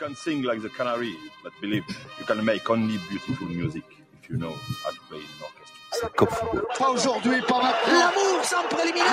[0.00, 1.14] can sing like the canary,
[1.44, 3.84] but believe me, you can make only beautiful music
[4.22, 5.76] if you know how to play in orchestra.
[5.92, 6.62] C'est Cop Football.
[6.78, 8.00] Pas aujourd'hui, pas maintenant.
[8.00, 9.10] L'amour sans préliminaire.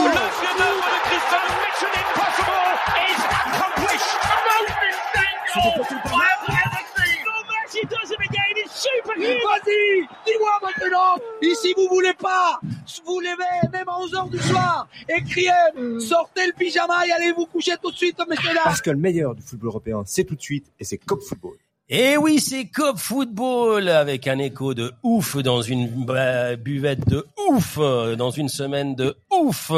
[0.00, 2.72] Non Le chef-d'œuvre de Christophe Mission Impossible
[3.10, 4.12] is accomplished.
[7.76, 8.54] He does it again.
[8.56, 9.36] It's superhuman.
[9.44, 11.18] Vas-y, dis-moi maintenant.
[11.42, 12.58] Ici, vous voulez pas
[13.06, 15.50] vous levez même à 11h du soir et criez,
[16.00, 18.62] sortez le pyjama et allez vous coucher tout de suite, messieurs là.
[18.64, 21.56] Parce que le meilleur du football européen, c'est tout de suite et c'est Cop Football.
[21.88, 27.24] Et oui, c'est Cop Football avec un écho de ouf dans une bah, buvette de
[27.48, 29.70] ouf dans une semaine de ouf.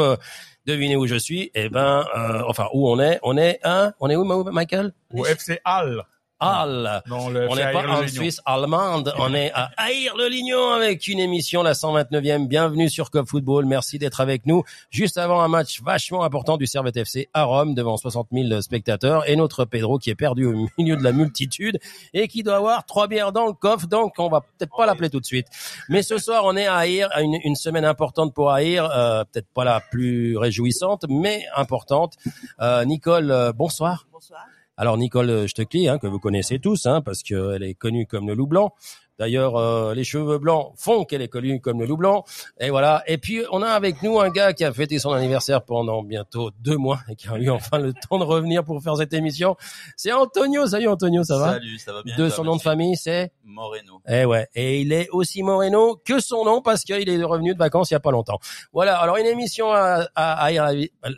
[0.65, 4.09] Devinez où je suis Eh ben, euh, enfin où on est On est à, on
[4.09, 4.93] est où, Michael?
[5.13, 6.03] Au FC Hall.
[6.41, 8.07] Non, le on n'est pas en.
[8.07, 12.47] Suisse allemande, on est à Air le Lignon avec une émission la 129e.
[12.47, 13.65] Bienvenue sur Cop Football.
[13.65, 17.75] Merci d'être avec nous juste avant un match vachement important du Servette FC à Rome
[17.75, 21.77] devant 60 000 spectateurs et notre Pedro qui est perdu au milieu de la multitude
[22.13, 23.87] et qui doit avoir trois bières dans le coffre.
[23.87, 25.47] Donc on va peut-être pas l'appeler tout de suite.
[25.89, 29.25] Mais ce soir on est à Air, à une, une semaine importante pour Air, euh,
[29.25, 32.15] peut-être pas la plus réjouissante, mais importante.
[32.61, 34.07] Euh, Nicole, euh, bonsoir.
[34.13, 34.45] Bonsoir.
[34.81, 38.33] Alors Nicole Stöckli, hein, que vous connaissez tous, hein, parce qu'elle est connue comme le
[38.33, 38.73] loup blanc.
[39.19, 42.23] D'ailleurs, euh, les cheveux blancs font qu'elle est connue comme le loup blanc.
[42.59, 43.03] Et voilà.
[43.05, 46.49] Et puis, on a avec nous un gars qui a fêté son anniversaire pendant bientôt
[46.61, 49.57] deux mois et qui a eu enfin le temps de revenir pour faire cette émission.
[49.97, 50.65] C'est Antonio.
[50.65, 52.15] Salut Antonio, ça va Salut, ça va bien.
[52.15, 54.01] De son nom de famille, c'est Moreno.
[54.07, 57.59] eh ouais, et il est aussi Moreno que son nom parce qu'il est revenu de
[57.59, 58.39] vacances il y a pas longtemps.
[58.71, 60.71] Voilà, alors une émission à, à, à Air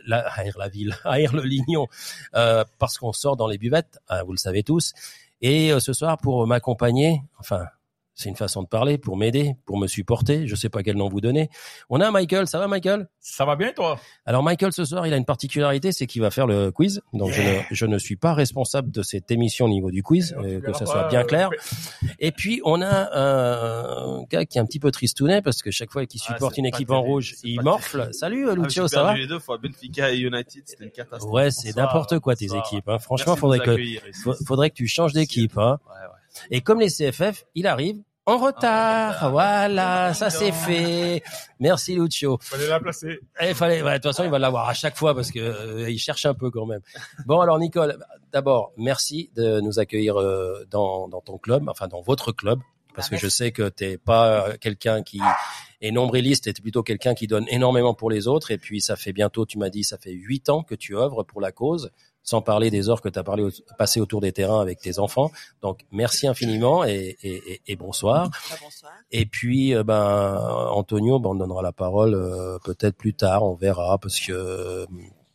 [0.06, 1.86] la, à la ville, à Air le Lignon,
[2.34, 4.92] euh, parce qu'on sort dans les buvettes, hein, vous le savez tous.
[5.40, 7.66] Et euh, ce soir, pour m'accompagner, enfin,
[8.14, 11.08] c'est une façon de parler, pour m'aider, pour me supporter, je sais pas quel nom
[11.08, 11.48] vous donner.
[11.88, 13.08] On a Michael, ça va Michael?
[13.20, 13.98] Ça va bien, toi?
[14.26, 17.00] Alors Michael ce soir, il a une particularité, c'est qu'il va faire le quiz.
[17.14, 20.34] Donc je, ne, je ne suis pas responsable de cette émission au niveau du quiz,
[20.38, 21.50] euh, que ça soit bien clair.
[22.18, 25.90] Et puis on a un gars qui est un petit peu tristounet parce que chaque
[25.90, 27.96] fois qu'il Ah, supporte une équipe en rouge, il morfle.
[27.98, 28.14] terrible.
[28.14, 29.14] Salut Ah, Lucio, ça va?
[29.16, 31.32] les deux fois, Benfica et United, c'était une catastrophe.
[31.32, 32.88] Ouais, c'est n'importe quoi tes équipes.
[32.88, 32.98] Hein.
[32.98, 35.56] Franchement, Merci faudrait que faudrait que tu changes d'équipe.
[35.58, 35.78] Hein.
[35.86, 36.18] Ouais, ouais.
[36.50, 39.14] Et comme les CFF, il arrive en retard.
[39.14, 39.30] retard.
[39.32, 41.22] Voilà, ça c'est fait.
[41.58, 42.38] Merci Lucio.
[42.40, 43.18] Fallait la placer.
[43.40, 45.40] Eh, il fallait, ouais, de toute façon, il va l'avoir à chaque fois parce que
[45.40, 46.82] euh, il cherche un peu quand même.
[47.26, 47.98] Bon, alors Nicole,
[48.32, 52.60] d'abord, merci de nous accueillir euh, dans, dans ton club, enfin dans votre club,
[52.94, 55.20] parce que je sais que t'es pas euh, quelqu'un qui
[55.80, 58.52] est nombriliste, t'es plutôt quelqu'un qui donne énormément pour les autres.
[58.52, 61.24] Et puis, ça fait bientôt, tu m'as dit, ça fait huit ans que tu œuvres
[61.24, 61.90] pour la cause,
[62.24, 63.46] sans parler des heures que tu as parlé,
[63.78, 65.30] passé autour des terrains avec tes enfants.
[65.60, 68.30] Donc, merci infiniment et, et, et- et bonsoir.
[68.32, 68.92] Ah, bonsoir.
[69.10, 70.36] Et puis, euh, ben,
[70.70, 74.86] Antonio, ben, on donnera la parole euh, peut-être plus tard, on verra, parce que euh,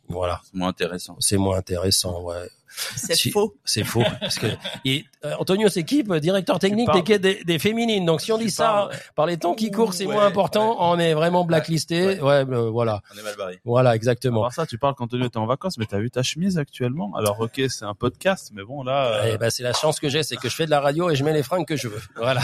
[0.08, 1.16] voilà, C'est moins intéressant.
[1.20, 2.22] c'est moins intéressant.
[2.22, 2.48] Ouais,
[2.96, 3.54] C'est Si- faux.
[3.64, 4.04] c'est faux.
[4.20, 4.46] parce que
[4.84, 8.04] et, euh, Antonio s'équipe, directeur technique des, des, des féminines.
[8.06, 10.76] Donc, si on dit ça par les temps qui courent, c'est Ouais, moins important.
[10.80, 12.20] On est vraiment blacklisté.
[12.20, 13.58] Ouais, euh, voilà, On est mal barré.
[13.64, 14.40] voilà, exactement.
[14.42, 17.12] Alors ça, tu parles qu'Antonio t'es en vacances, mais t'as vu ta chemise actuellement?
[17.16, 19.22] Alors ok, c'est un podcast, mais bon là.
[19.24, 21.10] euh, Eh ben, c'est la chance que j'ai, c'est que je fais de la radio
[21.10, 22.00] et je mets les fringues que je veux.
[22.16, 22.40] Voilà.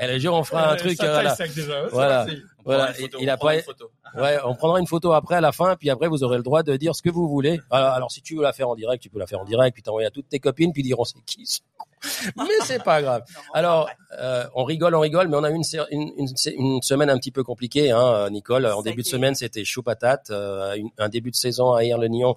[0.00, 1.02] Et le jour, on fera un Euh, truc.
[1.02, 1.34] euh, voilà.
[1.34, 1.86] sec déjà.
[1.92, 2.26] Voilà.
[2.64, 3.52] Voilà, photo, il a pas-.
[4.16, 6.62] Ouais, on prendra une photo après à la fin, puis après vous aurez le droit
[6.62, 7.60] de dire ce que vous voulez.
[7.70, 9.73] Alors, alors, si tu veux la faire en direct, tu peux la faire en direct,
[9.74, 11.60] puis t'envoyer à toutes tes copines, puis diront c'est qui ce
[12.36, 13.22] Mais c'est pas grave.
[13.54, 17.08] Alors, euh, on rigole, on rigole, mais on a eu une, une, une, une semaine
[17.10, 18.66] un petit peu compliquée, hein, Nicole.
[18.66, 20.30] En début de semaine, c'était chaud patate.
[20.30, 22.36] euh, un début de saison à Air le Nyon,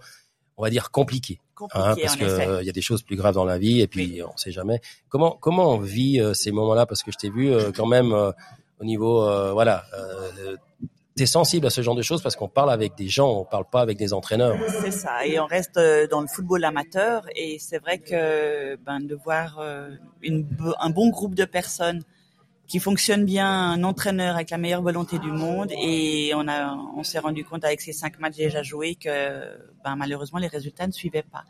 [0.57, 2.47] on va dire compliqué, compliqué, hein, parce en que effet.
[2.47, 4.79] euh, y a des choses plus graves dans la vie, et puis on sait jamais.
[5.09, 6.85] Comment comment on vit euh, ces moments-là?
[6.85, 9.21] Parce que je t'ai vu quand même au niveau,
[9.53, 9.83] voilà.
[11.17, 13.65] T'es sensible à ce genre de choses parce qu'on parle avec des gens, on parle
[13.65, 14.55] pas avec des entraîneurs.
[14.83, 15.25] C'est ça.
[15.25, 17.25] Et on reste euh, dans le football amateur.
[17.35, 19.89] Et c'est vrai que ben, de voir euh,
[20.21, 20.47] une,
[20.79, 22.03] un bon groupe de personnes
[22.67, 25.71] qui fonctionnent bien, un entraîneur avec la meilleure volonté du monde.
[25.71, 26.45] Et on
[26.95, 30.85] on s'est rendu compte avec ces cinq matchs déjà joués que ben, malheureusement les résultats
[30.85, 31.45] ne suivaient pas.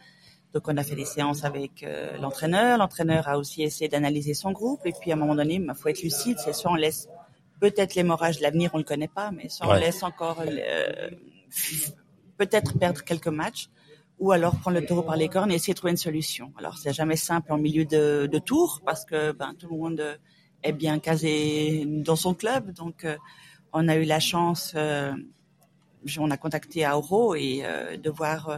[0.54, 2.78] Donc on a fait des séances avec euh, l'entraîneur.
[2.78, 4.80] L'entraîneur a aussi essayé d'analyser son groupe.
[4.86, 6.38] Et puis à un moment donné, il faut être lucide.
[6.40, 7.10] C'est soit on laisse
[7.59, 9.68] peut-être l'hémorragie de l'avenir, on le connaît pas, mais Ouais.
[9.69, 11.09] on laisse encore euh,
[12.38, 13.69] peut-être perdre quelques matchs,
[14.19, 16.51] ou alors prendre le taureau par les cornes et essayer de trouver une solution.
[16.57, 20.19] Alors c'est jamais simple en milieu de, de tour parce que ben, tout le monde
[20.63, 23.15] est bien casé dans son club, donc euh,
[23.74, 25.13] on a eu la chance, euh,
[26.19, 28.57] on a contacté Auro et euh, de voir euh,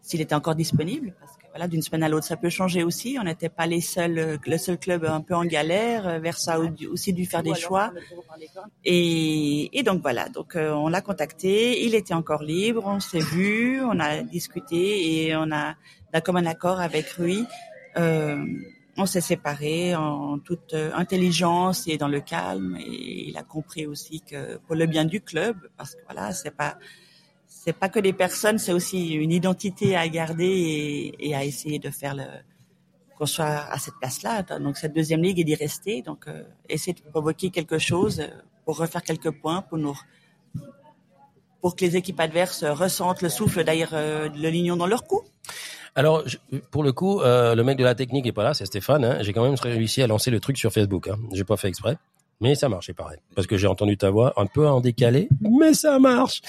[0.00, 3.16] s'il était encore disponible parce voilà d'une semaine à l'autre ça peut changer aussi.
[3.20, 6.06] On n'était pas les seuls, euh, le seul club un peu en galère.
[6.06, 6.58] euh, Versa a
[6.90, 7.92] aussi dû faire des choix.
[8.84, 13.18] Et, et donc voilà, donc euh, on l'a contacté, il était encore libre, on s'est
[13.34, 15.74] vu, on a discuté et on a
[16.12, 17.44] d'un commun accord avec Rui
[17.96, 18.38] Euh,
[18.96, 22.76] on s'est séparés en toute intelligence et dans le calme.
[22.78, 26.54] Et il a compris aussi que pour le bien du club, parce que voilà, c'est
[26.54, 26.76] pas
[27.52, 31.90] c'est pas que des personnes, c'est aussi une identité à garder et, à essayer de
[31.90, 32.24] faire le
[33.18, 34.42] qu'on soit à cette place-là.
[34.60, 36.00] Donc cette deuxième ligue et d'y rester.
[36.00, 38.28] Donc euh, essayer de provoquer quelque chose euh,
[38.64, 39.62] pour refaire quelques points
[41.60, 45.22] pour que les équipes adverses ressentent le souffle d'ailleurs euh, le lignon dans leur cou.
[45.94, 46.24] Alors,
[46.70, 49.04] pour le coup, euh, le mec de la technique est pas là, c'est Stéphane.
[49.04, 49.18] Hein.
[49.20, 51.08] J'ai quand même réussi à lancer le truc sur Facebook.
[51.08, 51.18] Hein.
[51.32, 51.96] J'ai pas fait exprès,
[52.40, 53.18] mais ça marche, c'est pareil.
[53.34, 56.40] Parce que j'ai entendu ta voix un peu en décalé, mais ça marche.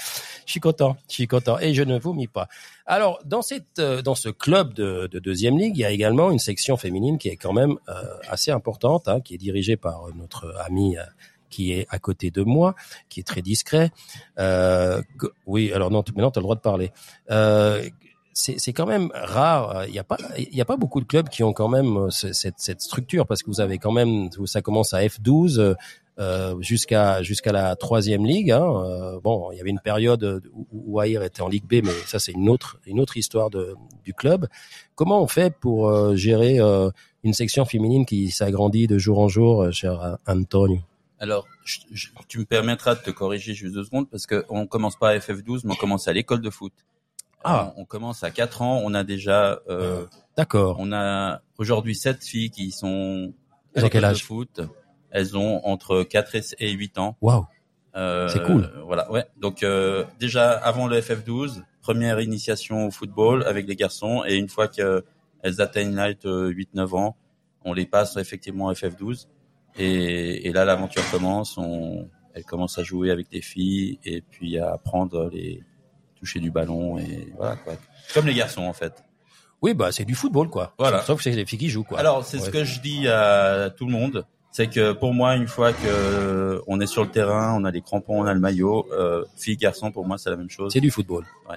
[0.46, 2.48] Je suis content, je suis content, et je ne vomis pas.
[2.86, 6.30] Alors, dans cette, euh, dans ce club de, de deuxième ligue, il y a également
[6.30, 7.94] une section féminine qui est quand même euh,
[8.28, 10.96] assez importante, hein, qui est dirigée par notre ami.
[10.96, 11.02] euh,
[11.52, 12.74] qui est à côté de moi,
[13.08, 13.90] qui est très discret.
[14.38, 15.02] Euh,
[15.46, 16.90] oui, alors non, maintenant tu as le droit de parler.
[17.30, 17.86] Euh,
[18.34, 19.84] c'est quand même rare.
[19.86, 22.10] Il n'y a pas y a pas beaucoup de clubs qui ont quand même euh,
[22.10, 25.74] ce- cette, cette structure parce que vous avez quand même ça commence à F12
[26.18, 28.50] euh, jusqu'à jusqu'à la troisième ligue.
[28.50, 28.64] Hein.
[28.64, 32.18] Euh, bon, il y avait une période où, où était en Ligue B, mais ça
[32.18, 33.74] c'est une autre une autre histoire de,
[34.04, 34.46] du club.
[34.94, 36.90] Comment on fait pour euh, gérer euh,
[37.24, 40.80] une section féminine qui s'agrandit de jour en jour, euh, cher Antonio?
[41.18, 44.66] Alors, je- je- tu me permettras de te corriger juste deux secondes parce que on
[44.66, 46.72] commence pas à FF12, mais on commence à l'école de foot.
[47.44, 47.72] Ah.
[47.76, 48.80] On, on commence à 4 ans.
[48.84, 50.06] On a déjà, euh,
[50.36, 50.76] D'accord.
[50.78, 53.32] on a aujourd'hui sept filles qui sont
[53.74, 54.60] Elles ont quel de âge foot.
[55.10, 57.16] Elles ont entre 4 et- et 8 ans.
[57.20, 57.46] Waouh.
[57.94, 58.70] Euh, C'est cool.
[58.86, 59.26] Voilà, ouais.
[59.38, 64.48] Donc euh, déjà avant le FF12, première initiation au football avec les garçons et une
[64.48, 65.02] fois qu'elles
[65.60, 67.16] atteignent l'âge de 8-9 ans,
[67.64, 69.26] on les passe effectivement au FF12
[69.78, 71.58] et, et là l'aventure commence.
[71.58, 75.62] On, elles commencent à jouer avec des filles et puis à apprendre les
[76.22, 77.74] toucher du ballon et voilà quoi.
[78.14, 78.92] Comme les garçons en fait.
[79.60, 80.72] Oui, bah c'est du football quoi.
[80.78, 81.02] Voilà.
[81.02, 81.98] Sauf que c'est les filles qui jouent quoi.
[81.98, 85.48] Alors c'est ce que je dis à tout le monde, c'est que pour moi une
[85.48, 88.86] fois que on est sur le terrain, on a les crampons, on a le maillot,
[88.92, 90.72] euh, filles garçons pour moi c'est la même chose.
[90.72, 91.24] C'est du football.
[91.50, 91.56] Ouais.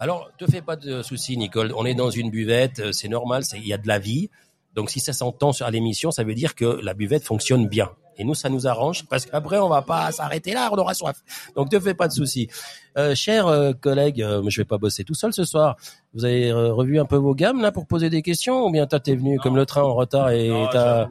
[0.00, 1.74] Alors, te fais pas de soucis, Nicole.
[1.76, 4.30] On est dans une buvette, euh, c'est normal, il y a de la vie.
[4.78, 7.90] Donc, si ça s'entend sur- l'émission, ça veut dire que la buvette fonctionne bien.
[8.16, 11.16] Et nous, ça nous arrange parce qu'après, on va pas s'arrêter là, on aura soif.
[11.56, 12.48] Donc, te fais pas de soucis.
[12.96, 15.74] Euh, cher euh, collègue, euh, je vais pas bosser tout seul ce soir.
[16.14, 18.86] Vous avez euh, revu un peu vos gammes là pour poser des questions ou bien
[18.86, 21.06] toi t'es venu comme le train en retard et t'as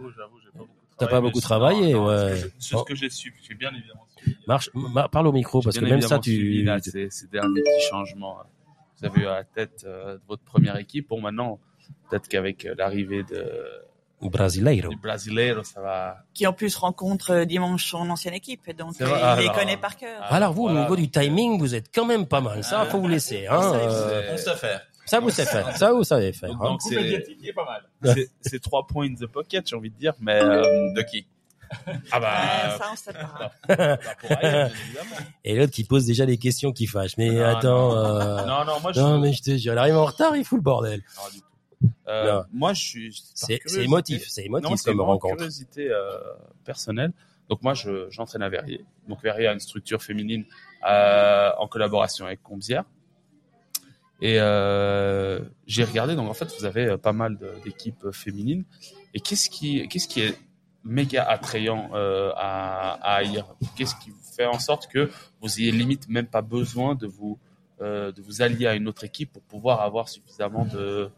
[0.98, 2.36] t'as travaillé, pas beaucoup travaillé, non, non, ouais.
[2.58, 3.10] C'est ce que j'ai-.
[3.10, 4.38] J'ai bien évidemment suivi.
[4.48, 7.88] marche, ma- parle au micro parce que même ça tu là, ces, ces derniers petits
[7.90, 8.38] changements.
[9.00, 11.10] Vous avez eu à la tête de votre première équipe.
[11.10, 11.60] Bon, maintenant,
[12.10, 13.52] peut-être qu'avec euh, l'arrivée de,
[14.22, 14.90] brasileiro.
[14.90, 16.18] du Brasileiro, ça va.
[16.34, 19.78] Qui en plus rencontre euh, dimanche son ancienne équipe, donc euh, il les alors- connaît
[19.78, 20.22] par cœur.
[20.24, 22.64] Alors vous, au niveau du timing, vous êtes quand même pas mal.
[22.64, 23.48] Ça, faut vous laisser.
[23.48, 24.82] Hein, Ça, euh, On sait faire.
[25.06, 25.78] ça vous savez faire.
[25.78, 26.50] Ça vous savez faire.
[26.50, 26.70] Donc, hein.
[26.70, 27.66] donc, c'est pas
[28.04, 28.18] mal.
[28.42, 30.14] c'est- trois points in the pocket, j'ai envie de dire.
[30.20, 30.62] Mais euh,
[30.94, 31.28] De qui?
[32.12, 32.32] Ah bah,
[32.66, 33.52] Euh, ça, on sait pas.
[33.68, 34.70] bah.
[35.44, 37.18] Et l'autre qui pose déjà des questions qui fâchent.
[37.18, 37.90] Mais Non, attends.
[37.94, 37.98] non.
[37.98, 39.02] euh, Non, non, moi je.
[39.02, 41.02] Non, mais je te jure, elle arrive en retard, il fout le bordel.
[41.18, 41.42] Non, du.
[42.08, 43.24] Euh, moi, je suis.
[43.36, 45.36] C'est émotif, c'est émotif Non, c'est comme rencontre.
[45.38, 46.18] curiosité euh,
[46.64, 47.12] personnelle.
[47.50, 48.86] Donc moi, je- j'entraîne à Verrier.
[49.08, 50.46] Donc Verrier a une structure féminine
[50.90, 52.84] euh, en collaboration avec Combière.
[54.22, 54.36] Et
[55.68, 56.16] j'ai regardé.
[56.16, 58.64] Donc en fait, vous avez pas mal d'équipes féminines.
[59.14, 60.38] Et qu'est-ce qui, qu'est-ce qui est
[60.84, 63.46] méga attrayant à, à haïr?
[63.76, 65.10] Qu'est-ce qui fait en sorte que
[65.42, 67.38] vous ayez limite même pas besoin de vous
[67.80, 71.12] de vous allier à une autre équipe pour pouvoir avoir suffisamment de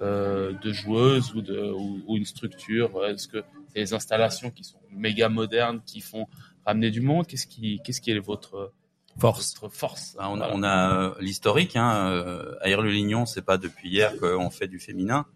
[0.00, 3.42] euh, de joueuses ou, de, ou, ou une structure Est-ce que
[3.74, 6.26] les installations qui sont méga modernes, qui font
[6.66, 8.72] ramener du monde, qu'est-ce qui, qu'est-ce qui est votre
[9.18, 9.54] Force.
[9.60, 10.16] votre force?
[10.18, 10.54] Ah, On a, Voilà.
[10.54, 11.76] on a euh, l'historique.
[11.76, 15.26] Hein, euh, Air le Lignon, c'est pas depuis hier qu'on fait du féminin.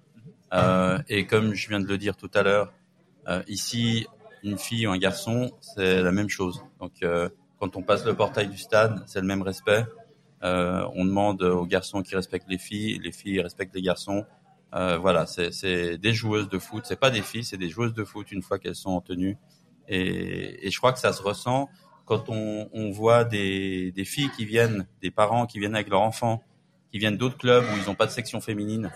[0.52, 2.73] Euh, et comme je viens de le dire tout à l'heure,
[3.28, 4.06] euh, ici,
[4.44, 6.62] une fille ou un garçon, c'est la même chose.
[6.80, 7.28] Donc, euh,
[7.59, 9.85] quand on passe le portail du stade, c'est le même respect.
[10.44, 14.25] Euh, on demande aux garçons qui respectent les filles, les filles respectent les garçons.
[14.75, 16.85] Euh, voilà, c'est des joueuses de foot.
[16.87, 19.37] C'est pas des filles, c'est des joueuses de foot une fois qu'elles sont en tenue.
[19.88, 21.69] Et, et je crois que ça se ressent
[22.04, 26.02] quand on, on voit des, des filles qui viennent, des parents qui viennent avec leurs
[26.02, 26.43] enfants,
[26.90, 28.90] qui viennent d'autres clubs où ils n'ont pas de section féminine,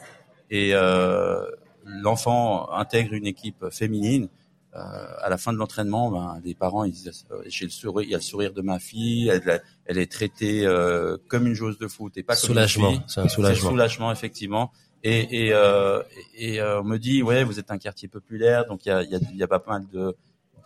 [0.51, 1.45] et euh,
[1.85, 4.29] l'enfant intègre une équipe féminine.
[4.75, 8.07] Euh, à la fin de l'entraînement, ben, les parents ils disent euh, j'ai le sourire,
[8.07, 11.55] il y a le sourire de ma fille, elle, elle est traitée euh, comme une
[11.55, 13.05] joueuse de foot et pas comme Soulagement, une fille.
[13.09, 13.71] c'est un soulagement.
[13.71, 14.71] soulagement effectivement.
[15.05, 16.03] Et, et, euh,
[16.37, 19.03] et euh, on me dit ouais vous êtes un quartier populaire donc il y a,
[19.05, 20.17] y, a, y a pas mal de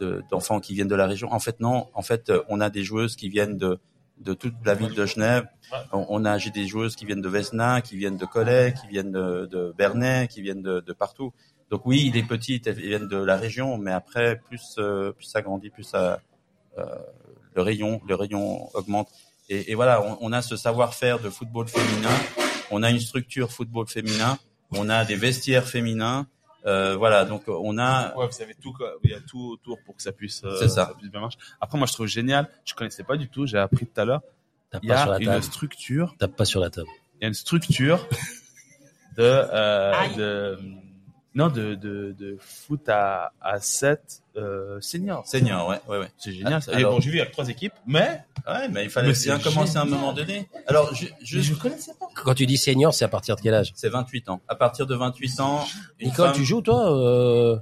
[0.00, 1.30] de- d'enfants qui viennent de la région.
[1.32, 1.88] En fait, non.
[1.94, 3.78] En fait, on a des joueuses qui viennent de
[4.18, 5.46] de toute la ville de Genève.
[5.92, 9.10] On, a j'ai des joueuses qui viennent de Vesna, qui viennent de Collet, qui viennent
[9.10, 11.32] de, de Bernay, qui viennent de, de partout.
[11.70, 15.24] Donc oui, il est petit, elles viennent de la région, mais après plus euh, plus
[15.24, 16.20] ça grandit, plus ça
[16.78, 16.84] euh,
[17.56, 19.08] le rayon le rayon augmente.
[19.49, 22.14] Et, et voilà, on, on a ce savoir-faire de football féminin,
[22.70, 24.38] on a une structure football féminin,
[24.70, 26.26] on a des vestiaires féminins.
[26.64, 28.92] Euh, voilà, donc on a Ouais, vous avez tout, quoi.
[29.02, 30.92] il y a tout autour pour que ça puisse, euh, C'est ça.
[30.96, 31.38] puisse bien marcher.
[31.61, 32.49] Après, moi, je trouve génial.
[32.64, 33.46] Je connaissais pas du tout.
[33.46, 34.22] J'ai appris tout à l'heure.
[34.70, 35.42] Tape Il y pas sur a la une table.
[35.42, 36.14] structure.
[36.18, 36.87] Tape pas sur la table.
[37.16, 38.06] Il y a une structure
[39.16, 40.58] de, euh, de,
[41.34, 45.26] non, de, de, de foot à, à 7, euh, seniors.
[45.26, 46.08] senior, ouais, ouais, ouais.
[46.18, 46.72] C'est génial, ça.
[46.72, 49.12] Et Alors- bon, j'ai vu, il y a trois équipes, mais, Ouais, mais il fallait
[49.12, 50.48] bien commencer à un moment donné.
[50.66, 52.06] Alors, mais juste, je connaissais pas.
[52.24, 53.72] Quand tu dis senior, c'est à partir de quel âge?
[53.76, 54.40] C'est 28 ans.
[54.48, 55.64] À partir de 28 ans,
[56.00, 57.56] une Nicole, femme- tu joues toi euh...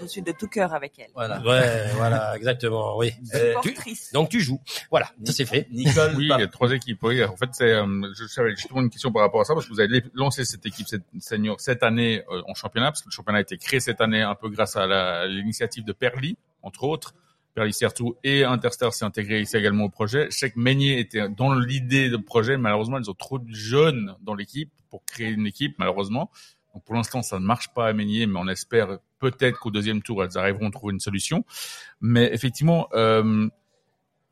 [0.00, 1.10] Je suis de tout cœur avec elle.
[1.14, 1.40] Voilà.
[1.42, 3.12] Ouais, voilà, exactement, oui.
[3.34, 4.12] Euh, Portrice.
[4.12, 4.60] Donc tu joues.
[4.90, 5.66] Voilà, ça c'est fait.
[5.70, 7.02] Nicole, Oui, il y a trois équipes.
[7.02, 9.66] Oui, en fait, c'est, euh, je savais justement une question par rapport à ça parce
[9.66, 13.08] que vous avez lancé cette équipe cette, senior cette année euh, en championnat parce que
[13.08, 15.92] le championnat a été créé cette année un peu grâce à la- à l'initiative de
[15.92, 17.14] Perly, entre autres.
[17.54, 20.28] Perly Certou et Interstar s'est intégré ici également au projet.
[20.30, 22.56] Chaque Meignier était dans l'idée de projet.
[22.56, 26.30] Malheureusement, ils ont trop de jeunes dans l'équipe pour créer une équipe, malheureusement.
[26.84, 30.22] Pour l'instant, ça ne marche pas à Meignier, mais on espère peut-être qu'au deuxième tour,
[30.22, 31.44] elles arriveront à trouver une solution.
[32.00, 33.48] Mais effectivement, euh,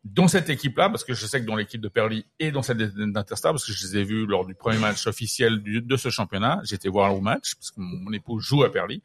[0.04, 2.92] dans cette équipe-là, parce que je sais que dans l'équipe de Perly et dans celle
[3.12, 6.60] d'Interstar, parce que je les ai vus lors du premier match officiel de ce championnat,
[6.62, 9.02] j'étais voir le match, parce que mon, mon épouse joue à Perly,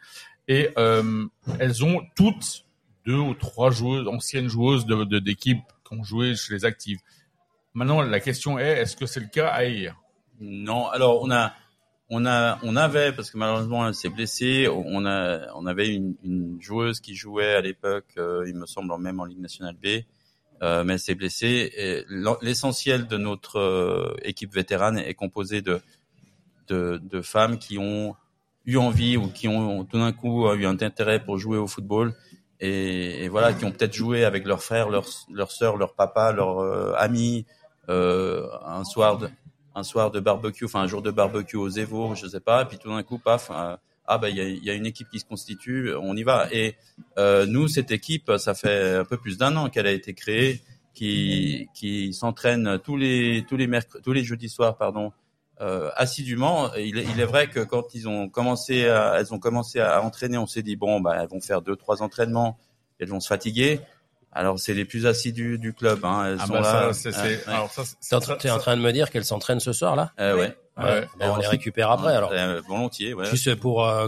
[0.48, 1.26] et euh,
[1.60, 2.66] elles ont toutes
[3.06, 7.00] deux ou trois joueuses, anciennes joueuses de de- d'équipes qui ont joué chez les actives.
[7.74, 9.96] Maintenant, la question est, est-ce que c'est le cas à Air?
[10.40, 11.54] Non, alors on a,
[12.12, 14.68] on a, on avait parce que malheureusement elle s'est blessée.
[14.70, 18.96] On a, on avait une, une joueuse qui jouait à l'époque, euh, il me semble
[19.00, 20.04] même en Ligue nationale B,
[20.62, 21.72] euh, mais elle s'est blessée.
[21.76, 22.06] Et
[22.42, 25.82] L'essentiel de notre euh, équipe vétérane est composé de,
[26.68, 28.16] de, de femmes qui ont
[28.66, 32.14] eu envie ou qui ont tout d'un coup eu un intérêt pour jouer au football
[32.62, 36.60] et, voilà, qui ont peut-être joué avec leurs frères, leurs leurs sœurs, leurs papas, leurs
[36.60, 37.48] euh, amis
[37.90, 39.30] euh, un soir de
[39.76, 42.66] un soir de barbecue, enfin un jour de barbecue au Zévo, je sais pas, et
[42.66, 43.76] puis tout d'un coup, paf, euh,
[44.06, 46.48] ah ben il y a, y a une équipe qui se constitue, on y va.
[46.52, 46.76] Et
[47.18, 50.62] euh, nous, cette équipe, ça fait un peu plus d'un an qu'elle a été créée,
[50.94, 55.14] qui qui s'entraîne tous les tous les mercredis, tous les jeudis soirs, pardon,
[55.62, 56.74] euh, assidûment.
[56.76, 60.02] Il, est- il est vrai que quand ils ont commencé, à, elles ont commencé à
[60.04, 62.58] entraîner, on s'est dit bon, bah elles vont faire deux trois entraînements,
[63.00, 63.80] elles vont se fatiguer.
[64.34, 66.26] Alors c'est les plus assidus du club, hein.
[66.26, 66.94] Elles Ah sont bah là.
[66.94, 68.92] ça, c'est, Ouais, c'est- alors ça, c'est- T'es en, ça- t'es en train de me
[68.94, 70.58] dire qu'elle s'entraîne ce soir là Euh, ouais.
[70.78, 71.06] Ouais.
[71.20, 72.32] Ben, On les récupère après alors.
[72.32, 73.26] Euh, volontiers, ouais.
[73.26, 74.08] Juste pour euh,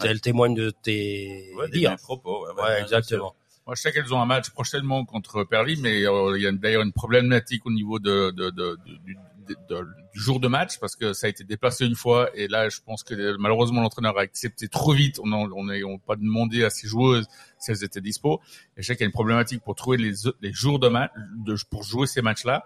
[0.00, 1.96] qu'elle témoigne de tes Ouais, dires.
[1.96, 2.46] propos.
[2.46, 3.34] Ouais, ouais, Ouais, bien exactement.
[3.66, 6.52] Moi, je sais qu'elles ont un match prochainement contre Perly, mais euh, il y a
[6.52, 10.96] d'ailleurs une problématique au niveau de, de, de, de- du, du jour de match parce
[10.96, 14.22] que ça a été déplacé une fois et là, je pense que malheureusement l'entraîneur a
[14.22, 15.18] accepté trop vite.
[15.22, 17.26] On n'a pas demandé à ses joueuses
[17.58, 18.40] si elles étaient dispo.
[18.76, 21.10] Et je sais qu'il y a une problématique pour trouver les, les jours de match
[21.44, 22.64] de, pour jouer ces matchs-là.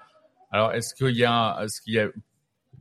[0.50, 2.08] Alors, est-ce qu'il y a, est-ce qu'il y a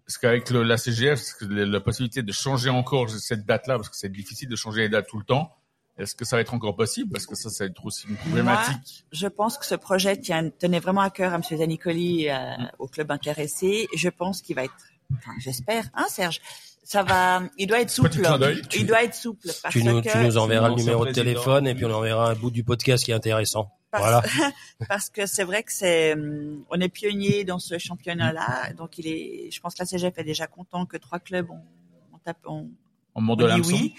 [0.08, 4.50] est-ce qu'avec la CGF, la possibilité de changer encore cette date-là, parce que c'est difficile
[4.50, 5.54] de changer les dates tout le temps,
[6.02, 7.12] est-ce que ça va être encore possible?
[7.12, 9.06] Parce que ça, ça va être aussi une problématique.
[9.12, 11.44] Je pense que ce projet tient, tenait vraiment à cœur à M.
[11.44, 13.88] Zanicoli, euh, au club intéressé.
[13.96, 14.74] Je pense qu'il va être,
[15.14, 16.42] enfin, j'espère, hein, Serge,
[16.84, 18.10] ça va, il doit être souple.
[18.76, 21.68] Il doit être souple parce Tu nous, que tu nous enverras le numéro de téléphone
[21.68, 23.72] et puis on enverra un bout du podcast qui est intéressant.
[23.92, 24.24] parce, Voilà.
[24.90, 29.08] parce que c'est vrai que c'est, hum, on est pionnier dans ce championnat-là, donc il
[29.08, 31.62] est, je pense que la CGF est déjà content que trois clubs ont,
[32.14, 32.70] ont, tapé- ont
[33.16, 33.94] On on de dit oui.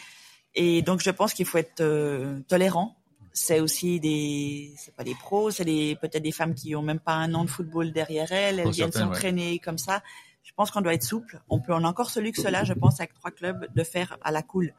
[0.55, 2.97] Et donc je pense qu'il faut être euh, tolérant.
[3.35, 7.01] C'est aussi des, c'est pas des pros, c'est des peut-être des femmes qui ont même
[7.01, 9.01] pas un an de football derrière elles, elles Pour viennent ouais.
[9.01, 10.03] s'entraîner comme ça.
[10.43, 11.41] Je pense qu'on doit être souple.
[11.49, 14.33] On peut, on a encore ce luxe-là, je pense, avec trois clubs, de faire à
[14.33, 14.75] la cool,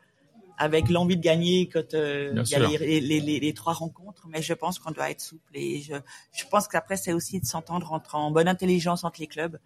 [0.60, 2.80] avec l'envie de gagner quand euh, il y a sûr.
[2.80, 4.28] les, les, les, les trois rencontres.
[4.30, 5.96] Mais je pense qu'on doit être souple et je,
[6.32, 9.58] je pense qu'après c'est aussi de s'entendre entre en bonne intelligence entre les clubs.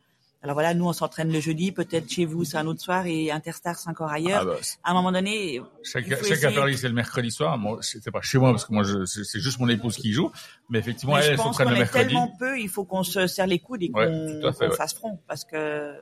[0.44, 3.32] Alors voilà, nous on s'entraîne le jeudi, peut-être chez vous c'est un autre soir et
[3.32, 4.42] Interstar c'est encore ailleurs.
[4.44, 7.58] Ah bah, À un moment donné, chaque, chaque essayer- c'est le mercredi soir.
[7.58, 10.32] Moi, c'est pas chez moi parce que moi, je, c'est, juste mon épouse qui joue.
[10.70, 12.06] Mais effectivement, Mais elle, je elle pense s'entraîne qu'on le est mercredi.
[12.06, 14.78] tellement peu, il faut qu'on se serre les coudes et Ouais, qu'on fait, qu'on ouais.
[14.78, 15.94] fasse front, parce que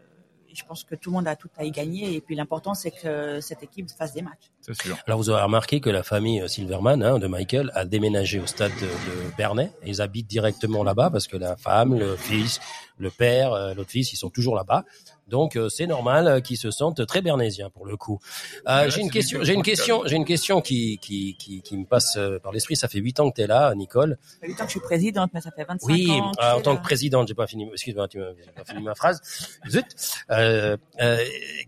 [0.55, 2.13] je pense que tout le monde a tout à y gagner.
[2.15, 4.51] Et puis l'important, c'est que cette équipe fasse des matchs.
[4.62, 4.97] C'est sûr.
[5.05, 8.47] Alors vous aurez remarqué que la famille euh, Silverman hein, de Michael a déménagé au
[8.47, 12.59] stade de, de Bernay et ils habitent directement là-bas parce que la femme, le fils,
[12.97, 14.85] le père, euh, l'autre fils, ils sont toujours là-bas.
[15.27, 18.20] Donc euh, c'est normal euh, qu'ils se sentent très bernésiens pour le coup.
[18.67, 21.77] Euh, j'ai une question, j'ai qui une question, j'ai une question qui qui qui, qui
[21.77, 22.75] me passe euh, par l'esprit.
[22.75, 24.17] Ça fait huit ans que tu es là, Nicole.
[24.22, 26.32] Ça fait huit ans que je suis présidente, mais ça fait 25 Oui, ans.
[26.39, 27.67] euh, en je tant suis que présidente, j'ai pas fini.
[27.72, 28.20] Excuse-moi, tu
[28.55, 29.22] pas fini ma phrase.
[29.70, 29.86] Zut.
[30.32, 31.17] Euh, euh,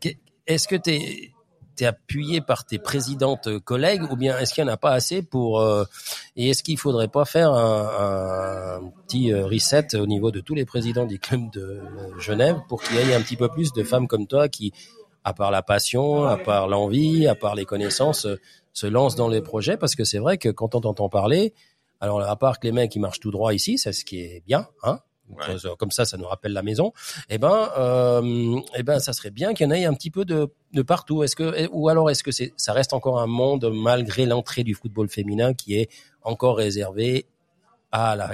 [0.01, 0.09] que-
[0.45, 0.75] est-ce que
[1.77, 5.21] t'es appuyé par tes présidentes collègues ou bien est-ce qu'il y en a pas assez
[5.21, 5.85] pour euh,
[6.35, 10.65] et est-ce qu'il faudrait pas faire un, petit euh, reset au niveau de tous les
[10.65, 13.83] présidents du club de euh, Genève pour qu'il y ait un petit peu plus de
[13.83, 14.73] femmes comme toi qui,
[15.23, 18.39] à part la passion, à part l'envie, à part les connaissances, euh,
[18.73, 19.77] se lancent dans les projets?
[19.77, 21.53] Parce que c'est vrai que quand on t'entend parler,
[21.99, 24.43] alors à part que les mecs qui marchent tout droit ici, c'est ce qui est
[24.45, 24.99] bien, hein.
[25.29, 25.55] Ouais.
[25.77, 26.93] Comme ça, ça nous rappelle la maison.
[27.29, 30.25] Eh ben, euh, eh ben, ça serait bien qu'il y en ait un petit peu
[30.25, 31.23] de, de partout.
[31.23, 34.73] Est-ce que, ou alors est-ce que c'est, ça reste encore un monde malgré l'entrée du
[34.73, 35.89] football féminin qui est
[36.21, 37.25] encore réservé
[37.91, 38.31] à la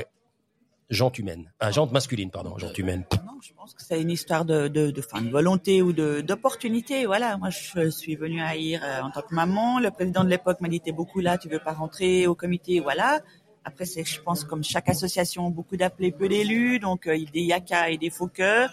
[0.90, 3.06] jante humaine, à jante masculine, pardon, jante humaine.
[3.26, 6.22] Non, je pense que c'est une histoire de, de, de, enfin, de volonté ou de
[6.22, 7.06] d'opportunité.
[7.06, 9.80] Voilà, moi je suis venue à Aïr euh, en tant que maman.
[9.80, 12.80] Le président de l'époque m'a dit t'es beaucoup là, tu veux pas rentrer au comité,
[12.80, 13.22] voilà.
[13.66, 17.28] Après c'est, je pense, comme chaque association, beaucoup d'appelés, peu d'élus, donc euh, il y
[17.28, 18.70] a des yaka et des faux cœurs.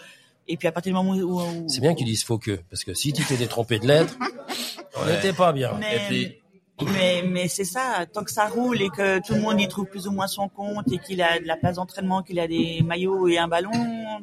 [0.48, 2.58] Et puis à partir du moment où, où- C'est bien que tu dises faux que,
[2.68, 4.16] parce que si tu t'étais trompé de lettre,
[4.96, 5.74] on n'était pas bien.
[5.78, 6.36] Mais, Et puis-
[6.92, 9.84] mais, mais c'est ça, tant que ça roule et que tout le monde y trouve
[9.84, 12.80] plus ou moins son compte et qu'il a de la place d'entraînement, qu'il a des
[12.82, 13.70] maillots et un ballon,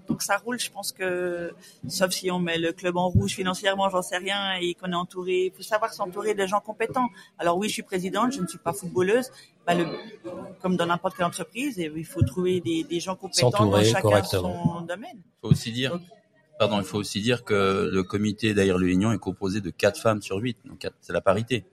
[0.07, 1.53] tant que ça roule, je pense que,
[1.87, 4.95] sauf si on met le club en rouge financièrement, j'en sais rien, et qu'on est
[4.95, 7.09] entouré, il faut savoir s'entourer de gens compétents.
[7.37, 9.29] Alors oui, je suis présidente, je ne suis pas footballeuse,
[9.67, 9.85] bah, le,
[10.61, 14.01] comme dans n'importe quelle entreprise, il faut trouver des, des gens compétents dans S'entourer chacun
[14.01, 14.79] correctement.
[14.79, 15.17] son domaine.
[15.17, 15.99] Il faut aussi dire,
[16.57, 20.21] pardon, il faut aussi dire que le comité d'Air l'Union est composé de quatre femmes
[20.21, 20.57] sur huit.
[20.65, 21.65] Donc quatre- c'est la parité.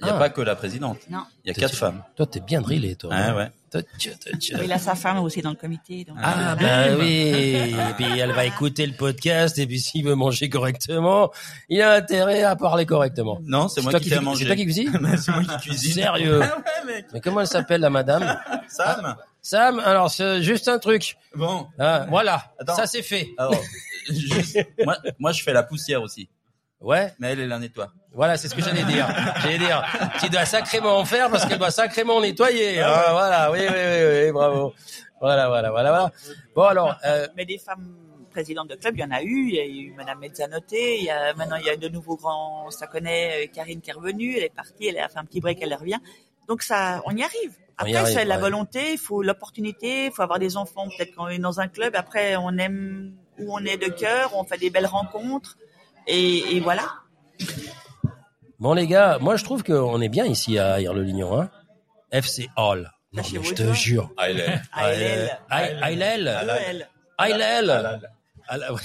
[0.00, 0.18] Il n'y a Ah.
[0.18, 0.98] pas que la présidente.
[1.10, 1.22] Non.
[1.44, 2.02] Il y a quatre femmes.
[2.16, 3.10] Toi, t'es bien drillé, toi.
[3.10, 3.50] Ouais, ouais.
[4.64, 6.04] Il a sa femme aussi dans le comité.
[6.04, 10.14] Donc Ah ben oui, et puis elle va écouter le podcast et puis s'il veut
[10.14, 11.30] manger correctement,
[11.68, 13.38] il a intérêt à parler correctement.
[13.44, 14.40] Non, c'est moi qui fais à manger.
[14.40, 15.92] C'est toi qui cuisine c'est moi qui cuisine.
[15.92, 16.48] Sérieux Ouais,
[16.86, 17.06] mec.
[17.12, 18.38] Mais comment elle s'appelle la madame
[18.68, 19.16] Sam.
[19.40, 21.16] Sam, alors c'est juste un truc.
[21.34, 21.66] Bon.
[21.78, 22.76] Ah, voilà, Attends.
[22.76, 23.30] ça c'est fait.
[23.38, 23.60] Alors,
[24.08, 26.28] juste- moi, moi, je fais la poussière aussi.
[26.82, 27.92] Ouais, Mais elle, elle la nettoie.
[28.12, 29.06] voilà, c'est ce que j'allais dire.
[29.42, 29.84] J'allais dire,
[30.20, 32.80] tu dois sacrément en faire parce qu'elle doit sacrément nettoyer.
[32.80, 34.74] hein, voilà, oui, oui, oui, oui, bravo.
[35.20, 36.12] Voilà, voilà, voilà, voilà.
[36.56, 37.94] Bon alors, euh, Mais des femmes
[38.32, 39.48] présidentes de club, il y en a eu.
[39.48, 40.72] Il y a eu Madame Mezzanotte.
[40.72, 43.90] Il y a, maintenant, il y a de nouveaux grands, ça connaît, euh, Karine qui
[43.90, 44.36] est revenue.
[44.36, 46.00] Elle est partie, elle a fait un petit break, elle revient.
[46.48, 47.56] Donc ça, on y arrive.
[47.78, 48.40] Après, c'est la ouais.
[48.40, 50.86] volonté, il faut l'opportunité, il faut avoir des enfants.
[50.88, 54.32] Peut-être quand on est dans un club, après, on aime où on est de cœur,
[54.36, 55.56] on fait des belles rencontres.
[56.06, 56.88] Et, et voilà.
[58.58, 61.50] bon les gars, moi je trouve qu'on est bien ici à Air-le-Lignon, hein.
[62.10, 62.90] FC Hall.
[63.12, 64.10] Non, Lâchez mais je te jure.
[64.16, 64.62] Aïlel.
[65.50, 66.88] Elle.
[67.18, 68.00] Aïlel.
[68.48, 68.78] Alors,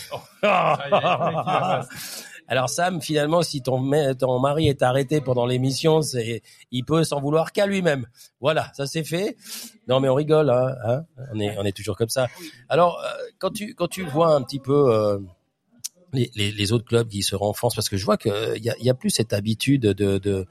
[2.49, 7.03] Alors Sam, finalement, si ton, ma- ton mari est arrêté pendant l'émission, c'est, il peut
[7.03, 8.05] s'en vouloir qu'à lui-même.
[8.39, 9.35] Voilà, ça c'est fait.
[9.89, 11.01] Non, mais on rigole, hein, hein.
[11.33, 12.27] on est, on est toujours comme ça.
[12.69, 15.19] Alors, euh, quand tu, quand tu vois un petit peu euh,
[16.13, 18.31] les, autres clubs qui se renforcent, parce que je vois qu'il
[18.63, 20.47] y a, il y a plus cette habitude de,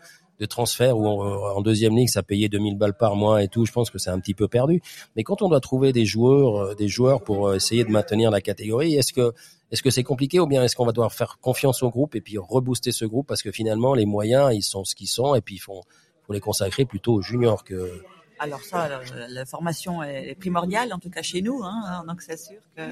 [0.49, 3.64] transfert où en deuxième ligue ça payait 2000 balles par mois et tout.
[3.64, 4.83] Je pense que c'est un petit peu perdu.
[5.16, 8.31] Mais quand on doit trouver des joueurs, euh, des joueurs pour euh, essayer de maintenir
[8.31, 9.33] la catégorie, est-ce que
[9.71, 12.37] est-ce c'est compliqué ou bien est-ce qu'on va devoir faire confiance au groupe et puis
[12.38, 15.57] rebooster ce groupe parce que finalement les moyens ils sont ce qu'ils sont et puis
[15.57, 15.83] il faut,
[16.29, 18.03] les consacrer plutôt aux juniors que
[18.38, 21.62] Alors ça, la, formation est primordiale, en tout cas chez nous.
[21.62, 22.83] Hein, donc c'est sûr que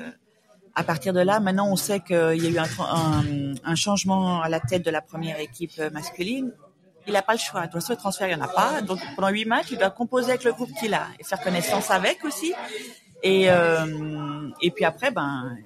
[0.75, 4.43] à partir de là, maintenant on sait qu'il y a eu un, un, un changement
[4.43, 6.53] à la tête de la première équipe masculine.
[7.07, 7.61] Il n'a pas le choix.
[7.61, 8.81] De toute façon, le transfert, il n'y en a pas.
[8.81, 11.91] Donc pendant huit matchs, il doit composer avec le groupe qu'il a et faire connaissance
[11.91, 12.55] avec aussi.
[13.23, 15.57] Et, euh, et puis après, ben,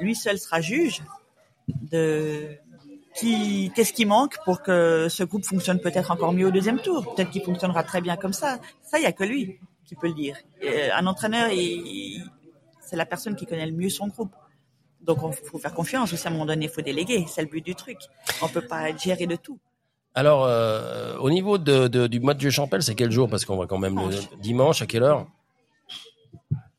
[0.00, 1.02] lui seul sera juge
[1.90, 2.56] de
[3.14, 7.14] qui qu'est-ce qui manque pour que ce groupe fonctionne peut-être encore mieux au deuxième tour.
[7.14, 8.58] Peut-être qu'il fonctionnera très bien comme ça.
[8.82, 10.36] Ça, il y a que lui qui peut le dire.
[10.60, 12.24] Et un entraîneur, il-
[12.80, 14.32] c'est la personne qui connaît le mieux son groupe.
[15.06, 16.12] Donc, il faut faire confiance.
[16.12, 17.24] Aussi, à un moment donné, il faut déléguer.
[17.28, 17.98] C'est le but du truc.
[18.40, 19.58] On peut pas être géré de tout.
[20.14, 23.28] Alors, euh, au niveau de, de- du match de Champel, c'est quel jour?
[23.28, 25.26] Parce qu'on va quand même le dimanche, à quelle heure?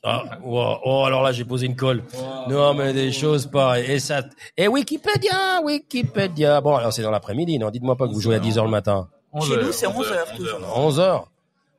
[0.05, 0.79] Ah, wow.
[0.83, 2.03] oh, alors là, j'ai posé une colle.
[2.49, 3.89] Non, mais des choses pareilles.
[3.89, 4.21] Et ça,
[4.57, 6.59] et Wikipédia, Wikipédia.
[6.59, 7.69] Bon, alors c'est dans l'après-midi, non?
[7.69, 9.07] Dites-moi pas que vous jouez à 10 heures le matin.
[9.41, 10.59] Chez nous, c'est 11 heures toujours.
[10.77, 11.31] 11 heures.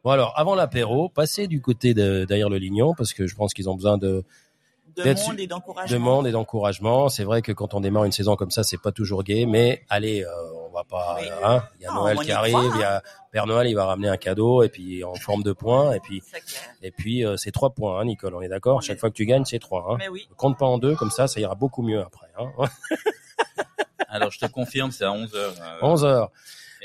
[0.03, 3.53] Bon, alors, avant l'apéro, passez du côté de, derrière le Lignon, parce que je pense
[3.53, 4.25] qu'ils ont besoin de,
[4.97, 5.99] De D'être monde su- et de d'encouragement.
[6.17, 7.09] monde et d'encouragement.
[7.09, 9.83] C'est vrai que quand on démarre une saison comme ça, c'est pas toujours gai, mais
[9.89, 10.29] allez, euh,
[10.69, 11.27] on va pas, Oui.
[11.43, 13.03] hein, il y a Non, Noël qui arrive, il y a
[13.33, 16.23] Père Noël, il va ramener un cadeau et puis en forme de points et puis
[16.83, 18.77] et puis euh, c'est trois points, hein, Nicole, on est d'accord?
[18.77, 19.85] On Chaque est- fois que tu gagnes, c'est trois.
[19.91, 19.97] Hein.
[19.99, 20.29] Mais oui.
[20.37, 22.29] Compte pas en deux, comme ça, ça ira beaucoup mieux après.
[22.39, 22.51] Hein.
[24.09, 25.55] Alors je te confirme, c'est à 11 heures.
[25.61, 26.31] euh, 11 heures.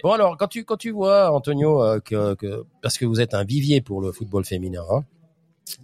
[0.04, 3.34] Bon alors, quand tu quand tu vois Antonio euh, que, que parce que vous êtes
[3.34, 5.04] un vivier pour le football féminin hein,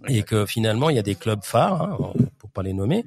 [0.08, 3.04] et que finalement il y a des clubs phares, hein, pour pas les nommer,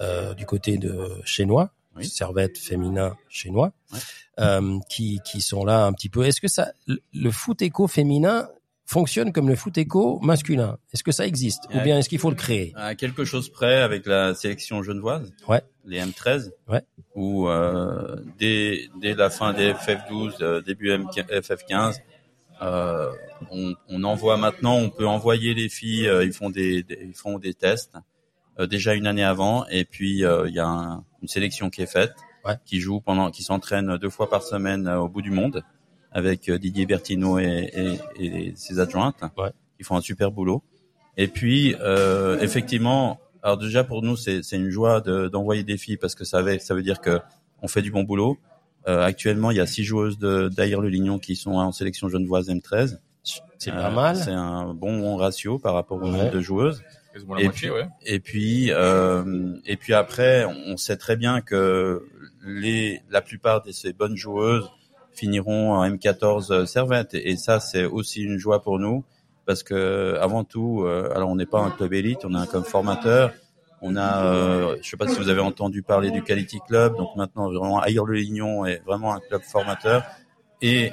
[0.00, 2.06] euh, du côté de chinois, Oui.
[2.06, 3.72] Servette féminin chinois,
[4.40, 6.24] euh, qui qui sont là un petit peu.
[6.24, 6.72] Est-ce que ça
[7.12, 8.48] le, foot éco féminin
[8.86, 10.78] fonctionne comme le foot éco masculin?
[10.92, 11.64] Est-ce que ça existe?
[11.74, 12.72] Ou bien est-ce qu'il faut le créer?
[12.76, 15.62] à quelque chose près avec la sélection genevoise, Ouais.
[15.84, 16.82] les M13, Ouais.
[17.14, 21.96] où euh, dès, dès la fin des FF12, euh, début M- FF15,
[22.62, 23.10] euh,
[23.50, 27.14] on, on envoie maintenant, on peut envoyer les filles, euh, ils font des, des- ils
[27.14, 27.96] font des tests
[28.58, 31.82] euh, déjà une année avant, et puis euh, il y a un- une sélection qui
[31.82, 32.12] est faite,
[32.44, 32.56] Ouais.
[32.64, 35.62] qui joue pendant, qui s'entraîne deux fois par semaine euh, au bout du monde
[36.10, 37.70] avec euh, Didier Bertino et,
[38.18, 39.50] et, et ses adjointes, Ouais.
[39.78, 40.62] qui font un super boulot.
[41.16, 45.76] Et puis, euh, effectivement, alors déjà pour nous, c'est c'est une joie de- d'envoyer des
[45.76, 47.20] filles parce que ça veut, ça veut dire que
[47.62, 48.38] on fait du bon boulot.
[48.88, 52.08] Euh, actuellement, il y a six joueuses de d'Aïr le Lignon qui sont en sélection
[52.08, 52.98] genevoise M13.
[53.58, 54.16] C'est Euh, pas mal.
[54.16, 56.10] C'est un bon ratio par rapport au Ouais.
[56.10, 56.82] nombre de joueuses.
[57.14, 57.86] Et moitié, puis- ouais.
[58.06, 62.02] Et puis, euh, et puis après, on sait très bien que
[62.44, 64.68] les, la plupart de ces bonnes joueuses
[65.12, 67.14] finiront en M14 Servette.
[67.14, 69.04] Et, et ça, c'est aussi une joie pour nous
[69.46, 72.46] parce que avant tout, euh, alors on n'est pas un club élite, on est un
[72.46, 73.32] club formateur.
[73.82, 77.16] On a, euh, je sais pas si vous avez entendu parler du Quality Club, donc
[77.16, 80.04] maintenant vraiment Aïr le Lignon est vraiment un club formateur
[80.60, 80.92] et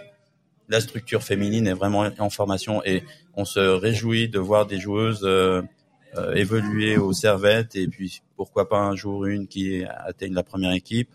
[0.70, 3.04] la structure féminine est vraiment en formation et
[3.36, 5.62] on se réjouit de voir des joueuses euh,
[6.18, 10.72] euh, évoluer au Servette et puis pourquoi pas un jour une qui atteigne la première
[10.72, 11.10] équipe.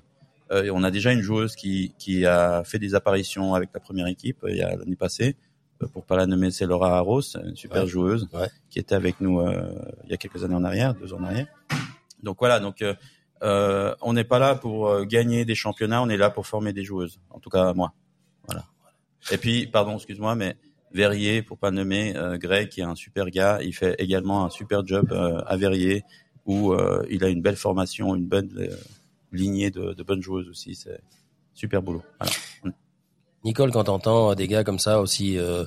[0.52, 4.06] Euh, on a déjà une joueuse qui, qui a fait des apparitions avec la première
[4.06, 5.34] équipe euh, il l'année passée.
[5.82, 7.88] Euh, pour pas la nommer, c'est Laura Arros, une super Ouais.
[7.88, 8.48] joueuse Ouais.
[8.70, 11.24] qui était avec nous euh, il y a quelques années en arrière, deux ans en
[11.24, 11.46] arrière.
[12.22, 12.82] Donc voilà, donc
[13.42, 16.84] euh, on n'est pas là pour gagner des championnats, on est là pour former des
[16.84, 17.20] joueuses.
[17.30, 17.92] En tout cas moi.
[18.46, 18.64] Voilà.
[19.32, 20.56] Et puis pardon, excuse-moi, mais
[20.92, 24.50] Verrier, pour pas nommer, euh, Greg, qui est un super gars, il fait également un
[24.50, 26.04] super job euh, à Verrier,
[26.46, 28.68] où euh, il a une belle formation, une bonne
[29.32, 30.76] lignée de, de bonnes joueuses aussi.
[30.76, 31.00] C'est
[31.52, 32.02] super boulot.
[32.20, 32.76] Voilà.
[33.44, 35.64] Nicole, quand t'entends des gars comme ça aussi, euh,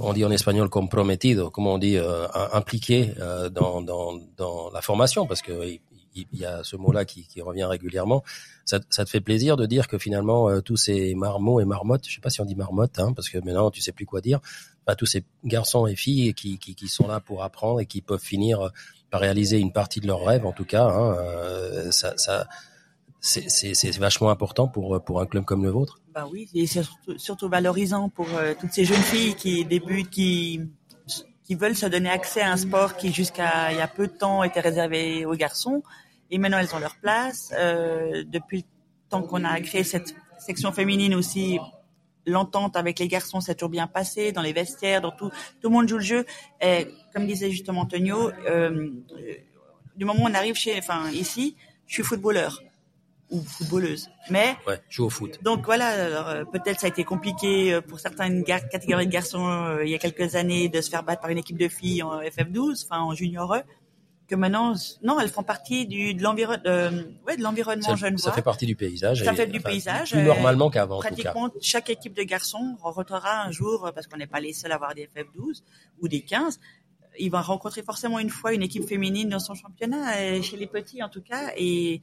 [0.00, 4.80] on dit en espagnol comprometido, comment on dit, euh, impliqués euh, dans, dans, dans la
[4.80, 5.78] formation, parce que
[6.14, 8.22] il, y a ce mot-là qui, qui revient régulièrement.
[8.64, 12.06] Ça, ça te fait plaisir de dire que finalement euh, tous ces marmots et marmottes,
[12.08, 14.20] je sais pas si on dit marmotte, hein, parce que maintenant tu sais plus quoi
[14.20, 14.40] dire,
[14.86, 18.02] enfin, tous ces garçons et filles qui, qui, qui sont là pour apprendre et qui
[18.02, 18.68] peuvent finir euh,
[19.10, 22.46] par réaliser une partie de leurs rêves, en tout cas, hein, euh, ça, ça
[23.22, 26.00] c'est vachement important pour pour un club comme le vôtre.
[26.12, 30.60] Bah oui, c'est surtout, surtout valorisant pour euh, toutes ces jeunes filles qui débutent, qui
[31.44, 34.12] qui veulent se donner accès à un sport qui jusqu'à il y a peu de
[34.12, 35.82] temps était réservé aux garçons
[36.30, 37.52] et maintenant elles ont leur place.
[37.56, 38.64] Euh, depuis le
[39.08, 41.60] temps qu'on a créé cette section féminine aussi,
[42.26, 45.30] l'entente avec les garçons s'est toujours bien passée dans les vestiaires, dans tout
[45.60, 46.26] tout le monde joue le jeu.
[46.60, 49.34] Et comme disait justement Antonio, euh, euh,
[49.94, 51.56] du moment où on arrive chez, enfin ici,
[51.86, 52.60] je suis footballeur
[53.32, 55.42] ou footballeuse, mais Ouais, joue au foot.
[55.42, 59.84] donc voilà, euh, peut-être ça a été compliqué euh, pour certaines catégories de garçons euh,
[59.84, 62.20] il y a quelques années de se faire battre par une équipe de filles en
[62.20, 63.62] FF12, enfin en junior E,
[64.28, 68.66] que maintenant, non, elles font partie du, de l'environnement, ouais, de jeune ça fait partie
[68.66, 69.24] du paysage.
[69.24, 71.10] Ça et- fait du enfin, paysage, Plus euh, normalement qu'avant, en tout cas.
[71.32, 74.72] Pratiquement chaque équipe de garçons rencontrera un jour, euh, parce qu'on n'est pas les seuls
[74.72, 75.62] à avoir des FF12
[76.00, 76.60] ou des 15,
[77.18, 80.66] il va rencontrer forcément une fois une équipe féminine dans son championnat, euh, chez les
[80.66, 82.00] petits en tout cas, et,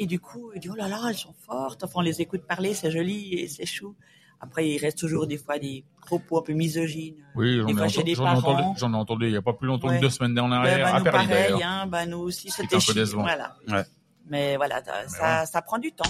[0.00, 2.42] et du coup, il dit, oh là là, elles sont fortes, enfin on les écoute
[2.48, 3.94] parler, c'est joli et c'est chou.
[4.40, 7.16] Après, il reste toujours des fois des propos un peu misogynes.
[7.34, 7.72] Oui, j'en Des
[8.10, 8.74] ai, j'en ai entendu, parents.
[8.78, 9.96] j'en ai entendu il y a pas plus longtemps Ouais.
[9.96, 12.78] que deux semaines en arrière, bah, à nous Paris pareil, hein, bah, nous aussi, C'était.
[13.12, 13.54] Voilà.
[13.68, 13.84] Ouais.
[14.30, 16.08] Mais voilà, ça, ça, ça prend du temps.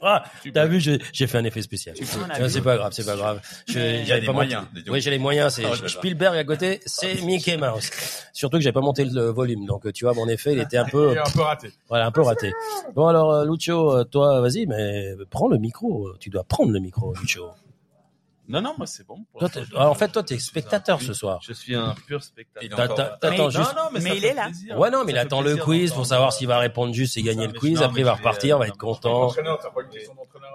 [0.00, 0.22] Ah,
[0.54, 1.96] t'as vu, j'ai fait un effet spécial.
[1.98, 2.50] On a Ouais, vu.
[2.50, 3.40] c'est pas grave, c'est pas grave.
[3.66, 4.64] J'avais pas moyens.
[4.88, 5.54] Oui, j'ai les moyens.
[5.54, 5.88] C'est Oh.
[5.88, 7.90] Spielberg à côté, c'est Mickey Mouse.
[8.32, 10.84] Surtout que j'ai pas monté le volume, donc tu vois, mon effet, il était un
[10.84, 11.72] peu, un peu raté.
[11.88, 12.52] voilà, un peu raté.
[12.94, 16.10] Bon alors, euh, Lucio, euh, toi, vas-y, mais prends le micro.
[16.20, 17.46] Tu dois prendre le micro, Lucio.
[18.48, 19.24] Non, non, moi c'est bon.
[19.30, 21.38] Pour Toi, en fait, toi, t'es spectateur ce soir.
[21.46, 22.62] Je suis un pur spectateur.
[23.22, 23.76] Mais- juste.
[23.76, 24.44] Non, non, mais, il est là.
[24.46, 24.78] plaisir.
[24.78, 27.22] Ouais, non, mais il Ça attend le quiz pour savoir s'il va répondre juste et
[27.22, 27.78] gagner Ça, le quiz.
[27.78, 29.30] non, Après, il va repartir, va être content.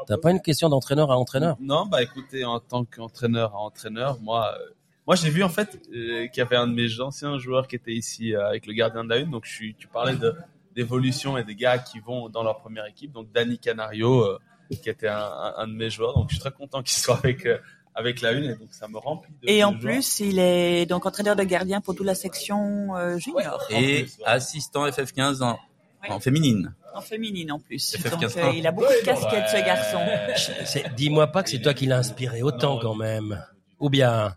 [0.08, 1.56] T'as pas une question d'entraîneur à entraîneur?
[1.60, 4.73] Non, bah écoutez, en tant qu'entraîneur à entraîneur, moi, euh,
[5.08, 7.75] moi j'ai vu en fait euh, qu'il y avait un de mes anciens joueurs qui
[7.75, 9.29] était ici euh, avec le gardien de la une.
[9.32, 10.36] Donc je suis, tu parlais de
[10.75, 13.12] d'évolution et des gars qui vont dans leur première équipe.
[13.12, 14.39] Donc Danny Canario, euh,
[14.82, 16.15] qui était un, de mes joueurs.
[16.15, 17.47] Donc je suis très content qu'il soit avec
[17.95, 19.34] avec la une et donc ça me remplit.
[19.43, 19.79] De, Et en joie.
[19.79, 23.62] plus, il est donc entraîneur de gardien pour toute la section euh, junior.
[23.69, 25.60] Et assistant FF15 en,
[26.10, 26.73] en féminine.
[26.95, 27.95] En féminine en plus.
[27.95, 28.10] FF15.
[28.21, 29.99] Donc euh, il a beaucoup de casquettes ce garçon.
[30.95, 33.43] Dis-moi pas que c'est toi qui l'as inspiré autant quand même.
[33.79, 34.36] Ou bien.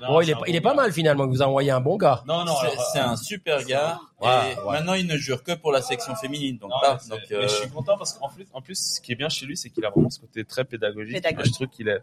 [0.00, 1.24] Bon, il est, il est pas mal finalement.
[1.24, 2.22] Il vous a envoyé un bon gars.
[2.26, 3.98] Non, non, C'est- C'est un super gars.
[4.22, 4.72] Ouais, et ouais.
[4.72, 6.56] maintenant, il ne jure que pour la section féminine.
[6.56, 6.94] Donc, Non, pas.
[6.94, 9.12] mais c'est- donc, mais euh, je suis content parce qu'en plus, en plus, ce qui
[9.12, 11.12] est bien chez lui, c'est qu'il a vraiment ce côté très pédagogique.
[11.16, 11.36] Pédagogue.
[11.40, 11.98] Moi, Je trouve qu'il est,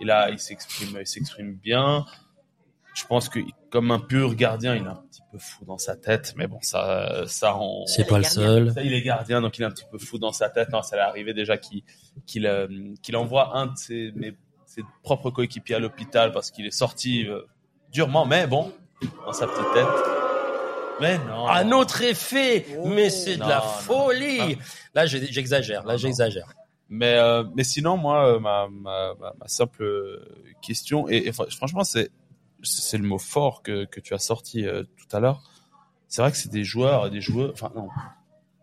[0.00, 2.04] il a, il s'exprime, il s'exprime bien.
[2.94, 3.38] Je pense que
[3.70, 6.58] comme un pur gardien, il est un petit peu fou dans sa tête, mais bon,
[6.60, 7.86] ça, ça rend.
[7.86, 8.72] C'est pas le seul.
[8.72, 10.70] Ça, il est gardien, donc il est un petit peu fou dans sa tête.
[10.70, 11.82] Non, ça l'est arrivé déjà qu'il
[12.26, 12.66] qu'il euh,
[13.02, 14.34] qu'il envoie un de ses, mes-
[14.66, 17.42] ses propres coéquipiers à l'hôpital parce qu'il est sorti euh,
[17.92, 18.72] durement, mais bon,
[19.24, 19.86] dans sa petite tête.
[21.00, 21.46] Mais non.
[21.48, 23.70] Un autre effet, mais c'est de la Non, non.
[23.80, 24.58] folie.
[24.94, 25.80] Là, j'ai- j'exagère.
[25.82, 25.96] Là, Non, non.
[25.98, 26.48] j'exagère.
[26.90, 30.24] Mais, euh, mais sinon, moi, euh, ma, ma, ma, simple euh,
[30.60, 32.10] question, et, et fr- franchement, c'est
[32.62, 35.40] c'est le mot fort que, que tu as sorti euh, tout à l'heure.
[36.08, 37.88] C'est vrai que c'est des joueurs, des joueurs, enfin non,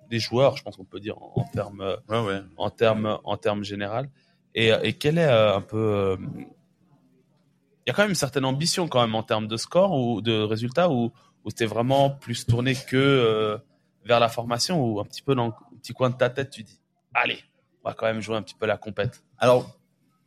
[0.09, 2.41] des joueurs, je pense qu'on peut dire en, en termes euh, ouais, ouais.
[2.57, 4.09] en termes en termes général.
[4.53, 8.45] Et, et quelle est euh, un peu, euh, il y a quand même une certaine
[8.45, 11.11] ambition quand même en termes de score ou de résultats ou
[11.45, 13.57] ou t'es vraiment plus tourné que euh,
[14.03, 16.63] vers la formation ou un petit peu dans le petit coin de ta tête tu
[16.63, 16.79] dis
[17.13, 17.39] allez
[17.87, 19.23] va quand même jouer un petit peu la compète.
[19.37, 19.77] Alors,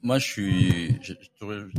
[0.02, 1.16] moi, je suis, j'ai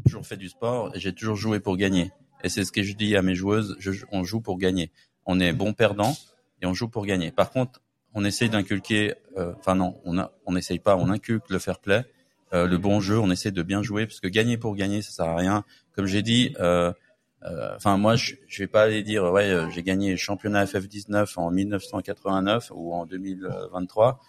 [0.05, 2.11] toujours fait du sport et j'ai toujours joué pour gagner.
[2.43, 4.91] Et c'est ce que je dis à mes joueuses, je- on joue pour gagner.
[5.25, 6.15] On est bon perdant
[6.61, 7.31] et on joue pour gagner.
[7.31, 7.81] Par contre,
[8.13, 11.79] on essaye d'inculquer, euh, enfin non, on a, on essaye pas, on inculque le fair
[11.79, 12.03] play,
[12.53, 15.11] euh, le bon jeu, on essaie de bien jouer parce que gagner pour gagner, ça
[15.11, 15.63] sert à rien.
[15.95, 16.91] Comme j'ai dit, euh,
[17.43, 20.65] euh, enfin moi, je, je vais pas aller dire ouais, euh, j'ai gagné le championnat
[20.65, 24.19] FF19 en 1989 ou en 2023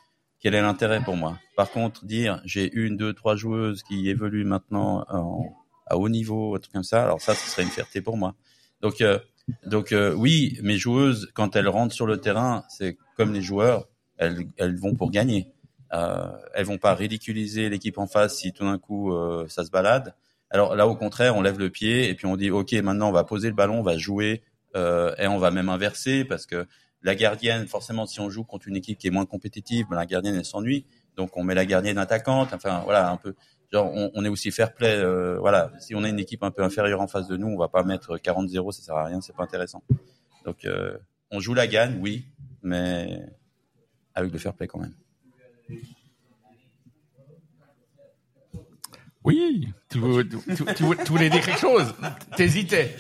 [0.43, 1.39] quel est l'intérêt pour moi?
[1.57, 5.45] Par contre, dire j'ai une, deux, trois joueuses qui évoluent maintenant en,
[5.87, 8.35] à haut niveau, un truc comme ça, alors ça, ce serait une fierté pour moi.
[8.81, 9.19] Donc, euh,
[9.67, 13.89] donc euh, oui, mes joueuses, quand elles rentrent sur le terrain, c'est comme les joueurs,
[14.17, 15.49] elles, elles vont pour gagner.
[15.93, 19.71] Euh, elles vont pas ridiculiser l'équipe en face si tout d'un coup euh, ça se
[19.71, 20.15] balade.
[20.51, 23.13] Alors là, au contraire, on lève le pied et puis on dit ok, maintenant on
[23.13, 24.43] va poser le ballon, on va jouer
[24.75, 26.67] euh, et on va même inverser parce que
[27.03, 30.07] la gardienne, forcément, si on joue contre une équipe qui est moins compétitive, ben, la
[30.07, 30.87] gardienne elle s'ennuie,
[31.17, 32.53] donc on met la gardienne attaquante.
[32.53, 33.35] Enfin voilà, un peu.
[33.73, 34.95] Genre on, on est aussi fair play.
[34.97, 37.57] euh, voilà, si on a une équipe un peu inférieure en face de nous, on
[37.59, 39.83] va pas mettre 40-0, ça sert à rien, c'est pas intéressant.
[40.45, 40.97] Donc euh,
[41.31, 42.27] on joue la gagne, oui,
[42.63, 43.21] mais
[44.15, 44.95] avec le fair play quand même.
[49.25, 51.95] Oui, tu, tu, tu, tu, tu voulais dire quelque chose?
[52.37, 52.97] T'hésitais.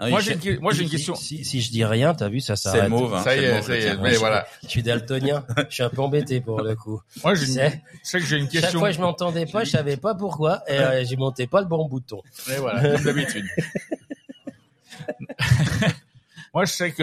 [0.00, 1.14] Ah, Moi j'ai une, moi j'ai une question.
[1.16, 2.82] Si, si je dis rien, t'as vu, ça C'est s'arrête.
[2.84, 3.14] le mauve.
[3.14, 4.46] Hein, Ça y c'est est, ça y est, mais voilà.
[4.62, 5.44] Je suis daltonien.
[5.68, 7.00] Je suis un peu embêté pour le coup.
[7.24, 8.78] Moi j'ai une, C'est- je sais que j'ai une Chaque question.
[8.78, 11.86] fois, je m'entendais pas, je savais pas pourquoi, et euh, j'ai monté pas le bon
[11.88, 12.22] bouton.
[12.50, 13.44] Et voilà, comme d'habitude.
[16.54, 17.02] Moi, je sais que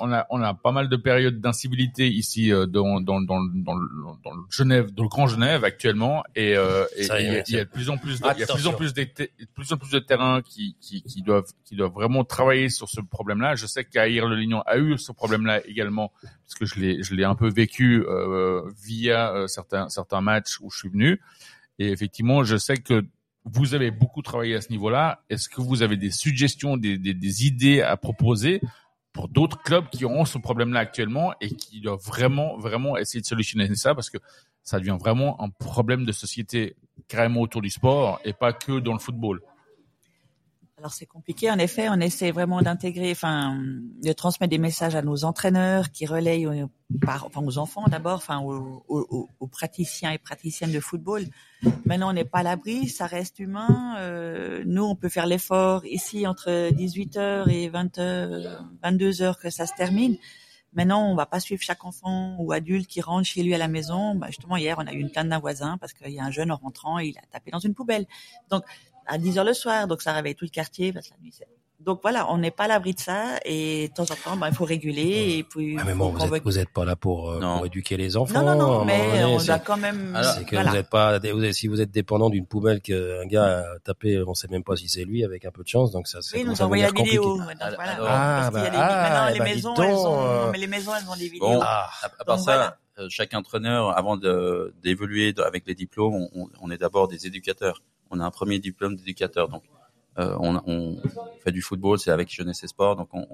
[0.00, 3.74] on a on a pas mal de périodes d'incivilité ici euh, dans dans dans dans
[3.74, 3.88] le,
[4.24, 7.44] dans le Genève, dans le Grand Genève actuellement, et, euh, et il y a- tiens.
[7.48, 8.70] il y a de plus en plus de, il y a de plus Attention.
[8.70, 11.92] en plus de, de plus en plus de terrains qui qui qui doivent qui doivent
[11.92, 13.56] vraiment travailler sur ce problème-là.
[13.56, 17.14] Je sais qu'Aïr le Lignon a eu ce problème-là également parce que je l'ai je
[17.14, 21.20] l'ai un peu vécu euh, via euh, certains certains matchs où je suis venu,
[21.78, 23.04] et effectivement, je sais que
[23.44, 25.22] vous avez beaucoup travaillé à ce niveau-là.
[25.28, 28.60] Est-ce que vous avez des suggestions, des, idées à proposer
[29.12, 33.26] pour d'autres clubs qui ont ce problème-là actuellement et qui doivent vraiment, vraiment essayer de
[33.26, 34.18] solutionner ça parce que
[34.62, 36.76] ça devient vraiment un problème de société
[37.08, 39.40] carrément autour du sport et pas que dans le football?
[40.82, 43.56] Alors c'est compliqué, en effet, on essaie vraiment d'intégrer, enfin,
[44.02, 46.70] de transmettre des messages à nos entraîneurs qui relayent aux,
[47.36, 51.22] aux enfants d'abord, enfin aux, praticiens et praticiennes de football.
[51.84, 53.94] Maintenant, on n'est pas à l'abri, ça reste humain.
[54.00, 59.74] Euh, nous, on peut faire l'effort ici entre 18h et 20h, 22h que ça se
[59.76, 60.16] termine.
[60.74, 63.68] Maintenant, on va pas suivre chaque enfant ou adulte qui rentre chez lui à la
[63.68, 64.16] maison.
[64.16, 66.32] Bah, justement, hier, on a eu une plainte d'un voisin parce qu'il y a un
[66.32, 68.06] jeune en rentrant, il a tapé dans une poubelle.
[68.50, 68.64] Donc,
[69.06, 71.32] à 10 heures le soir, donc ça réveille tout le quartier parce que la nuit.
[71.36, 71.46] c'est-
[71.80, 74.46] Donc voilà, on n'est pas à l'abri de ça et de temps en temps, ben,
[74.50, 75.76] il faut réguler et puis.
[75.80, 77.56] Ah, mais bon, vous êtes, convoquer- vous êtes pas là pour, euh, Non.
[77.56, 78.40] pour éduquer les enfants.
[78.40, 80.14] Non, non, non, mais donné, on doit quand même.
[80.14, 80.70] Alors, C'est que voilà.
[80.70, 84.22] vous êtes pas, vous êtes- si vous êtes dépendant d'une poubelle qu'un gars a tapé,
[84.24, 86.36] on sait même pas si c'est lui avec un peu de chance, donc ça, c'est
[86.36, 87.40] Oui, nous envoyé la vidéo.
[87.58, 87.96] Alors, voilà.
[87.98, 89.90] Ah, Parce qu'il y a bah, des- ah, maintenant, eh les ben, maisons, dis elles
[89.90, 91.48] donc, ont, euh, mais les maisons, elles ont des vidéos.
[91.48, 92.76] Bon, Ah, à, part Donc, ça, voilà.
[93.00, 94.16] euh, chaque entraîneur, avant
[94.82, 96.28] d'évoluer avec les diplômes,
[96.60, 97.82] on est d'abord des éducateurs.
[98.12, 99.62] On a un premier diplôme d'éducateur, donc
[100.18, 100.96] euh, on, on
[101.42, 103.26] fait du football, c'est avec jeunesse et sport, donc on,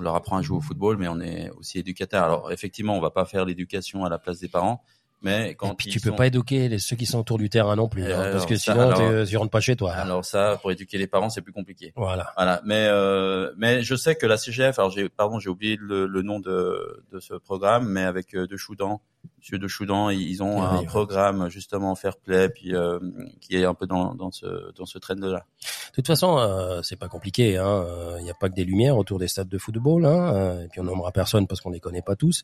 [0.00, 2.24] leur apprend à jouer au football, mais on est aussi éducateur.
[2.24, 4.82] Alors effectivement, on va pas faire l'éducation à la place des parents,
[5.22, 7.48] Mais quand Et puis tu peux sont- pas éduquer les, ceux qui sont autour du
[7.50, 9.92] terrain non plus, hein, Alors, parce que ça, sinon alors- tu rentres pas chez toi.
[9.92, 11.92] Alors ça, pour éduquer les parents, c'est plus compliqué.
[11.96, 12.32] Voilà.
[12.36, 16.06] Voilà, mais euh, mais je sais que la CGF, alors j'ai pardon, j'ai oublié le,
[16.06, 19.02] le nom de de ce programme, mais avec euh, De Choudan,
[19.38, 20.86] Monsieur De Choudan, ils ils ont un oui.
[20.86, 22.98] programme justement fair play, puis euh,
[23.40, 25.44] qui est un peu dans dans ce dans ce trend là.
[25.90, 27.56] De toute façon, euh, c'est pas compliqué.
[27.56, 27.66] hein.
[27.66, 30.04] Euh, Il n'y a pas que des lumières autour des stades de football.
[30.04, 30.34] Hein.
[30.34, 32.42] euh, Et puis on nommera personne parce qu'on les connaît pas tous.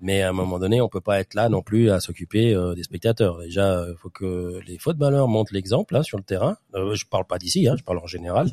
[0.00, 2.74] Mais à un moment donné, on peut pas être là non plus à s'occuper euh,
[2.74, 3.38] des spectateurs.
[3.38, 6.56] Déjà, il faut que les footballeurs montrent l'exemple là sur le terrain.
[6.74, 8.50] Euh, je parle pas d'ici, hein, je parle en général.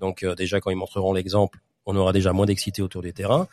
[0.00, 3.48] Donc euh, déjà, quand ils montreront l'exemple, on aura déjà moins d'excités autour des terrains.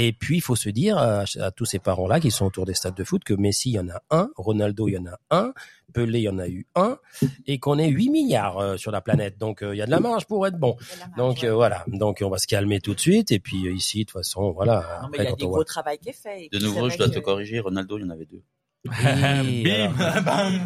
[0.00, 2.74] Et puis, il faut se dire à, à tous ces parents-là qui sont autour des
[2.74, 5.18] stades de foot que Messi, il y en a un, Ronaldo, il y en a
[5.30, 5.52] un,
[5.92, 6.98] Pelé, il y en a eu un,
[7.46, 9.38] et qu'on est 8 milliards euh, sur la planète.
[9.38, 10.76] Donc, euh, il y a de la marge pour être bon.
[11.16, 11.84] Donc, euh, voilà.
[11.88, 13.32] Donc, on va se calmer tout de suite.
[13.32, 15.00] Et puis, euh, ici, de toute façon, voilà.
[15.02, 15.64] Non, mais Après, il y a quand du on gros voit...
[15.64, 16.48] travail qui est fait.
[16.52, 18.42] De nouveau, je dois te corriger, Ronaldo, il y en avait deux.
[18.84, 19.92] Oui, Bim.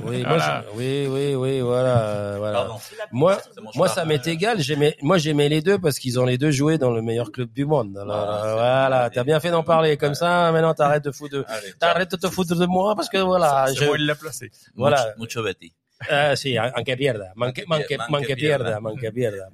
[0.05, 0.65] Oui, Voilà.
[0.75, 2.59] oui, oui, oui, voilà, euh, voilà.
[2.59, 2.75] Pardon.
[3.11, 3.39] Moi,
[3.75, 4.61] moi, ça m'est égal.
[4.61, 7.51] J'aimais, moi, j'aimais les deux parce qu'ils ont les deux joué dans le meilleur club
[7.53, 7.97] du monde.
[7.99, 9.15] Alors, Ah, euh, voilà, bon.
[9.15, 9.97] t'as bien fait d'en parler.
[9.97, 11.75] Comme ça, maintenant, t'arrêtes de foutre de, Allez, ciao.
[11.81, 14.51] t'arrêtes de te foutre de moi parce que voilà, C'est je, moi, il l'a placé.
[14.77, 15.15] voilà.
[15.19, 15.73] Mucho, Betty.
[16.09, 18.79] Ah, si, aunque pierda, manque, manque, Manque pierda.
[18.81, 19.49] manque pierda.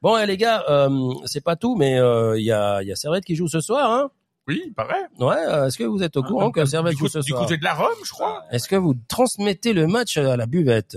[0.00, 0.88] Bon, eh, les gars, euh,
[1.26, 3.60] c'est pas tout, mais euh, il y a, il y a Servette qui joue ce
[3.60, 4.10] soir, hein.
[4.48, 5.06] Oui, il paraît.
[5.18, 7.30] Ouais, euh, est-ce que vous êtes au courant que Servette du, coup, joue ce du
[7.30, 8.44] soir côté de la Rome, je crois.
[8.50, 10.96] Est-ce que vous transmettez le match à la buvette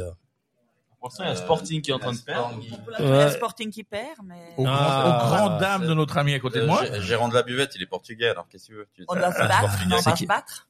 [0.99, 2.59] Pour l'instant, il y a Sporting qui est en train de perdre.
[2.59, 3.31] Y a Ouais.
[3.31, 5.23] Sporting qui perd, mais Au, grand, Ah.
[5.23, 6.83] au grand dame de notre ami à côté de moi.
[6.85, 9.13] gé- gérant de la buvette, il est portugais, alors qu'est-ce que tu veux Tu- on
[9.15, 9.77] doit se battre.
[9.85, 10.67] On va se battre.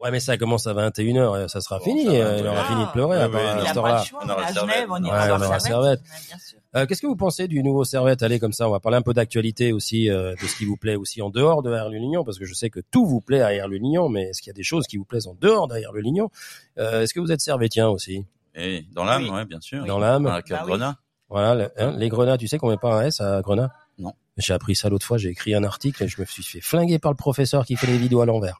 [0.00, 2.48] Ouais, mais ça commence à 21h, ça sera Bon, fini, euh, il ouais.
[2.48, 2.68] aura Ah.
[2.68, 4.20] fini de pleurer Ouais, à, ouais, part- il à cette a pas le choix.
[4.24, 4.52] On On à.
[4.52, 5.60] Genève, on Ouais, ira on Servette.
[5.62, 6.00] Servette.
[6.02, 6.58] Mais bien sûr.
[6.76, 9.02] Euh, Qu'est-ce que vous pensez du nouveau Servette Allez, comme ça, on va parler un
[9.02, 12.22] peu d'actualité aussi, euh, de ce qui vous plaît aussi en dehors de Air Lignon,
[12.22, 14.54] parce que je sais que tout vous plaît à Air Lignon, mais est-ce qu'il y
[14.54, 16.28] a des choses qui vous plaisent en dehors d'Air le Lignon
[16.78, 18.24] euh, Est-ce que vous êtes servétien aussi?
[18.54, 19.30] Et dans l'âme, Oui.
[19.30, 19.84] ouais, bien sûr.
[19.86, 20.68] Dans l'âme Dans la Bah de oui.
[20.70, 20.96] Grenat.
[21.30, 23.72] Voilà, le- hein, les grenats, tu sais qu'on met pas un S à grenat?
[23.98, 24.12] Non.
[24.36, 26.98] J'ai appris ça l'autre fois, j'ai écrit un article et je me suis fait flinguer
[26.98, 28.58] par le professeur qui fait les vidéos à l'envers.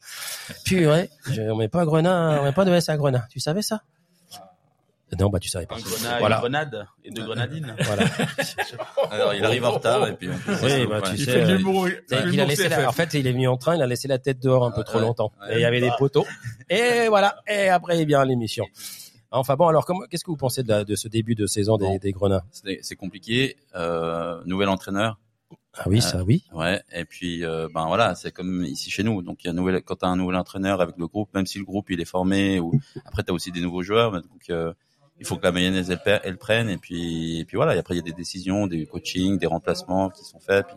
[0.64, 3.26] Purée, je- on met pas grenat, on met pas de S à grenat.
[3.30, 3.82] Tu savais ça?
[5.20, 5.76] Non, bah tu savais pas.
[5.76, 6.36] Un Voilà.
[6.36, 7.74] une grenade et deux grenadines.
[7.80, 8.02] Voilà.
[9.10, 12.40] Alors, il arrive en retard, et puis, Oui, bah, tu Il sais, fait euh, qu'il
[12.40, 14.40] a laissé la- en fait, il est venu en train, il a laissé la tête
[14.42, 15.32] dehors un peu trop Ouais, longtemps.
[15.42, 15.54] ouais.
[15.54, 16.26] Et il y avait des poteaux.
[16.68, 17.36] Et voilà.
[17.46, 18.66] Et après, eh bien, l'émission.
[19.30, 21.76] Enfin bon, alors, comment- qu'est-ce que vous pensez de, la- de ce début de saison
[21.76, 21.96] des, Bon.
[21.98, 22.44] des Grenats?
[22.82, 23.56] C'est compliqué.
[23.76, 25.18] Euh, nouvel entraîneur.
[25.78, 26.44] Ah oui, ça oui.
[26.54, 26.80] Ouais.
[26.92, 29.20] Et puis, euh, ben voilà, c'est comme ici chez nous.
[29.22, 31.44] Donc, il y a un nouvel, quand t'as un nouvel entraîneur avec le groupe, même
[31.46, 32.72] si le groupe il est formé, ou
[33.04, 34.10] après t'as aussi des nouveaux joueurs.
[34.12, 34.72] mais Donc, euh,
[35.20, 36.68] il faut que la mayonnaise elle, elle prenne.
[36.68, 37.74] Et puis, et puis voilà.
[37.74, 40.66] Et après, il y a des décisions, des coachings, des remplacements qui sont faits.
[40.66, 40.76] Puis,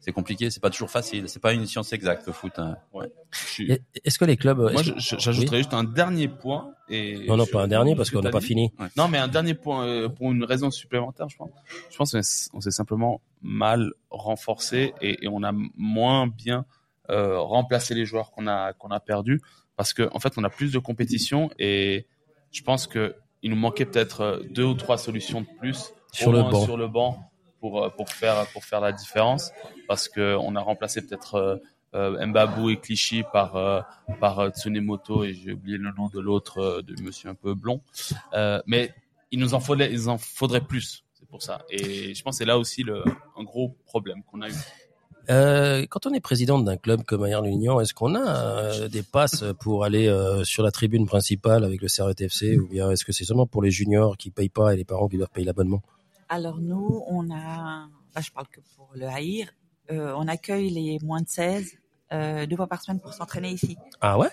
[0.00, 0.50] c'est compliqué.
[0.50, 1.28] C'est pas toujours facile.
[1.30, 2.52] C'est pas une science exacte le foot.
[2.58, 2.76] hein.
[2.92, 3.10] Ouais.
[3.32, 3.72] Suis-
[4.04, 4.58] Est-ce que les clubs.
[4.58, 6.72] Moi, j'ajouterais juste un dernier point.
[6.90, 8.46] Et Non, non, pas un dernier parce qu'on n'a pas dit.
[8.46, 8.70] fini.
[8.98, 11.48] Non, mais un dernier point euh, pour une raison supplémentaire, je pense.
[11.90, 12.12] Je pense
[12.52, 16.64] qu'on s'est- simplement mal renforcé et, et on a moins bien
[17.10, 19.40] euh, remplacé les joueurs qu'on a qu'on a perdus
[19.76, 22.06] parce que en fait on a plus de compétition et
[22.50, 26.28] je pense que il nous manquait peut-être euh, deux ou trois solutions de plus Sur
[26.28, 26.64] au le moins banc.
[26.64, 27.30] sur le banc
[27.60, 29.52] pour euh, pour faire pour faire la différence.
[29.86, 31.56] Parce que on a remplacé peut-être euh,
[31.94, 33.80] euh, Mbabou et Clichy par euh,
[34.18, 37.80] par Tsunemoto et j'ai oublié le nom de l'autre de monsieur un peu blond.
[38.32, 38.92] Euh, mais
[39.30, 41.62] il nous en faudrait il en faudrait plus c'est pour ça.
[41.70, 43.04] Et je pense que c'est là aussi le
[43.36, 44.54] un gros problème qu'on a eu
[45.30, 49.02] Euh, quand on est président d'un club comme Air Lignon, est-ce qu'on a euh, des
[49.02, 53.04] passes pour aller euh, sur la tribune principale avec le Servette FC ou bien est-ce
[53.04, 55.46] que c'est seulement pour les juniors qui payent pas et les parents qui doivent payer
[55.46, 55.80] l'abonnement?
[56.28, 59.48] Alors nous, on a, là je parle que pour le Haïr,
[59.90, 61.72] euh, on accueille les moins de 16
[62.12, 63.76] euh, deux fois par semaine pour s'entraîner ici.
[64.00, 64.28] Ah ouais?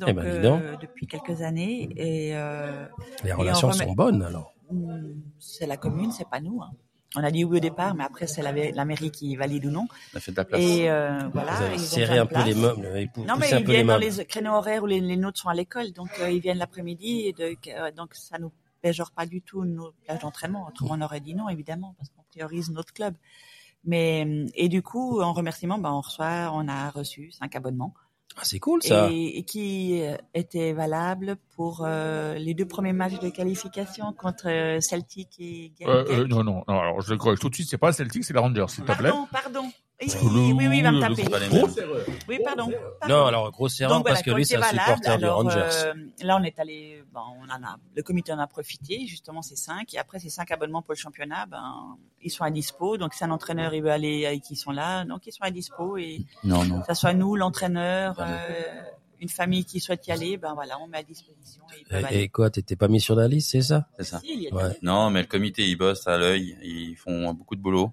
[0.00, 2.86] Donc Eh ben, depuis quelques années et euh,
[3.24, 4.52] Les on relations remet- sont bonnes alors.
[4.70, 6.60] hmm, c'est la commune, c'est pas nous.
[6.62, 6.70] hein.
[7.14, 9.70] On a dit oui au départ, mais après c'est la, la mairie qui valide ou
[9.70, 9.86] non.
[10.14, 10.62] On a fait de la place.
[10.62, 11.52] Et euh, voilà.
[11.56, 13.64] Vous avez ils ont serré un peu les meubles et pou- Non, mais ils les
[13.72, 16.40] viennent dans les créneaux horaires où les, les nôtres sont à l'école, donc euh, ils
[16.40, 20.66] viennent l'après-midi, et de- euh, donc ça nous péjore pas du tout nos plages d'entraînement.
[20.68, 23.14] Autrement, on aurait dit non, évidemment, parce qu'on priorise notre club.
[23.84, 27.94] Mais et du coup, en remerciement, ben on reçoit, on a reçu cinq abonnements
[28.36, 29.08] Ah, c'est cool ça.
[29.12, 34.48] et, et qui euh, étaient valables pour euh, les deux premiers matchs de qualification contre
[34.48, 37.68] euh, Celtic et Euh, euh, non, non, non, alors je le corrige tout de suite,
[37.68, 39.10] c'est pas Celtic, c'est la Rangers, s'il te plaît.
[39.10, 39.70] Pardon, pardon.
[40.22, 41.24] Oui, oui, il va me taper.
[41.48, 42.04] Grosse erreur.
[42.28, 42.70] Oui, pardon.
[43.00, 43.14] pardon.
[43.14, 45.42] Non, alors grosse erreur Donc parce voilà, que lui qui c'est un supporter du Alors,
[45.42, 45.60] Rangers.
[45.86, 49.06] euh, là, on est allé, bon, on en a, le comité en a profité.
[49.06, 49.94] Justement, c'est cinq.
[49.94, 52.96] Et après, ces cinq abonnements pour le championnat, ben, ils sont à dispo.
[52.96, 55.50] Donc, si un entraîneur il veut aller, et qu'ils sont là, donc ils sont à
[55.50, 55.96] dispo.
[55.96, 56.80] Et Non, non.
[56.80, 58.36] que ça soit nous, l'entraîneur, euh,
[59.20, 61.62] une famille qui souhaite y aller, ben voilà, on met à disposition.
[61.92, 62.16] Et.
[62.16, 63.86] Et, et quoi, t'étais pas mis sur la liste, c'est ça?
[63.96, 64.18] C'est ça.
[64.20, 64.68] Si, Ouais.
[64.70, 67.92] des- Non, mais le comité, ils bossent à l'œil, ils font beaucoup de boulot.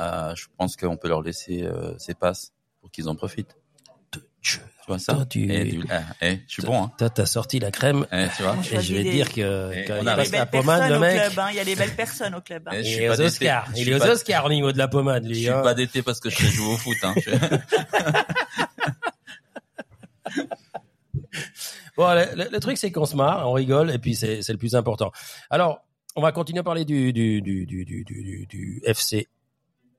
[0.00, 3.56] Euh, je pense qu'on peut leur laisser euh, ces passes pour qu'ils en profitent.
[4.42, 7.26] Tu vois ça Toi, tu- Eh, du- ah, eh, Je suis bon, hein Toi, t'as
[7.26, 8.06] sorti la crème.
[8.10, 10.46] Eh, Tu vois Et je vais des- dire que Et quand on il passe la
[10.46, 11.20] pommade, le au mec.
[11.20, 11.48] club, hein.
[11.50, 12.62] Il y a des belles personnes au club.
[12.66, 12.70] hein.
[12.72, 13.20] Eh, je Il suis est aux.
[13.20, 13.68] Oscars.
[13.76, 15.36] Je Il est aux pas- Oscars au niveau de la pommade, Je lui.
[15.40, 15.60] suis hein.
[15.60, 16.96] pas d'été parce que je joue au foot.
[17.02, 17.14] Hein.
[21.96, 24.56] Bon, le, le- le truc, c'est qu'on se marre, on rigole, et puis c'est le
[24.56, 25.12] plus important.
[25.50, 25.80] Alors,
[26.16, 29.28] on va continuer à parler du, du, du, du, du, du, du FC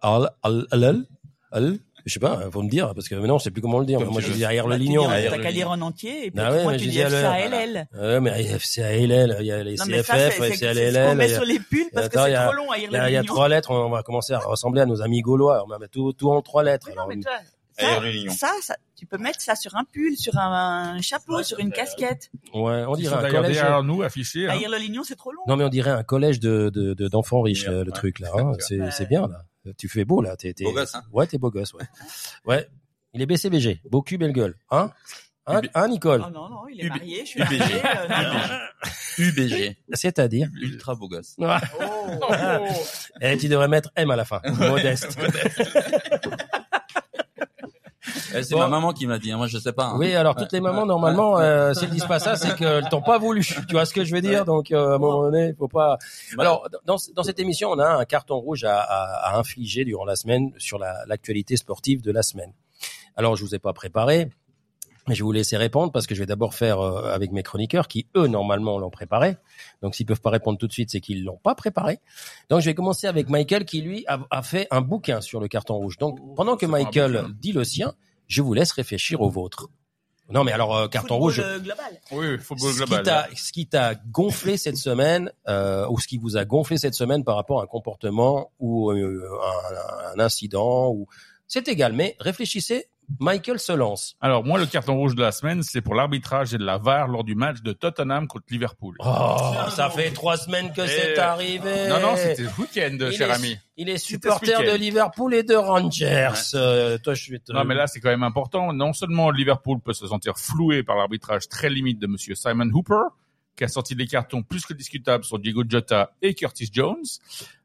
[0.02, 1.06] Al, Al, Al,
[1.52, 3.86] Al, je sais pas, faut me dire, parce que maintenant, je sais plus comment le
[3.86, 4.00] dire.
[4.00, 4.34] Comme Moi, je veux.
[4.34, 5.04] dis arrière Bah, le lignon.
[5.08, 5.52] T'as qu'à lignon.
[5.52, 6.26] dire en entier.
[6.28, 7.32] Et puis Ah ouais, moi, tu je dis dis à FC l'heure.
[7.32, 7.88] ALL.
[7.94, 10.94] Ouais, mais FC ALL, il y a les Non, CFF, c'est FC c'est- c'est ce
[10.96, 11.18] qu'on ALL.
[11.18, 12.90] met sur les pulls parce que Attends, il y c'est a- trop long à lire
[12.92, 13.24] le il y a lignon.
[13.34, 15.64] trois lettres, on va commencer à ressembler à nos amis gaulois.
[15.66, 16.90] On va mettre tout, tout en trois lettres.
[16.98, 17.34] Non, mais toi,
[17.78, 18.34] ça, le lignon.
[18.34, 21.72] ça, ça, tu peux mettre ça sur un pull, sur un, un chapeau, sur une
[21.72, 22.32] casquette.
[22.56, 23.58] ouais, on dirait un collège.
[23.58, 24.48] derrière nous, affichés.
[24.50, 24.56] hein.
[24.60, 25.42] Le lignon, c'est trop long.
[25.48, 27.96] Non, mais on dirait un collège de de- de- d'enfants riches, Ouais, euh, le ouais.
[27.98, 28.30] truc là.
[28.36, 28.54] hein.
[28.60, 29.44] C'est bien là.
[29.78, 30.36] Tu fais beau là.
[30.36, 31.86] T'es, Beau gosse, hein Ouais, t'es beau gosse, ouais.
[32.46, 32.68] Ouais.
[33.14, 34.56] Il est BCBG, beau cul, belle gueule.
[34.70, 34.92] Hein?
[35.46, 36.24] Hein, hein, Nicole?
[36.26, 36.90] Oh non, non, il est UB.
[36.90, 37.58] marié, je suis UBG.
[37.60, 37.82] mariée.
[37.84, 38.58] euh.
[39.18, 40.48] UBG, C'est-à-dire?
[40.62, 41.36] Ultra beau gosse.
[41.38, 41.46] Oh.
[43.22, 44.42] Eh, tu devrais mettre M à la fin.
[44.46, 45.18] Modeste.
[48.36, 48.60] Eh, c'est Bon.
[48.62, 49.86] ma maman qui m'a dit, hein, moi je sais pas.
[49.86, 49.96] hein.
[49.98, 53.02] Oui, alors toutes les mamans, normalement, euh, si elles disent pas ça, c'est qu'elles t'ont
[53.02, 53.44] pas voulu.
[53.44, 54.46] Tu vois ce que je veux dire?
[54.46, 55.98] Donc, euh, à un moment donné, il faut pas...
[56.38, 60.06] Alors, dans, dans cette émission, on a un carton rouge à, à, à infliger durant
[60.06, 62.54] la semaine sur la- l'actualité sportive de la semaine.
[63.16, 64.30] Alors, je vous ai pas préparé,
[65.08, 67.44] mais je vais vous laisser répondre parce que je vais d'abord faire euh, avec mes
[67.44, 69.36] chroniqueurs qui, eux, normalement, l'ont préparé.
[69.82, 72.00] Donc, s'ils peuvent pas répondre tout de suite, c'est qu'ils l'ont pas préparé.
[72.50, 75.48] Donc, je vais commencer avec Michael qui, lui, a, a fait un bouquin sur le
[75.48, 75.98] carton rouge.
[75.98, 77.94] Donc, pendant que Michael dit le sien,
[78.32, 79.68] je vous laisse réfléchir au vôtre.
[80.30, 82.02] Non, mais alors, euh, carton Football, rouge, euh, global.
[82.14, 83.04] Oui, football ce qui global.
[83.04, 86.94] t'a ce qui t'a gonflé cette semaine euh, ou ce qui vous a gonflé cette
[86.94, 89.28] semaine par rapport à un comportement ou euh,
[90.14, 91.08] un, un incident ou
[91.48, 92.88] c'est égal mais réfléchissez
[93.20, 94.16] Michael se lance.
[94.22, 97.08] Alors, moi, le carton rouge de la semaine, c'est pour l'arbitrage et de la VAR
[97.08, 98.96] lors du match de Tottenham contre Liverpool.
[99.00, 99.38] oh
[99.70, 101.88] ça fait trois semaines que c'est Et- arrivé.
[101.90, 103.58] Non, non, c'était ce week-end, Il cher est- ami.
[103.78, 106.30] il est supporter de Liverpool et de Rangers.
[106.56, 108.74] Euh, toi je suis Non, mais là, c'est quand même important.
[108.74, 113.10] Non seulement Liverpool peut se sentir floué par l'arbitrage très limite de monsieur Simon Hooper,
[113.56, 117.04] qui a sorti des cartons plus que discutables sur Diego Jota et Curtis Jones,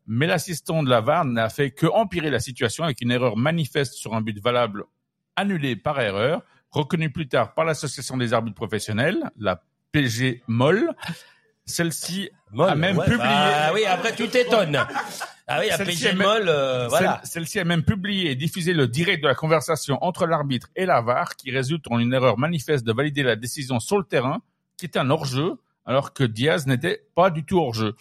[0.06, 3.94] mais l'assistant de la VAR n'a fait que empirer la situation avec une erreur manifeste
[3.94, 4.84] sur un but valable
[5.36, 9.62] annulé par erreur, reconnu plus tard par l'association des arbitres professionnels, la
[9.92, 10.92] PG MOL.
[11.64, 13.06] Celle-ci a même ouais.
[13.06, 14.76] publié- ah oui après tu t'étonnes
[15.48, 19.20] ah oui Celle-ci PG euh, voilà Celle- Celle-ci a même publié et diffusé le direct
[19.22, 22.92] de la conversation entre l'arbitre et la VAR qui résulte en une erreur manifeste de
[22.92, 24.42] valider la décision sur le terrain
[24.76, 25.54] qui était un hors-jeu
[25.86, 27.94] alors que Diaz n'était pas du tout hors-jeu.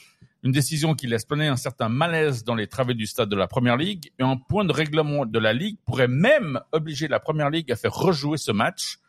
[0.46, 3.48] Une décision qui laisse planer un certain malaise dans les travées du stade de la
[3.48, 7.50] Première Ligue et un point de règlement de la Ligue pourrait même obliger la Première
[7.50, 9.00] Ligue à faire rejouer ce match,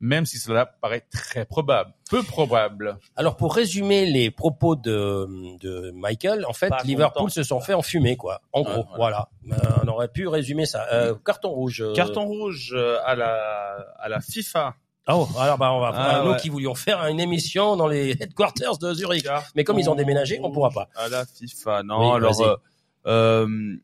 [0.00, 2.98] même si cela paraît très probable, peu probable.
[3.16, 5.26] Alors pour résumer les propos de,
[5.60, 7.28] de Michael, en fait, Pas Liverpool content.
[7.32, 8.42] se sont fait enfumer, quoi.
[8.52, 9.30] En Ouais, gros, voilà.
[9.50, 10.86] Euh, on aurait pu résumer ça.
[10.92, 11.80] Euh, carton rouge.
[11.80, 14.74] euh, Carton rouge euh, à la à la FIFA.
[15.08, 15.90] Oh, alors bah on va.
[15.94, 16.36] Ah, ouais.
[16.36, 19.26] qui voulions faire une émission dans les headquarters de Zurich,
[19.56, 20.88] mais comme ils ont déménagé, on pourra pas.
[20.94, 22.10] À la FIFA, non.
[22.10, 22.56] Oui, alors, euh,
[23.06, 23.76] euh,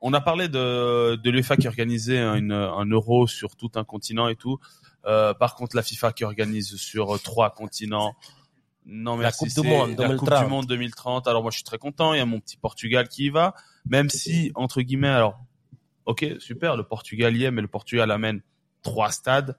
[0.00, 4.28] on a parlé de, de l'UEFA qui organisait une, un euro sur tout un continent
[4.28, 4.58] et tout.
[5.06, 8.14] Euh, par contre, la FIFA qui organise sur trois continents.
[8.86, 9.46] Non, La merci.
[9.52, 10.44] Coupe du Monde La Coupe 2030.
[10.44, 11.26] du Monde 2030.
[11.28, 12.14] Alors moi, je suis très content.
[12.14, 13.54] Il y a mon petit Portugal qui y va.
[13.86, 15.40] Même si, entre guillemets, alors,
[16.06, 18.40] ok, super, le Portugal y est, mais le Portugal amène
[18.82, 19.56] trois stades.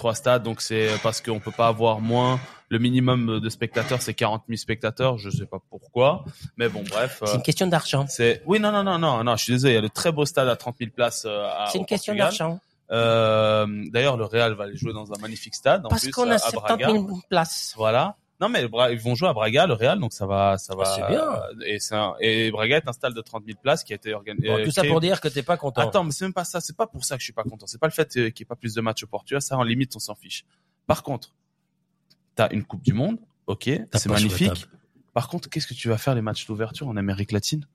[0.00, 2.40] Trois stades, donc c'est parce qu'on peut pas avoir moins.
[2.70, 5.18] Le minimum de spectateurs, c'est 40 000 spectateurs.
[5.18, 6.24] Je sais pas pourquoi,
[6.56, 7.18] mais bon, bref.
[7.22, 8.06] C'est euh, une question d'argent.
[8.08, 9.36] c'est oui, non, non, non, non, non.
[9.36, 9.74] Je suis désolé.
[9.74, 11.24] Il y a le très beau stade à 30 000 places.
[11.26, 12.60] euh, C'est une question d'argent.
[12.90, 15.84] Euh, D'ailleurs, le Real va aller jouer dans un magnifique stade.
[15.84, 16.92] En Parce qu'on a à 70 Braga.
[16.92, 17.74] 000 places.
[17.76, 18.16] Voilà.
[18.40, 18.62] Non, mais
[18.92, 20.84] ils vont jouer à Braga, le Real, donc ça va, ça va.
[20.86, 21.28] Ah, c'est bien.
[21.30, 24.48] euh, Et, et Braga est un stade de 30 000 places qui a été organisé.
[24.48, 25.82] Bon, tout ça pour dire que t'es pas content.
[25.82, 26.60] Attends, mais c'est même pas ça.
[26.60, 27.66] C'est pas pour ça que je suis pas content.
[27.66, 29.42] C'est pas le fait euh, qu'il n'y ait pas plus de matchs au Portugal.
[29.42, 30.44] Ça, en limite, on s'en fiche.
[30.86, 31.34] Par contre,
[32.34, 33.18] t'as une Coupe du Monde.
[33.46, 34.66] Ok, c'est magnifique.
[35.12, 37.66] Par contre, qu'est-ce que tu vas faire les matchs d'ouverture en Amérique latine?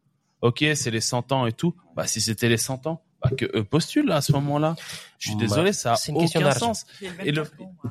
[0.41, 1.75] Ok, c'est les 100 ans et tout.
[1.95, 4.75] Bah, si c'était les 100 ans, bah, que eux postulent à ce moment-là.
[5.19, 6.85] Je suis Bah, désolé, ça a aucun sens.
[7.23, 7.43] Et le,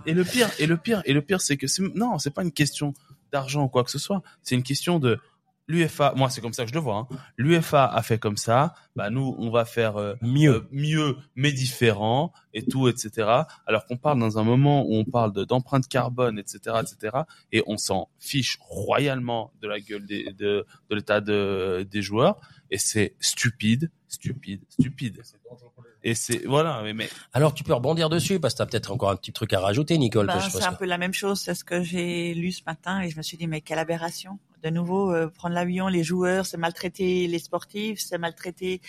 [0.06, 1.66] et le pire, et le pire, et le pire, c'est que
[1.96, 2.94] non, c'est pas une question
[3.32, 4.22] d'argent ou quoi que ce soit.
[4.42, 5.18] C'est une question de,
[5.66, 7.08] l'UFA, moi c'est comme ça que je le vois.
[7.10, 7.16] Hein.
[7.38, 10.54] L'UFA a fait comme ça, bah nous on va faire euh, Mieux.
[10.56, 13.28] euh, mieux, mais différent et tout, etc.
[13.66, 17.16] Alors qu'on parle dans un moment où on parle de- d'empreinte carbone, etc., etc.
[17.52, 22.38] Et on s'en fiche royalement de la gueule des, de, de l'état de, des joueurs.
[22.70, 25.22] Et c'est stupide, stupide, stupide.
[26.02, 29.10] Et c'est voilà, mais, mais Alors tu peux rebondir dessus parce que t'as peut-être encore
[29.10, 30.26] un petit truc à rajouter, Nicole.
[30.26, 33.08] Ben, c'est un peu la même chose, c'est ce que j'ai lu ce matin et
[33.10, 34.38] je me suis dit mais quelle aberration.
[34.64, 38.80] De nouveau, euh, prendre l'avion, les joueurs, c'est maltraiter les sportifs, c'est maltraiter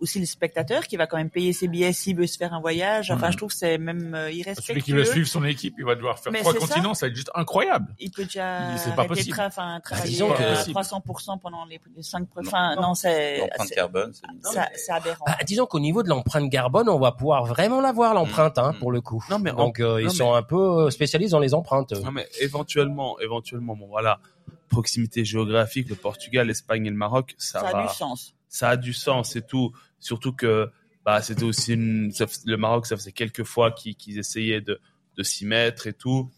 [0.00, 2.60] aussi le spectateur qui va quand même payer ses billets s'il veut se faire un
[2.60, 3.10] voyage.
[3.10, 4.96] Enfin, je trouve que c'est même euh, Celui qui irrespectueux.
[4.98, 6.66] veut suivre son équipe, il va devoir faire Mais trois c'est ça.
[6.66, 7.94] continents, ça va être juste incroyable.
[7.98, 9.34] Il peut déjà C'est pas possible.
[9.36, 13.68] tra- enfin, travailler disons que- à 300% pendant les, les cinq Enfin, non, c'est L'empreinte
[13.68, 15.24] c'est- carbone, c'est c'est aberrant.
[15.26, 18.74] Bah, disons qu'au niveau de l'empreinte carbone, on va pouvoir vraiment la voir l'empreinte, hein,
[18.78, 19.24] pour le coup.
[19.30, 21.92] Non, mais en- donc euh, ils non, sont un peu euh, spécialistes dans les empreintes.
[21.92, 24.20] Non, mais éventuellement, éventuellement, bon voilà,
[24.68, 27.78] proximité géographique, le Portugal, l'Espagne et le Maroc, ça, Ça va.
[27.78, 28.34] a du sens.
[28.48, 29.72] Ça a du sens et tout.
[29.98, 30.70] Surtout que
[31.04, 34.80] bah c'était aussi le Maroc, ça faisait quelques fois qu'ils essayaient de,
[35.16, 36.30] de s'y mettre et tout.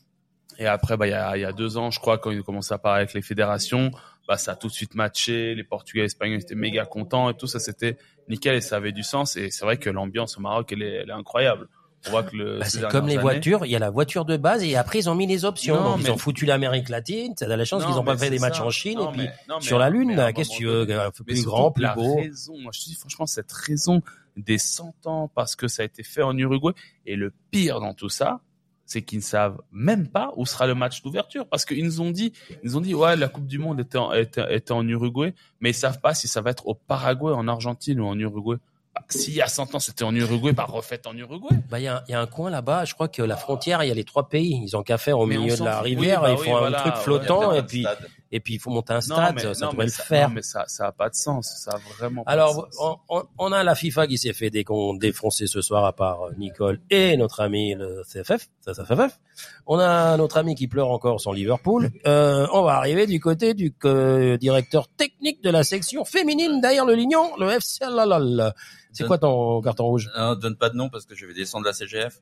[0.58, 2.78] Et après, bah il y a, deux ans, je crois, quand ils ont commencé à
[2.78, 3.92] parler avec les fédérations,
[4.26, 5.54] bah ça a tout de suite matché.
[5.54, 7.46] Les Portugais, les Espagnols étaient méga contents et tout.
[7.46, 7.96] Ça c'était
[8.28, 9.36] nickel et ça avait du sens.
[9.36, 11.68] Et c'est vrai que l'ambiance au Maroc, elle est incroyable.
[12.06, 13.90] On voit que le, Bah, ces c'est comme les années- voitures, il y a la
[13.90, 15.74] voiture de base et après ils ont mis les options.
[15.76, 18.30] Non, Donc, mais- ils ont foutu l'Amérique latine, t'as la chance qu'ils n'ont pas fait
[18.30, 20.54] des matchs en Chine Non, et puis mais- non, mais- sur la Lune, qu'est-ce que
[20.56, 20.86] tu veux,
[21.26, 22.16] plus grand, plus la beau.
[22.16, 24.00] raison, moi je te dis franchement cette raison
[24.36, 26.72] des 100 ans parce que ça a été fait en Uruguay
[27.04, 28.40] et le pire dans tout ça,
[28.86, 32.10] c'est qu'ils ne savent même pas où sera le match d'ouverture parce qu'ils nous ont
[32.10, 32.32] dit,
[32.62, 35.34] ils nous ont dit ouais la Coupe du Monde était en, était, était en Uruguay,
[35.60, 38.56] mais ils savent pas si ça va être au Paraguay, en Argentine ou en Uruguay.
[39.00, 41.56] Bah, S'il y a 100 ans c'était en Uruguay, bah refaites en Uruguay.
[41.70, 43.82] Bah, il y a, il y a un coin là-bas, je crois que la frontière,
[43.84, 44.60] il y a les trois pays.
[44.64, 46.56] Ils ont qu'à faire au Mais milieu de la rivière, Oui, bah ils oui, font
[46.56, 47.86] un voilà, truc flottant Il et puis,
[48.32, 50.28] et puis il faut monter un Non, stade, mais- ça non, mais le ça- faire.
[50.28, 52.98] non, mais ça ça a pas de sens, ça a vraiment pas de Alors, sens.
[53.08, 56.80] on, on- a la FIFA qui s'est fait défoncer ce soir à part euh, Nicole
[56.90, 59.18] et notre ami le CFF, ça, ça, FFF.
[59.66, 61.90] On a notre ami qui pleure encore son Liverpool.
[62.06, 66.84] Euh, on va arriver du côté du euh, directeur technique de la section féminine derrière
[66.84, 68.52] le Lignon, le FC Lalal.
[68.98, 70.10] C'est quoi ton carton rouge?
[70.16, 72.20] Non, donne pas de nom parce que je vais descendre la CGF.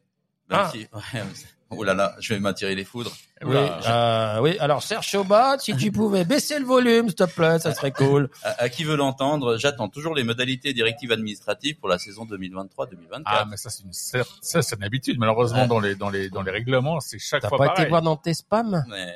[0.48, 0.70] Même Ah.
[0.72, 1.22] si- ouais,
[1.70, 3.10] oh là là, je vais m'attirer les foudres.
[3.42, 4.56] Oui, euh, oui.
[4.60, 8.30] Alors Serge Chaubat, si tu pouvais baisser le volume, s'il te plaît, ça serait cool.
[8.44, 13.22] À, à qui veut l'entendre, j'attends toujours les modalités directives administratives pour la saison 2023-2024.
[13.26, 15.18] Ah, mais ça, c'est une, ça, c'est une habitude.
[15.18, 15.66] Malheureusement, Ouais.
[15.68, 17.82] dans les, dans les, dans les règlements, c'est chaque fois pas pareil.
[17.82, 18.84] été voir dans tes spams?
[18.88, 19.12] Mais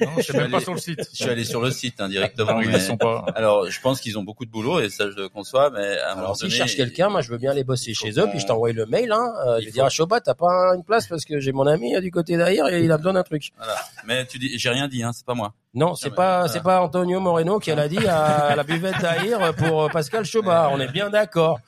[0.00, 0.08] non.
[0.18, 1.00] Je suis même pas allé- sur le site.
[1.12, 2.54] Je suis allé sur le site hein, directement.
[2.54, 3.24] Non, ils mais- sont pas.
[3.34, 6.14] Alors, je pense qu'ils ont beaucoup de boulot et ça je le conçois, mais à
[6.14, 8.46] un Alors s'ils cherchent quelqu'un, moi je veux bien aller bosser chez eux, puis je
[8.46, 9.12] t'envoie le mail.
[9.12, 9.32] Hein.
[9.46, 11.94] Euh, je vais dire à Chaubat, t'as pas une place parce que j'ai mon ami
[11.94, 13.50] euh, du côté derrière et il a besoin d'un truc.
[13.56, 13.76] Voilà.
[14.06, 15.52] Mais tu dis, j'ai rien dit, hein, c'est pas moi.
[15.74, 19.84] Non, c'est pas c'est pas Antonio Moreno qui l'a dit à la buvette d'Aïr pour
[19.84, 20.70] euh, Pascal Chaubat.
[20.72, 21.60] On est bien d'accord.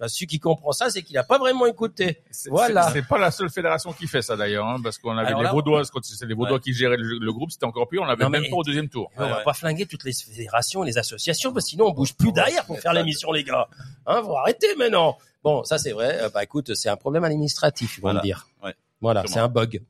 [0.00, 2.22] Bah, celui qui comprend ça, c'est qu'il a pas vraiment écouté.
[2.48, 2.90] Voilà.
[2.90, 5.44] C'est pas la seule fédération qui fait ça d'ailleurs, hein, parce qu'on avait Alors les
[5.44, 6.60] là, quand c'est les Vaudois Ouais.
[6.60, 9.10] qui géraient le, le groupe, c'était encore pire, on l'avait même pas au deuxième tour.
[9.18, 12.32] on va pas flinguer toutes les fédérations, les associations, parce que sinon on bouge plus
[12.32, 13.68] derrière pour faire l'émission, les gars.
[14.06, 15.18] Hein, vous arrêtez maintenant.
[15.44, 16.18] Bon, ça c'est vrai.
[16.22, 18.20] Euh, Bah écoute, c'est un problème administratif, ils vont Voilà.
[18.20, 18.46] me dire.
[18.64, 18.74] Ouais.
[19.02, 19.82] Voilà, c'est un bug.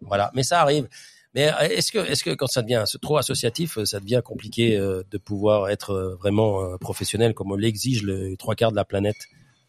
[0.00, 0.88] Voilà, mais ça arrive.
[1.34, 4.78] Mais euh, est-ce que, est-ce que quand ça devient trop associatif, euh, ça devient compliqué
[4.78, 9.16] de pouvoir être vraiment professionnel comme on l'exige les trois quarts de la planète?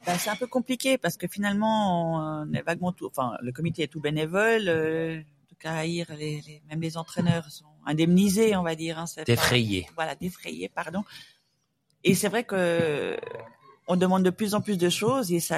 [0.08, 3.84] Ben, c'est un peu compliqué parce que finalement, on est vaguement tout, enfin, le comité
[3.84, 4.70] est tout bénévole.
[4.70, 8.97] Euh, en tout cas, les, les- même les entraîneurs sont indemnisés, on va dire.
[8.99, 9.86] Hein, c'est pas- Défrayé.
[9.95, 11.03] Voilà, défrayés, pardon.
[12.05, 13.18] Et c'est vrai que
[13.90, 15.58] on demande de plus en plus de choses et ça,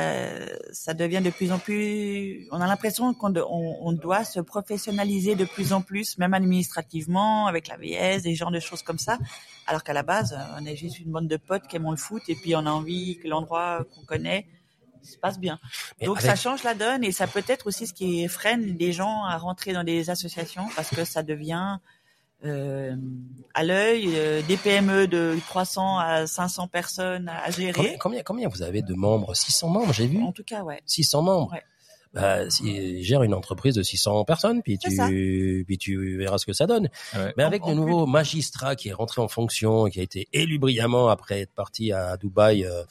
[0.72, 2.48] ça devient de plus en plus.
[2.52, 6.34] On a l'impression qu'on de- on, on doit se professionnaliser de plus en plus, même
[6.36, 9.18] administrativement, avec la VS, des genres de choses comme ça.
[9.66, 12.22] Alors qu'à la base, on est juste une bande de potes qui aiment le foot
[12.28, 14.46] et puis on a envie que l'endroit qu'on connaît
[15.02, 15.60] se passe bien.
[16.00, 18.76] Mais Donc avec- ça change la donne et ça peut être aussi ce qui freine
[18.78, 21.78] les gens à rentrer dans des associations parce que ça devient
[22.46, 22.96] euh,
[23.54, 27.98] à l'œil euh, des PME de 300 à 500 personnes à Combien, gérer.
[28.00, 29.34] combien, combien vous avez de membres?
[29.34, 30.22] 600 membres, j'ai vu.
[30.24, 30.82] En tout cas, ouais.
[30.86, 31.52] 600 membres.
[31.52, 31.64] Ouais.
[32.12, 36.53] Bah, si, gère une entreprise de 600 personnes, puis tu, puis tu verras ce que
[36.53, 36.89] ça donne.
[37.16, 37.34] Ouais.
[37.38, 40.57] Mais avec En- le nouveau magistrat qui est rentré en fonction, qui a été élu
[40.57, 42.82] brillamment après être parti à Dubaï euh,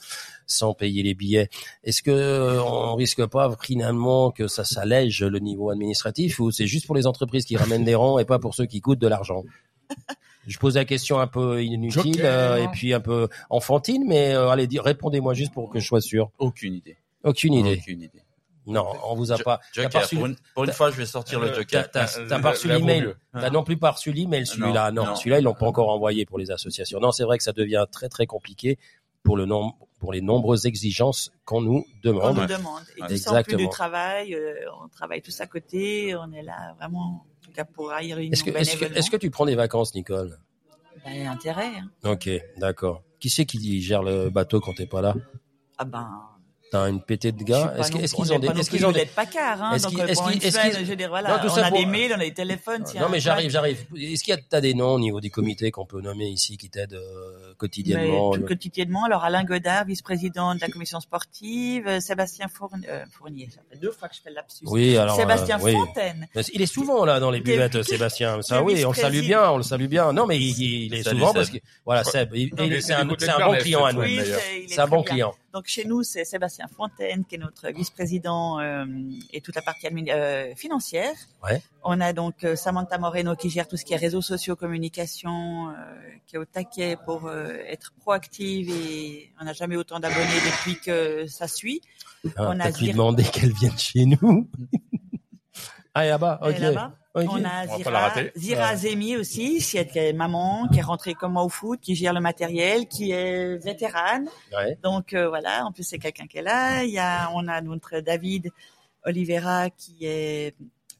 [0.47, 1.49] sans payer les billets,
[1.83, 6.65] est-ce que euh, on risque pas finalement que ça s'allège le niveau administratif ou c'est
[6.67, 9.07] juste pour les entreprises qui ramènent des rangs et pas pour ceux qui coûtent de
[9.07, 9.43] l'argent?
[10.47, 12.23] Je pose la question un peu inutile Joker.
[12.53, 15.99] euh, et puis un peu enfantine, mais euh, allez, répondez-moi juste pour que je sois
[16.01, 16.31] sûr.
[16.39, 16.95] Aucune idée.
[17.23, 17.77] Aucune idée.
[17.81, 18.21] Aucune idée.
[18.69, 19.59] Non, on vous a Jo- pas.
[19.73, 21.89] t'as Joker, pas reçu- pour, une, pour une fois, je vais sortir le Euh, Joker.
[21.91, 23.13] T'as t'as pas reçu l'email.
[23.33, 24.91] T'as non plus pas reçu l'email celui-là.
[24.91, 25.15] Non, non.
[25.15, 26.99] celui-là ils l'ont pas encore envoyé pour les associations.
[26.99, 28.77] Non, c'est vrai que ça devient très très compliqué
[29.23, 32.37] pour le nombre, pour les nombreuses exigences qu'on nous On demande.
[32.37, 32.81] nous demande.
[32.95, 33.57] Et ça en plus exactement.
[33.63, 34.53] du travail, euh,
[34.83, 38.31] on travaille tous à côté, on est là vraiment, en tout cas pour haïr l'union
[38.31, 40.39] Est-ce que, est-ce que, que tu prends des vacances, Nicole?
[41.05, 41.67] Ben, intérêt.
[41.79, 41.89] hein.
[42.11, 43.03] Ok, d'accord.
[43.19, 45.13] Qui c'est qui gère le bateau quand t'es pas là?
[45.77, 46.09] Ah ben,
[46.71, 49.71] T'as une pétée de gars Est-ce qu'ils n'est ont des, est-ce qu'ils ont des, hein,
[49.73, 51.47] est-ce qu'ils- est-ce pendant qu'ils- une est-ce semaine, qu'ils- je veux dire, voilà, Non, tout
[51.47, 52.83] on ça a pour- des mails, on a des téléphones.
[52.99, 53.79] Non mais j'arrive, j'arrive.
[53.97, 56.57] Est-ce qu'il y a t'as des noms au niveau du comité qu'on peut nommer ici
[56.57, 61.87] qui t'aident euh, Mais quotidiennement tout quotidiennement, alors Alain Godard, vice-président de la commission sportive,
[61.87, 64.63] euh, Sébastien Fournier, euh, Fournier, ça fait deux fois que je fais le lapsus.
[64.67, 65.73] Oui, alors Sébastien euh, oui.
[65.73, 66.27] Fontaine.
[66.53, 68.41] Il est souvent là dans les est- buvettes, Sébastien.
[68.43, 70.13] Ça, est oui, on le salue bien, on le salue bien.
[70.13, 73.15] Non, mais il, il est souvent parce que voilà, Seb, c'est c'est un, bon
[73.57, 74.03] client à nous.
[74.03, 75.33] c'est est un bon client.
[75.51, 78.85] Donc chez nous, c'est Sébastien Fontaine qui est notre vice-président euh,
[79.31, 81.13] et toute la partie euh, financière.
[81.43, 81.61] Ouais.
[81.83, 85.73] On a donc euh, Samantha Moreno qui gère tout ce qui est réseaux sociaux, communication,
[86.27, 91.27] qui est au taquet pour être proactive et on n'a jamais autant d'abonnés depuis que
[91.27, 91.81] ça suit.
[92.35, 94.49] Ah, On a lui demander qu'elle vienne chez nous.
[95.93, 96.59] ah, là-bas, ok.
[96.59, 96.75] est
[97.27, 98.31] On a On Zira, rater.
[98.35, 98.77] Zira Ouais.
[98.77, 102.13] Zemi aussi, si elle est maman, qui est rentrée comme moi au foot, qui gère
[102.13, 104.27] le matériel, qui est vétérane.
[104.55, 104.77] Ouais.
[104.83, 106.83] Donc euh, voilà, en plus c'est quelqu'un qui est là.
[106.83, 108.51] Il y a, on a notre David
[109.05, 110.55] Oliveira qui est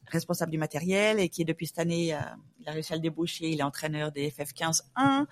[0.06, 3.48] responsable du matériel et qui depuis cette année a, il a réussi à le débaucher.
[3.50, 5.26] Il est entraîneur des FF15-1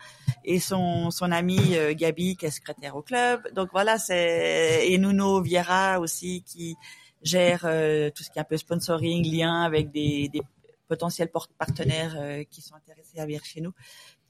[0.45, 3.53] et son son ami euh, Gabi qui est secrétaire au club.
[3.55, 6.77] Donc voilà, c'est et Nuno Vieira aussi qui
[7.23, 10.43] gère euh, tout ce qui est un peu sponsoring, lien avec des, des
[10.89, 13.73] potentiels partenaires euh, qui sont intéressés à venir chez nous.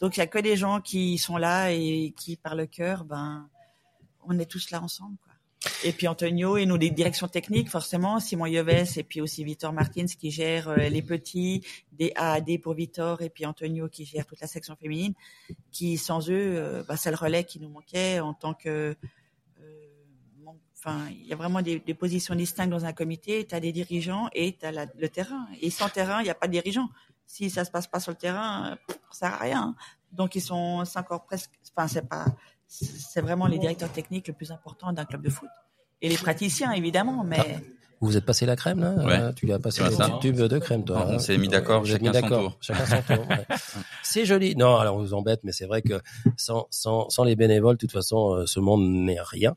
[0.00, 3.04] Donc il y a que des gens qui sont là et qui par le cœur,
[3.04, 3.48] ben
[4.26, 5.16] on est tous là ensemble.
[5.24, 5.32] Quoi.
[5.84, 9.72] Et puis Antonio et nous, les directions techniques, forcément, Simon Yoves et puis aussi Victor
[9.72, 14.24] Martins qui gère euh, les petits, des AAD pour Victor et puis Antonio qui gère
[14.26, 15.14] toute la section féminine,
[15.72, 18.96] qui sans eux, euh, bah, c'est le relais qui nous manquait en tant que...
[20.78, 23.44] Enfin, il y a vraiment des, des positions distinctes dans un comité.
[23.46, 25.46] Tu as des dirigeants et tu as le terrain.
[25.60, 26.88] Et sans terrain, il n'y a pas de dirigeant.
[27.26, 28.76] Si ça se passe pas sur le terrain,
[29.10, 29.74] ça sert à rien.
[30.12, 32.24] Donc ils sont, c'est encore presque, enfin c'est pas,
[32.66, 35.48] c'est vraiment les directeurs techniques le plus important d'un club de foot.
[36.00, 37.58] Et les praticiens évidemment, mais
[38.00, 39.18] Vous êtes passé la crème là Ouais.
[39.20, 40.08] Euh, Tu lui as passé ça.
[40.08, 41.04] petits tubes de crème toi.
[41.08, 42.40] On hein s'est mis d'accord, chacun mis son d'accord.
[42.42, 42.56] tour.
[42.60, 43.28] Chacun son tour.
[43.28, 43.46] ouais.
[44.02, 44.56] C'est joli.
[44.56, 46.00] Non, alors on vous embête, mais c'est vrai que
[46.38, 49.56] sans sans sans les bénévoles, de toute façon, euh, ce monde n'est rien.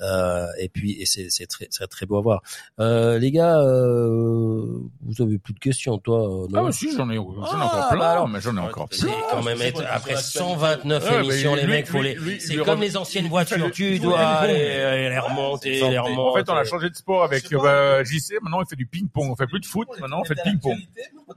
[0.00, 2.42] Euh, et puis et c'est c'est très c'est très beau à voir.
[2.80, 6.92] Euh, les gars, euh, vous avez plus de questions, toi euh, Ah, non mais si,
[6.96, 8.28] j'en ai, j'en ai Ah, encore bah plein, alors.
[8.28, 9.14] mais j'en ai encore C'est plein.
[9.30, 12.40] quand même être après 129 Ouais, mais émissions, les mecs, faut les.
[12.40, 16.40] C'est comme les anciennes voitures, tu dois euh, les remonter, les En remonter.
[16.44, 18.34] fait, on a changé de sport avec euh, JC.
[18.42, 19.30] Maintenant, il fait du ping-pong.
[19.30, 19.88] On fait plus de foot.
[20.00, 20.76] Maintenant, on fait de ping-pong.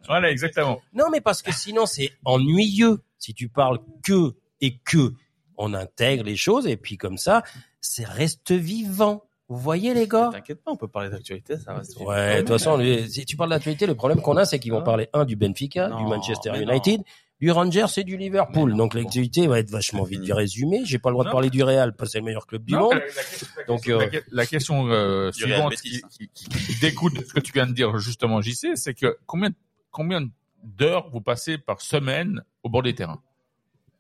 [0.08, 0.82] Voilà, exactement.
[0.93, 5.14] Non, mais parce que sinon c'est ennuyeux si tu parles que et que.
[5.60, 7.41] On intègre les choses et puis comme ça,
[7.82, 9.23] c'est reste vivant.
[9.49, 10.30] Vous voyez les gars?
[10.32, 11.97] T'inquiète pas, on peut parler d'actualité, ça reste.
[12.01, 14.73] Ouais, de toute façon, lui, si tu parles d'actualité, le problème qu'on a, c'est qu'ils
[14.73, 17.01] vont parler un du Benfica, Non, du Manchester United,
[17.39, 18.75] du Rangers et du Liverpool.
[18.75, 20.82] Donc l'actualité va être vachement vite résumée.
[20.84, 22.73] J'ai pas le droit de parler du Real parce que c'est le meilleur club du
[22.73, 22.93] Non, monde.
[22.95, 26.01] la- la- la- Donc, la- euh, la, la question euh, Du suivante Betis.
[26.09, 28.95] qui, qui, qui- qui découle de ce que tu viens de dire justement, JC, c'est
[28.95, 29.51] que combien,
[29.91, 30.28] combien
[30.63, 33.21] d'heures vous passez par semaine au bord des terrains?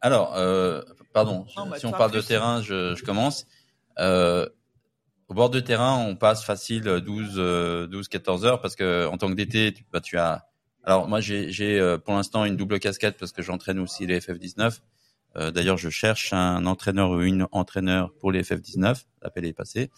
[0.01, 0.81] Alors, euh,
[1.13, 3.45] pardon, Non, bah, si on parle de terrain, je, je commence.
[3.99, 4.47] Euh,
[5.27, 9.17] au bord de terrain, on passe facile 12, euh, 12, 14 heures parce que en
[9.17, 10.47] tant que DT, tu, bah, tu as.
[10.83, 14.19] Alors moi, j'ai, j'ai euh, pour l'instant une double casquette parce que j'entraîne aussi les
[14.19, 14.79] FF19.
[15.35, 19.03] Euh, D'ailleurs, je cherche un entraîneur ou une entraîneur pour les FF19.
[19.21, 19.91] L'appel est passé.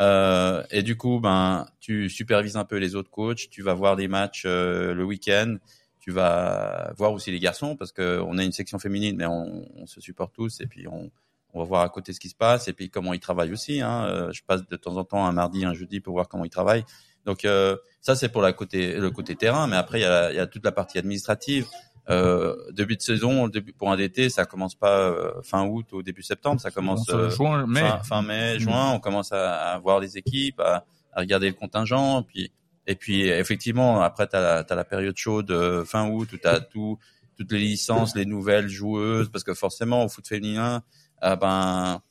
[0.00, 3.50] Euh, et du coup, ben, tu supervises un peu les autres coachs.
[3.50, 5.56] Tu vas voir des matchs euh, le week-end.
[6.00, 9.68] Tu vas voir aussi les garçons parce que on a une section féminine, mais on,
[9.76, 11.10] on se supporte tous et puis on,
[11.52, 13.80] on va voir à côté ce qui se passe et puis comment ils travaillent aussi.
[13.80, 14.04] Hein.
[14.06, 16.50] Euh, Je passe de temps en temps un mardi, un jeudi pour voir comment ils
[16.50, 16.84] travaillent.
[17.26, 20.30] Donc euh, ça c'est pour la côté le côté terrain, mais après il y a,
[20.32, 21.66] il y a toute la partie administrative.
[22.08, 26.02] Euh, début de saison, début pour un DT, ça commence pas euh, fin août ou
[26.02, 28.58] début septembre, ça commence euh, rejoint, mais fin, fin mai, Mm.
[28.60, 32.50] juin, on commence à, à voir les équipes, à, à regarder le contingent, puis
[32.86, 36.98] et puis effectivement après t'as la, t'as la période chaude fin août où t'as tout
[37.36, 40.82] toutes les licences, les nouvelles joueuses, parce que forcément au foot féminin,
[41.20, 42.02] ah ben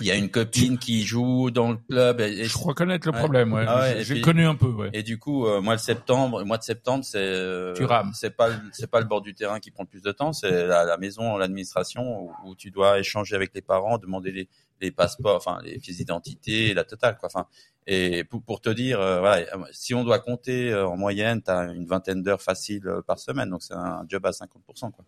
[0.00, 2.20] Il y a une copine qui joue dans le club.
[2.20, 3.64] Et, et- Je crois connaître le problème, ouais.
[3.68, 4.90] Ah ouais, J'ai connu un peu, ouais.
[4.92, 7.74] Et du coup, euh, mois de septembre, mois de septembre, c'est euh,
[8.12, 10.32] c'est pas le- c'est pas le bord du terrain qui prend le plus de temps,
[10.32, 14.48] c'est la, la maison, l'administration où, où tu dois échanger avec les parents, demander les,
[14.80, 17.28] les passeports, enfin les pièces d'identité, la totale quoi.
[17.32, 17.46] Enfin
[17.86, 21.50] et pour, pour te dire, euh, voilà, si on doit compter euh, en moyenne, tu
[21.50, 25.04] as une vingtaine d'heures faciles euh, par semaine, donc c'est un job à 50 quoi.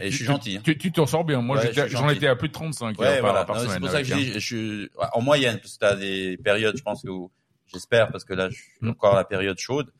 [0.00, 0.60] Et je suis gentil, hein.
[0.64, 1.40] Tu tu t'en sors bien.
[1.42, 3.44] Moi, Ouais, je j'en étais à plus de 35 Ouais, heures par, voilà.
[3.44, 3.74] par Non, semaine.
[3.74, 5.96] C'est pour ça que je avec, dis, je suis en moyenne, parce que tu as
[5.96, 7.30] des périodes, je pense que où-
[7.66, 8.90] j'espère, parce que là, je suis Mm.
[8.90, 9.90] encore à la période chaude.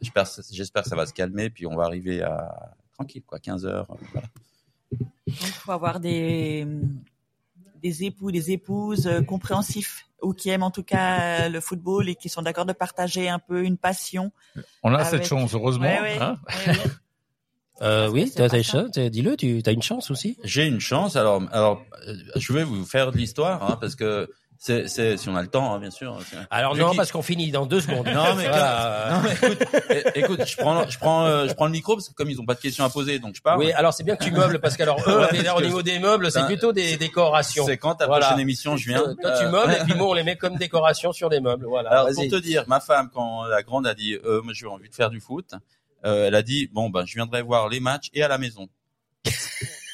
[0.00, 3.66] J'espère, j'espère que ça va se calmer, puis on va arriver à tranquille, quoi, 15
[3.66, 3.86] heures.
[3.90, 4.28] euh, Voilà.
[5.26, 6.66] Donc, faut avoir des,
[7.82, 12.08] des époux, des épouses euh, compréhensifs ou qui aiment en tout cas euh, le football
[12.08, 14.32] et qui sont d'accord de partager un peu une passion.
[14.82, 15.86] On a avec- cette chance, heureusement.
[15.86, 16.38] Ouais, ouais, hein.
[16.66, 16.84] ouais, ouais.
[17.82, 18.48] Euh, oui, ça.
[18.62, 20.38] chance, t'as- dis-le, tu as une chance aussi.
[20.44, 24.30] J'ai une chance, alors, alors, euh, je vais vous faire de l'histoire, hein, parce que
[24.58, 26.18] c'est, c'est, si on a le temps, hein, bien sûr.
[26.30, 28.06] c'est- Alors Je non, qui- parce qu'on finit dans deux secondes.
[28.06, 29.10] Non, mais, Voilà.
[29.12, 29.68] non, mais écoute,
[30.14, 32.46] écoute, je prends, je prends, euh, je prends le micro parce que comme ils ont
[32.46, 33.58] pas de questions à poser, donc je parle.
[33.58, 35.82] Oui, alors c'est bien que tu meubles parce qu'alors eux, Ouais, parce au que- niveau
[35.82, 37.66] des meubles, c'est plutôt des décorations.
[37.66, 38.24] C'est quand ta Voilà.
[38.24, 39.02] prochaine émission, je viens.
[39.20, 41.66] Toi, tu meubles et puis moi on les met comme décoration sur des meubles.
[41.66, 41.90] Voilà.
[41.90, 44.88] Alors pour te dire, ma femme quand la grande a dit, euh, moi j'ai envie
[44.88, 45.58] de faire du foot, euh,
[46.02, 48.68] elle a dit bon ben je viendrai voir les matchs et à la maison.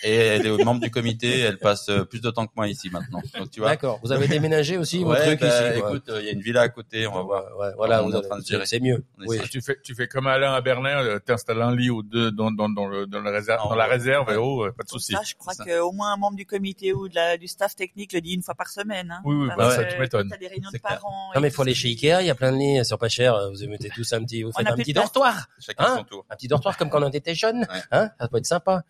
[0.02, 2.90] Et elle est membre du comité, elle passe euh, plus de temps que moi ici
[2.90, 3.20] maintenant.
[3.38, 3.70] Donc tu vois.
[3.70, 4.00] D'accord.
[4.02, 5.80] Vous avez déménagé aussi vos Ouais, trucs bah, ici.
[5.80, 5.90] quoi.
[5.90, 7.44] écoute, euh, il y a une villa à côté, on va voir.
[7.58, 8.66] Ouais, ouais, voilà, On est en train de gérer.
[8.66, 9.04] c'est mieux.
[9.26, 9.38] Oui.
[9.50, 12.50] Tu fais, tu fais comme Alain à Berlin, euh, t'installes un lit ou deux dans,
[12.50, 13.92] dans, dans, le, dans, la réserve, dans la ouais.
[13.94, 15.12] réserve et oh, pas de souci.
[15.12, 18.12] ça, je crois qu'au moins un membre du comité ou de la, du staff technique
[18.12, 19.10] le dit une fois par semaine.
[19.10, 19.20] Hein.
[19.24, 20.28] Oui, oui, bah, ça, tu m'étonnes.
[20.28, 21.30] T'as des réunions de parents.
[21.34, 23.36] Non mais faut aller chez Ikea, il y a plein de lits, sont pas chers.
[23.52, 26.26] Vous mettez tous un petit, vous faites un petit dortoir, Chacun Hein son tour.
[26.30, 27.66] un petit dortoir comme quand on était jeune.
[27.90, 28.82] Hein, ça peut être sympa.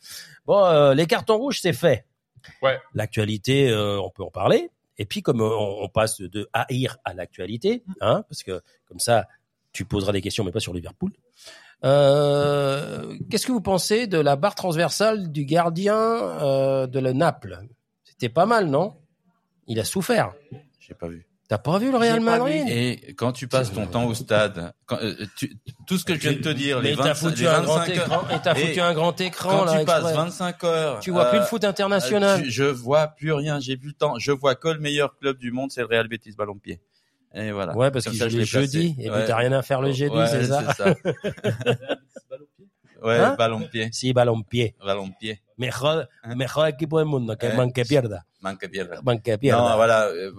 [0.46, 2.06] Bon, les cartons rouges, c'est fait.
[2.62, 2.78] Ouais.
[2.94, 4.70] L'actualité, euh, on peut en parler.
[4.98, 9.00] Et puis comme euh, on, on passe de haïr à l'actualité, hein, parce que comme
[9.00, 9.26] ça,
[9.72, 11.12] tu poseras des questions, mais pas sur Liverpool.
[11.84, 17.58] Euh, Qu'est-ce que vous pensez de la barre transversale du gardien euh, de la Naples?
[18.04, 18.96] C'était pas mal, non?
[19.66, 20.34] Il a souffert.
[20.78, 21.26] J'ai pas vu.
[21.48, 22.64] T'as pas vu le Real Madrid?
[22.68, 25.54] Et quand tu passes ton temps au stade, quand, euh, tu-
[25.86, 27.60] tout ce que je viens de te dire, les Mais t'as 25, foutu les un
[27.62, 29.78] grand 25 écran heures, et t'as Et foutu un grand écran quand là.
[29.80, 30.14] tu passes exprès.
[30.14, 32.40] 25 heures, Tu vois plus le euh, foot international.
[32.40, 34.18] Euh, tu- je vois plus rien, j'ai plus le temps.
[34.18, 36.80] Je vois que le meilleur club du monde, c'est le Real Betis Ballon-Pied.
[37.34, 37.76] Et voilà.
[37.76, 39.24] Ouais, parce joue je les l'ai jeudis et puis Ouais.
[39.26, 40.94] t'as rien à faire le jeudi, Ouais, c'est ça ça.
[43.02, 43.34] ouais, Hein?
[43.36, 43.88] Ballon-Pied.
[43.92, 44.74] Si, ballon-pied.
[44.84, 45.40] Ballon-Pied.
[45.58, 46.34] Mejor, Hein?
[46.34, 47.56] mejor equipo del mundo, que Ouais.
[47.56, 48.24] man que pierda.
[48.40, 48.86] Manque bien.
[49.04, 49.62] Man que pierda.
[49.70, 50.06] Non, voilà.
[50.08, 50.32] euh,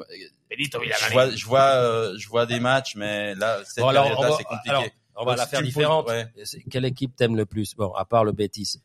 [0.58, 4.44] je vois, je vois, euh, je vois des matchs, mais là, cette Bon, période-là, c'est
[4.44, 4.70] compliqué.
[4.70, 4.86] alors,
[5.16, 6.08] on va Donc, la faire différente.
[6.10, 6.28] ouais.
[6.72, 7.76] Quelle équipe t'aimes le plus?
[7.76, 8.82] Bon, à part le Betis.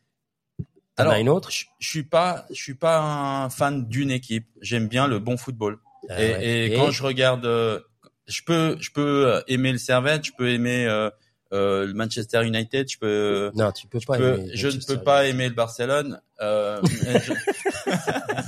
[0.97, 1.51] T'en Alors, as une autre?
[1.51, 4.49] je, je suis pas, je suis pas un fan d'une équipe.
[4.61, 5.79] J'aime bien le bon football.
[6.11, 6.66] Ah et, ouais.
[6.71, 7.81] et quand je regarde, euh,
[8.27, 10.87] je peux, je peux aimer le Servette, je peux aimer
[11.53, 14.16] euh, euh, le Manchester United, je peux, Non, tu peux je, pas.
[14.18, 15.34] peux- aimer je ne peux pas United.
[15.34, 16.20] aimer le Barcelone.
[16.40, 17.32] Euh, je-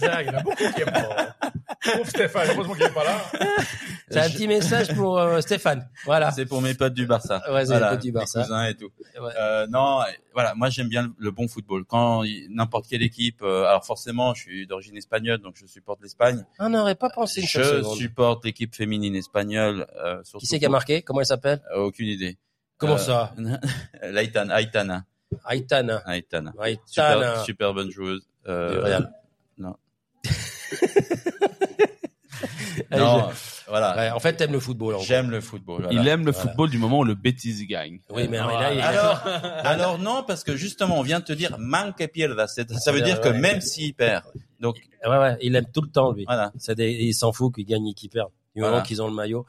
[0.03, 1.35] Il y en a beaucoup qui aiment pas.
[1.83, 3.23] Pauvre Stéphane, heureusement qu'il est pas là.
[4.11, 5.89] C'est un je- petit message pour euh, Stéphane.
[6.05, 6.31] Voilà.
[6.31, 7.43] c'est pour mes potes du Barça.
[7.51, 8.43] Ouais, c'est les potes du mes Barça.
[8.43, 8.91] cousins et tout.
[9.21, 9.31] Ouais.
[9.39, 10.01] Euh, non,
[10.35, 11.85] voilà, moi j'aime bien le, le bon football.
[11.87, 16.45] Quand n'importe quelle équipe, euh, alors forcément, je suis d'origine espagnole, donc je supporte l'Espagne.
[16.59, 19.87] On n'aurait pas pensé une Je supporte l'équipe féminine espagnole.
[20.05, 21.03] Euh, surtout Qui c'est qui a marqué?
[21.03, 21.61] Comment elle s'appelle?
[21.75, 22.37] Euh, Aucune idée.
[22.81, 23.35] Comment Euh, ça
[24.11, 24.61] L'Aitana.
[24.61, 25.05] Aitana.
[25.49, 26.03] Aitana.
[26.07, 26.53] Aitana.
[26.65, 26.81] Aitana.
[26.87, 28.27] Super, super bonne joueuse.
[28.49, 29.13] Euh, Real.
[29.59, 29.77] Non.
[32.91, 33.97] Allez, non, je- voilà.
[33.97, 34.97] Ouais, en fait, t'aimes le football.
[35.03, 35.83] J'aime le football.
[35.83, 36.01] voilà.
[36.01, 36.49] Il aime le Voilà.
[36.49, 38.01] football du moment où le Betis gagne.
[38.11, 38.61] Oui, mais Voilà.
[38.61, 39.23] là, il- alors,
[39.65, 42.47] alors non, parce que justement, on vient de te dire manque pierda.
[42.49, 43.39] Ça veut dire que Ouais.
[43.39, 44.25] même s'il perd,
[44.59, 44.77] donc
[45.07, 46.25] Ouais, ouais, il aime tout le temps, lui.
[46.27, 46.51] voilà.
[46.77, 48.33] Des- il s'en fout qu'ils gagnent et qu'ils perdent.
[48.55, 48.77] Du Voilà.
[48.77, 49.47] moment qu'ils ont le maillot.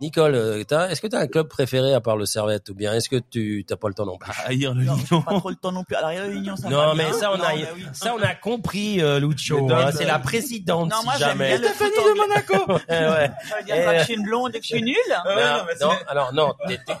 [0.00, 2.74] Nicole, euh, t'as- est-ce que tu as un club préféré à part le Servette ou
[2.74, 4.30] bien est-ce que tu t'as pas le temps non plus?
[4.48, 5.96] Le Non, pas trop le temps non plus.
[5.96, 7.12] Alors, la réunion, ça Non, va mais bien.
[7.14, 7.84] ça on a Non, mais oui.
[7.92, 9.66] ça on a compris euh, Lucho.
[9.66, 11.58] Mais hein, donne- c'est la présidente Non, moi, si j'aime jamais.
[11.58, 11.68] bien le
[12.88, 13.30] ouais.
[13.48, 14.94] Ça veut dire que euh, je suis une blonde et que je suis nulle
[15.24, 16.92] non, non, alors non, t'es- t'es-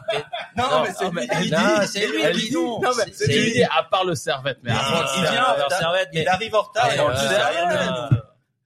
[0.56, 1.86] Non, non, mais c'est non, lui mais- qui non, dit.
[1.86, 2.54] c'est lui qui dit.
[2.56, 3.62] Non, mais C'est- lui.
[3.62, 5.44] à part le Servette, mais avant, il vient.
[5.78, 6.92] Servette, mais- arrive en retard.
[6.92, 8.18] Et on le.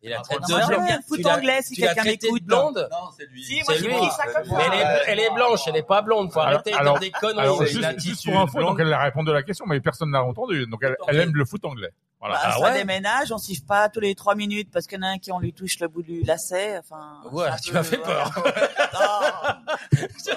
[0.04, 0.84] Il a Non, traité Non, de blonde.
[0.84, 2.42] bien le foot Tu l'as- anglais si tu l'as quelqu'un traité m'écoute.
[2.42, 3.44] de blonde Non, c'est lui.
[3.44, 3.96] Si, moi, C'est j'ai lui.
[3.96, 4.94] pris ça comme Mais elle ça.
[4.96, 6.32] est, elle est blanche, elle est pas blonde.
[6.32, 7.66] Faut Alors- arrêter de des conneries.
[8.00, 10.66] Juste, pour info, donc elle a répondu à la question, mais personne n'a entendu.
[10.66, 11.90] Donc elle, elle aime le foot anglais.
[12.18, 12.34] Voilà.
[12.36, 15.00] Bah, Ah ça ouais déménage, on siffle pas tous les trois minutes parce qu'il y
[15.00, 16.78] en a un qui on lui touche le bout du lacet.
[16.78, 18.30] Enfin, Ouais, tu peu- m'as fait peur.
[18.92, 19.60] voilà.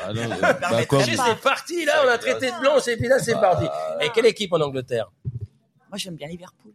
[0.04, 0.54] Ah non, euh, bah,
[0.90, 3.66] C'est parti, là, on a traité de blanche et puis là, c'est parti.
[4.02, 5.12] Et quelle équipe en Angleterre?
[5.90, 6.72] Moi, j'aime bien Liverpool.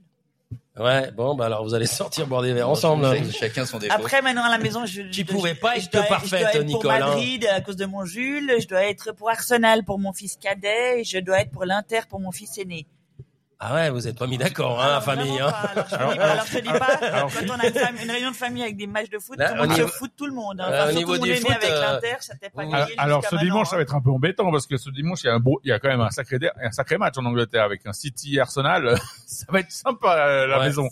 [0.81, 3.05] Ouais, bon, bah alors vous allez sortir boire des verres ensemble.
[3.05, 3.14] hein.
[3.39, 3.95] Chacun son défaut.
[3.95, 5.03] Après, maintenant, à la maison, je.
[5.03, 6.99] Tu je- pouvais pas je être dois- parfaite, Je dois être Nicole, pour hein.
[7.01, 8.53] Madrid à cause de mon Jules.
[8.61, 11.01] Je dois être pour Arsenal pour mon fils cadet.
[11.01, 12.87] Et je dois être pour l'Inter pour mon fils aîné.
[13.62, 15.38] Ah ouais, vous êtes pas mis d'accord, hein, la Alors, famille.
[15.38, 15.50] Hein.
[15.50, 15.68] pas.
[15.68, 17.66] Alors, je te Alors, je te dis pas, alors, quand on a
[18.02, 19.92] une, réunion de famille avec des matchs de foot, Là, tout le monde niveau- se
[19.92, 20.61] fout de tout le monde.
[20.62, 20.64] Hein.
[20.70, 22.62] Euh, Enfin, au surtout niveau mon du aîné foot, avec euh, l'Inter, ça t'est pas
[22.64, 22.70] oui.
[22.70, 23.78] gagné Alors, ce maintenant, dimanche, ça hein.
[23.78, 25.68] va être un peu embêtant parce que ce dimanche, il y a un beau, il
[25.68, 28.98] y a quand même un sacré, un sacré match en Angleterre avec un City Arsenal.
[29.26, 30.64] ça va être sympa à la Ouais.
[30.64, 30.88] maison.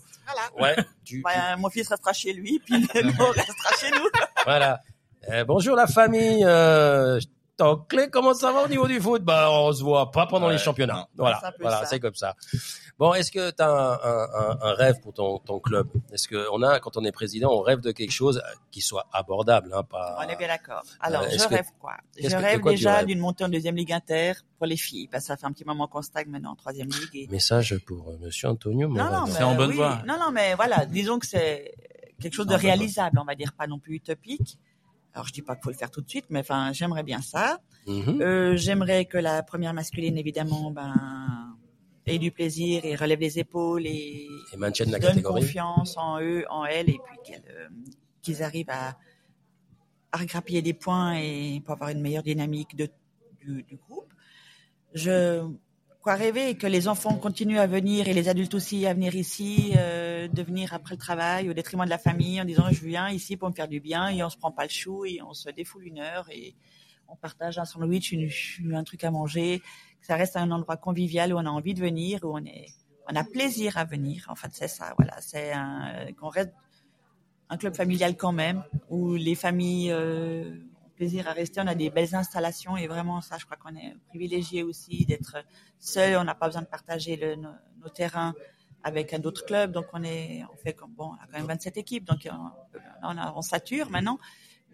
[0.58, 0.76] Voilà.
[0.76, 4.08] Ouais, tu, Bah, mon fils restera chez lui, puis nous, on restera chez nous.
[4.44, 4.80] Voilà.
[5.30, 6.44] Euh, bonjour la famille.
[6.44, 7.18] Euh,
[7.58, 9.22] Toclé, comment ça va au niveau du foot?
[9.22, 10.94] Bah, on se voit pas pendant Ouais, les championnats.
[10.94, 11.06] non.
[11.16, 12.36] Voilà, voilà, c'est comme ça.
[12.98, 15.88] Bon, est-ce que tu as un, un- un- un rêve pour ton, ton club?
[16.12, 18.40] Est-ce que on a, quand on est président, on rêve de quelque chose
[18.70, 20.16] qui soit abordable, hein, pas.
[20.18, 20.82] On est bien d'accord.
[21.00, 21.94] Alors, Euh, je est-ce que- rêve quoi?
[22.16, 25.24] Qu'est-ce Je rêve quoi déjà d'une montée en deuxième ligue inter pour les filles, parce
[25.24, 27.14] que ça fait un petit moment qu'on stagne maintenant en troisième ligue.
[27.14, 27.26] Et...
[27.28, 28.88] Message pour euh, Monsieur Antonio.
[28.88, 29.76] Non, non, C'est en bonne oui.
[29.76, 30.00] voie.
[30.06, 31.74] Non, non, mais voilà, disons que c'est
[32.20, 34.58] quelque chose de réalisable, on va dire, pas non plus utopique.
[35.14, 37.20] Alors, je dis pas qu'il faut le faire tout de suite, mais enfin, j'aimerais bien
[37.22, 37.60] ça.
[37.86, 38.20] Mhm.
[38.20, 40.94] Euh, j'aimerais que la première masculine, évidemment, ben,
[42.06, 45.42] ait du plaisir et relève les épaules et Et maintienne la donne catégorie.
[45.42, 47.68] confiance en eux, en elles, et puis qu'elles, euh,
[48.22, 48.96] qu'ils arrivent à,
[50.12, 52.88] à regrappiller des points et pour avoir une meilleure dynamique de,
[53.40, 54.12] du, du groupe.
[54.94, 55.44] Je
[56.14, 60.28] rêver que les enfants continuent à venir et les adultes aussi à venir ici, euh,
[60.28, 63.36] de venir après le travail au détriment de la famille en disant je viens ici
[63.36, 65.50] pour me faire du bien et on se prend pas le chou et on se
[65.50, 66.54] défoule une heure et
[67.08, 68.30] on partage un sandwich, une,
[68.74, 69.60] un truc à manger,
[70.00, 72.66] que ça reste un endroit convivial où on a envie de venir, où on est,
[73.10, 74.26] on a plaisir à venir.
[74.28, 74.94] En fait, c'est ça.
[74.98, 75.52] Voilà, c'est
[76.20, 76.52] qu'on reste
[77.50, 80.54] un club familial quand même, où les familles euh,
[80.98, 81.60] plaisir à rester.
[81.60, 85.36] On a des belles installations et vraiment ça, je crois qu'on est privilégié aussi d'être
[85.78, 86.16] seul.
[86.16, 88.34] On n'a pas besoin de partager nos, terrains
[88.82, 89.72] avec un autre club.
[89.72, 93.08] Donc on est, on fait comme bon, on a quand même 27 équipes, donc on,
[93.08, 94.18] on, on sature maintenant.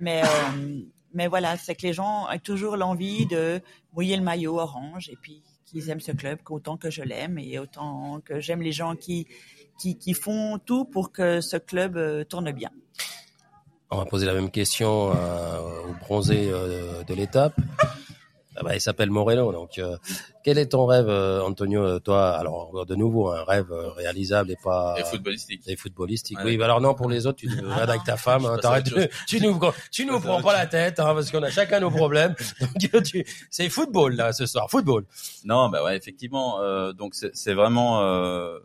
[0.01, 0.81] Mais euh,
[1.15, 3.61] mais voilà, c'est que les gens ont toujours l'envie de
[3.93, 7.59] mouiller le maillot orange et puis qu'ils aiment ce club autant que je l'aime et
[7.59, 9.29] autant que j'aime les gens qui,
[9.79, 12.71] qui, qui font tout pour que ce club euh, tourne bien.
[13.91, 15.59] On va poser la même question euh,
[15.89, 17.55] au bronzé euh, de l'étape.
[18.57, 19.51] Ah bah, il s'appelle Moreno.
[19.53, 19.97] Donc, euh,
[20.45, 24.53] quel est ton rêve, euh, Antonio euh, Toi, alors de nouveau, un rêve euh, réalisable
[24.53, 25.63] et pas Et footballistique.
[25.67, 26.39] et footballistique.
[26.39, 26.45] Ouais.
[26.45, 28.47] Oui, bah alors non, pour les autres, tu te rêves avec ta femme.
[28.47, 29.59] Hein, t'arrêtes de- tu nous,
[29.91, 32.35] tu nous prends pas la tête, hein, parce qu'on a chacun nos problèmes.
[32.93, 35.05] Donc, tu- c'est football là ce soir, football.
[35.45, 36.61] Non, bah ouais, effectivement.
[36.61, 38.59] euh, donc c'est c'est vraiment euh,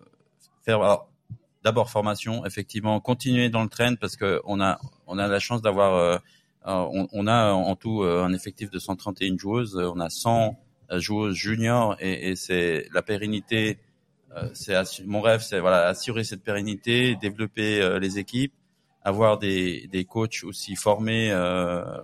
[0.66, 0.82] faire.
[0.82, 1.10] Alors,
[1.64, 5.62] d'abord formation, effectivement, continuer dans le trend parce que on a on a la chance
[5.62, 5.96] d'avoir.
[5.96, 6.18] euh,
[6.68, 9.76] euh, on, on a en tout euh, un effectif de 131 joueuses.
[9.78, 10.58] On a 100
[10.92, 13.80] euh, joueuses juniors et, et c'est la pérennité.
[14.38, 18.54] euh, c'est mon rêve, c'est voilà assurer cette pérennité, développer euh, les équipes,
[19.04, 21.32] avoir des des coachs aussi formés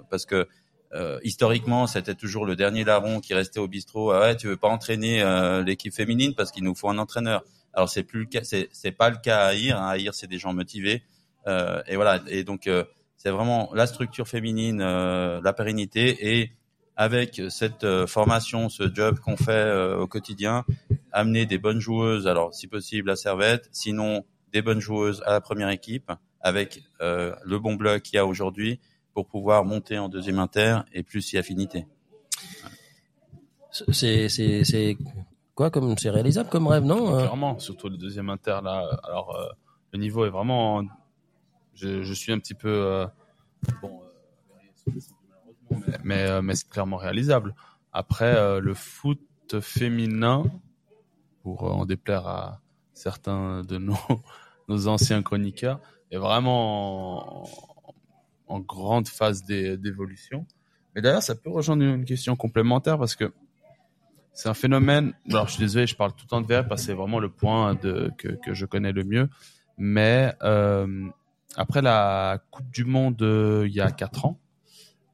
[0.10, 0.48] parce que
[0.94, 4.12] euh, historiquement, c'était toujours le dernier larron qui restait au bistrot.
[4.12, 7.44] Ah ouais, tu veux pas entraîner euh, l'équipe féminine parce qu'il nous faut un entraîneur.
[7.76, 9.80] Alors c'est plus c'est pas le cas à Aïr.
[9.80, 9.90] Hein.
[9.90, 11.04] Aïr, c'est des gens motivés.
[11.46, 12.22] Euh, et voilà.
[12.28, 12.86] Et donc euh,
[13.18, 16.52] c'est vraiment la structure féminine, euh, la pérennité et
[16.96, 20.64] avec cette euh, formation, ce job qu'on fait au quotidien,
[21.12, 22.28] amener des bonnes joueuses.
[22.28, 27.58] Alors si possible à Servette, sinon des bonnes joueuses à la première équipe avec le
[27.58, 28.80] bon bloc qu'il y a aujourd'hui
[29.14, 31.86] pour pouvoir monter en deuxième inter et plus si affinité.
[33.72, 34.98] C'est
[35.56, 39.00] quoi comme c'est réalisable comme rêve, non Euh, Clairement, surtout le deuxième inter là.
[39.04, 39.48] Alors euh,
[39.94, 40.84] le niveau est vraiment.
[41.74, 43.08] Je, je suis un petit peu euh,
[43.82, 44.00] bon,
[44.88, 44.92] euh,
[45.88, 47.56] mais mais, euh, mais c'est clairement réalisable.
[47.94, 49.20] Après euh, le foot
[49.62, 50.44] féminin,
[51.44, 52.62] pour euh, en déplaire à
[52.94, 53.96] certains de nos
[54.68, 55.80] nos anciens chroniqueurs,
[56.12, 57.50] est vraiment en,
[58.48, 60.46] en grande phase d'é- d'évolution.
[60.96, 63.34] Mais d'ailleurs, ça peut rejoindre une question complémentaire parce que
[64.36, 65.14] c'est un phénomène.
[65.30, 67.20] Alors, je suis désolé, je parle tout le temps de VR parce que c'est vraiment
[67.20, 69.30] le point que, je connais le mieux.
[69.78, 71.08] Mais euh,
[71.56, 74.40] après la Coupe du Monde euh, il y a quatre ans,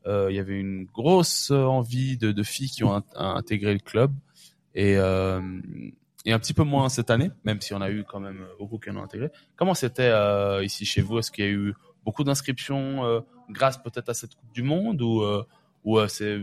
[0.07, 4.11] euh, il y avait une grosse envie de, filles qui ont int- intégré le club
[4.73, 8.79] et, un petit peu moins cette année, même si on a eu quand même beaucoup
[8.79, 9.29] qui en ont intégré.
[9.55, 10.11] Comment c'était
[10.63, 11.19] ici chez vous?
[11.19, 15.01] Est-ce qu'il y a eu beaucoup d'inscriptions grâce peut-être à cette Coupe du Monde
[15.83, 16.41] ou, c'est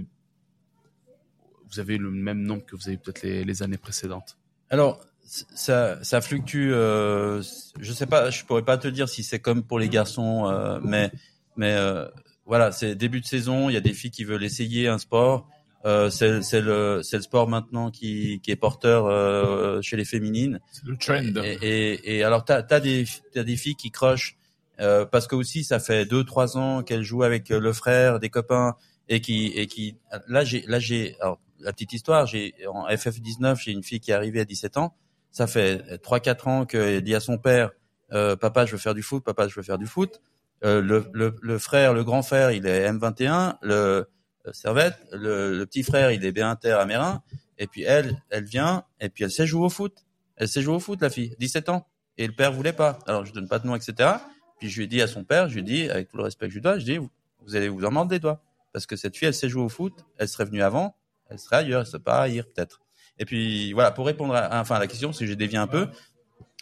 [1.70, 4.36] vous avez le même nombre que vous avez peut-être les, les années précédentes
[4.70, 6.70] Alors ça, ça fluctue.
[6.72, 7.42] Euh,
[7.80, 10.78] je sais pas, je pourrais pas te dire si c'est comme pour les garçons, euh,
[10.82, 11.10] mais
[11.56, 12.06] mais euh,
[12.46, 13.68] voilà, c'est début de saison.
[13.68, 15.46] Il y a des filles qui veulent essayer un sport
[15.84, 20.04] Euh, c'est c'est le c'est le sport maintenant qui qui est porteur euh, chez les
[20.04, 20.58] féminines.
[20.72, 21.44] C'est le trend.
[21.44, 24.36] Et, et, et alors t'as t'as des t'as des filles qui crochent
[24.80, 28.28] euh, parce que aussi ça fait deux trois ans qu'elles jouent avec le frère des
[28.28, 28.74] copains
[29.08, 29.96] et qui et qui
[30.26, 34.11] là j'ai là j'ai alors la petite histoire j'ai en FF19 j'ai une fille qui
[34.11, 34.94] est arrivée à 17 ans.
[35.30, 37.70] Ça fait trois quatre ans qu'elle dit à son père
[38.12, 40.20] euh, papa je veux faire du foot papa je veux faire du foot.
[40.64, 45.56] Euh, le, le le frère le grand frère il est M21 le euh, Servette le,
[45.56, 47.22] le petit frère il est B1 à Mérin
[47.59, 50.04] et puis elle elle vient et puis elle sait jouer au foot.
[50.36, 51.86] Elle sait jouer au foot la fille 17 ans.
[52.16, 52.98] Et le père voulait pas.
[53.06, 54.18] Alors je donne pas de nom etc
[54.59, 56.24] puis je lui ai dit à son père, je lui ai dit, avec tout le
[56.24, 58.42] respect que je lui dois, je lui ai dit, vous, vous allez vous des doigts.
[58.72, 60.96] Parce que cette fille, elle sait jouer au foot, elle serait venue avant,
[61.28, 62.80] elle serait ailleurs, elle serait pas ailleurs peut-être.
[63.18, 65.88] Et puis voilà, pour répondre à, enfin, à la question, si j'ai dévié un peu,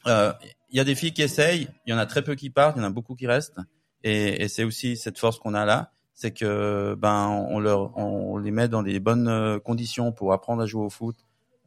[0.07, 0.33] euh,
[0.71, 2.77] il y a des filles qui essayent, il y en a très peu qui partent,
[2.77, 3.61] il y en a beaucoup qui restent.
[4.05, 8.39] Et, et c'est aussi cette force qu'on a là, c'est que ben on leur, on
[8.39, 11.17] les met dans les bonnes euh, conditions pour apprendre à jouer au foot.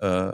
[0.01, 0.31] Euh,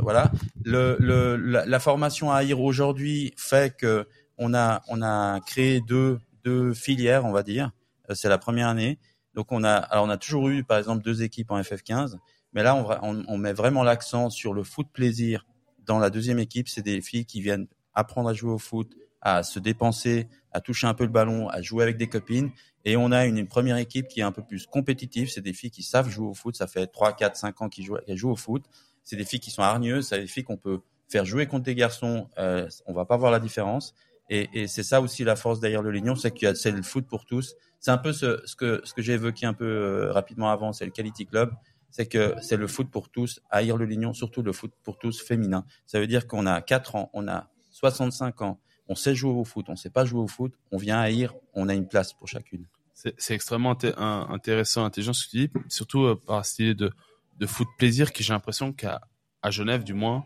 [0.00, 0.30] voilà.
[0.64, 4.06] Le, le, la, formation à AIR aujourd'hui fait que
[4.38, 7.70] on a on a créé deux deux filières, on va dire.
[8.10, 8.98] Euh, c'est la première année.
[9.34, 12.18] Donc on a alors on a toujours eu par exemple deux équipes en FF15,
[12.52, 15.46] mais là on, on, on met vraiment l'accent sur le foot plaisir.
[15.86, 19.42] Dans la deuxième équipe, c'est des filles qui viennent apprendre à jouer au foot, à
[19.42, 22.50] se dépenser, à toucher un peu le ballon, à jouer avec des copines.
[22.84, 25.30] Et on a une, première équipe qui est un peu plus compétitive.
[25.30, 26.56] C'est des filles qui savent jouer au foot.
[26.56, 28.64] Ça fait 3, 4, 5 ans qu'elles jouent au foot.
[29.02, 30.08] C'est des filles qui sont hargneuses.
[30.08, 32.28] C'est des filles qu'on peut faire jouer contre des garçons.
[32.38, 33.94] Euh, on va pas voir la différence.
[34.28, 37.06] Et, et c'est ça aussi la force derrière le Lignon, c'est a c'est le foot
[37.06, 37.56] pour tous.
[37.84, 41.26] C'est un peu ce, que j'ai évoqué un peu euh, rapidement avant, c'est le Quality
[41.26, 41.52] Club.
[41.90, 45.20] C'est que c'est le foot pour tous, haïr le Lignon, surtout le foot pour tous
[45.20, 45.66] féminin.
[45.84, 48.58] Ça veut dire qu'on a 4 ans, on a 65 ans,
[48.88, 51.68] on sait jouer au foot, on sait pas jouer au foot, on vient haïr, on
[51.68, 52.64] a une place pour chacune.
[52.94, 56.90] C'est extrêmement intéressant, intelligent ce que tu dis, surtout euh, par cette idée de,
[57.38, 59.02] de foot plaisir qui j'ai l'impression qu'à
[59.42, 60.24] à Genève du moins,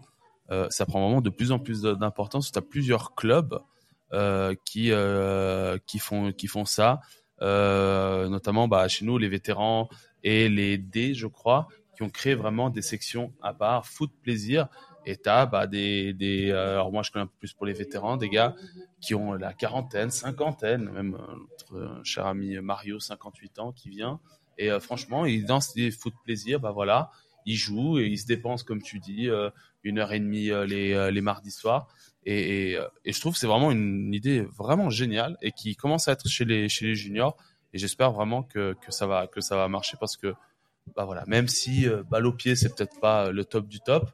[0.52, 2.52] euh, ça prend vraiment de plus en plus d'importance.
[2.52, 3.58] Tu as plusieurs clubs
[4.64, 4.92] qui,
[5.86, 7.00] qui, font, qui font ça,
[7.40, 9.88] notamment bah, chez nous les vétérans
[10.24, 11.68] et les D, je crois,
[11.98, 14.68] qui ont créé vraiment des sections à part, foot plaisir.
[15.04, 17.72] Et t'as bah, des, des euh, alors moi je connais un peu plus pour les
[17.72, 18.54] vétérans, des gars
[19.00, 23.88] qui ont la quarantaine, cinquantaine, même euh, notre euh, cher ami Mario, 58 ans, qui
[23.88, 24.20] vient.
[24.58, 27.10] Et euh, franchement, il danse des foot plaisir, bah voilà,
[27.46, 29.50] il joue et il se dépense, comme tu dis, euh,
[29.88, 31.88] une heure et demie euh, les, euh, les mardis soirs.
[32.24, 36.08] Et, euh, et je trouve que c'est vraiment une idée vraiment géniale et qui commence
[36.08, 37.36] à être chez les, chez les juniors.
[37.72, 40.34] Et j'espère vraiment que, que, ça va, que ça va marcher parce que,
[40.96, 44.10] bah voilà, même si balle au pied, c'est peut-être pas le top du top,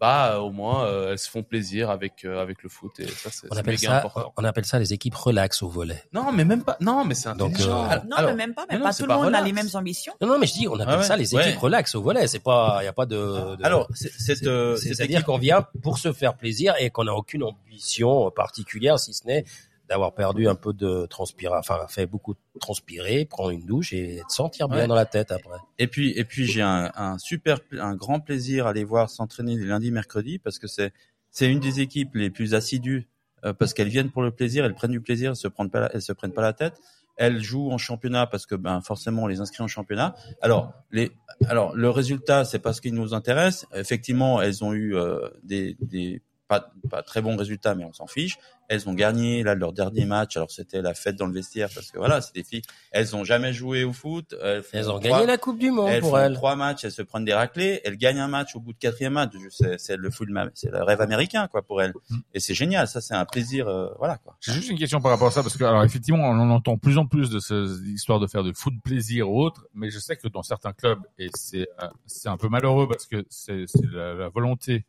[0.00, 2.98] bah euh, au moins euh, elles se font plaisir avec, euh, avec le foot.
[3.00, 4.32] Et ça, c'est On c'est appelle méga ça, important.
[4.36, 6.02] on appelle ça les équipes relax au volet.
[6.12, 6.76] Non, mais même pas.
[6.80, 7.84] Non, mais c'est Donc, intelligent.
[7.90, 9.68] euh, Non, Alors, mais même pas, mais non, pas tout le monde a les mêmes
[9.74, 10.14] ambitions.
[10.22, 11.48] Non, non, mais je dis, on appelle Ah ouais, ça les ouais.
[11.50, 12.26] équipes relax au volet.
[12.26, 13.56] C'est pas, il y a pas de.
[13.56, 14.08] de- Alors, c'est-
[14.46, 17.42] euh, c'est- cette c'est-à-dire équipe- qu'on vient pour se faire plaisir et qu'on n'a aucune
[17.42, 19.44] ambition particulière, si ce n'est
[19.90, 24.22] d'avoir perdu un peu de transpirer, enfin, fait beaucoup transpirer, prendre une douche et de
[24.30, 24.86] sentir bien Ouais.
[24.86, 25.58] dans la tête après.
[25.78, 29.56] Et puis, et puis j'ai un, un super, un grand plaisir à les voir s'entraîner
[29.56, 30.92] les lundis, mercredis, parce que c'est,
[31.30, 33.08] c'est une des équipes les plus assidues,
[33.44, 35.80] euh, parce qu'elles viennent pour le plaisir, elles prennent du plaisir, elles se prennent pas,
[35.80, 36.74] la- elles se prennent pas la tête.
[37.16, 40.14] Elles jouent en championnat parce que, ben, forcément, on les inscrit en championnat.
[40.40, 41.10] Alors, les,
[41.48, 43.66] alors, le résultat, c'est pas ce qui nous intéresse.
[43.74, 48.08] Effectivement, elles ont eu euh, des, des pas, pas très bons résultats, mais on s'en
[48.08, 48.36] fiche.
[48.68, 50.36] Elles ont gagné là leur dernier match.
[50.36, 52.62] Alors c'était la fête dans le vestiaire parce que voilà, c'est des filles.
[52.90, 54.34] Elles ont jamais joué au foot.
[54.42, 56.34] Elles, ont trois- gagné la Coupe du Monde elles pour font elles.
[56.34, 59.12] trois matchs, elles se prennent des raclés, elles gagnent un match au bout de quatrième
[59.12, 59.30] match.
[59.78, 61.92] C'est le foot, c'est le rêve américain quoi pour elles.
[62.10, 62.16] Mm.
[62.34, 64.36] Et c'est génial, ça c'est un plaisir, euh, voilà quoi.
[64.40, 66.76] J'ai juste une question par rapport à ça, parce que, alors, effectivement, on en entend
[66.78, 67.54] plus en plus de ces
[67.92, 71.00] histoires de faire de foot plaisir ou autre, mais je sais que dans certains clubs,
[71.18, 74.84] et c'est, euh, c'est un peu malheureux parce que c'est, c'est la, la volonté,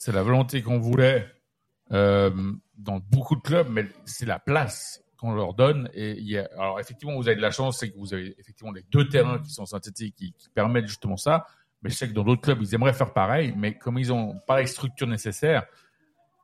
[0.00, 1.30] c'est la volonté qu'on voulait,
[1.92, 2.30] euh,
[2.78, 5.90] dans beaucoup de clubs, mais c'est la place qu'on leur donne.
[5.92, 9.06] Et alors, effectivement, vous avez de la chance, c'est que vous avez effectivement les deux
[9.10, 11.46] terrains qui sont synthétiques, qui, qui permettent justement ça.
[11.82, 14.38] Mais je sais que dans d'autres clubs, ils aimeraient faire pareil, mais comme ils ont
[14.46, 15.66] pas les structures nécessaires,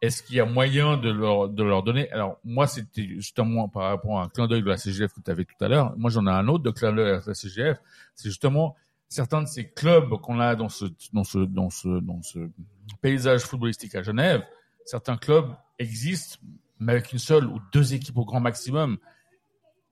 [0.03, 2.11] est-ce qu'il y a moyen de leur, de leur donner?
[2.11, 5.31] Alors, moi, c'était justement par rapport à un clin d'œil de la CGF que tu
[5.31, 5.95] avais tout à l'heure.
[5.97, 7.79] Moi, j'en ai un autre de clin d'œil de la CGF.
[8.15, 8.77] C'est justement
[9.09, 10.85] certains de ces clubs qu'on a dans ce,
[11.15, 12.51] dans ce, dans ce, dans ce
[13.03, 14.45] paysage footballistique à Genève.
[14.85, 16.39] Certains clubs existent,
[16.79, 18.99] mais avec une seule ou deux équipes au grand maximum.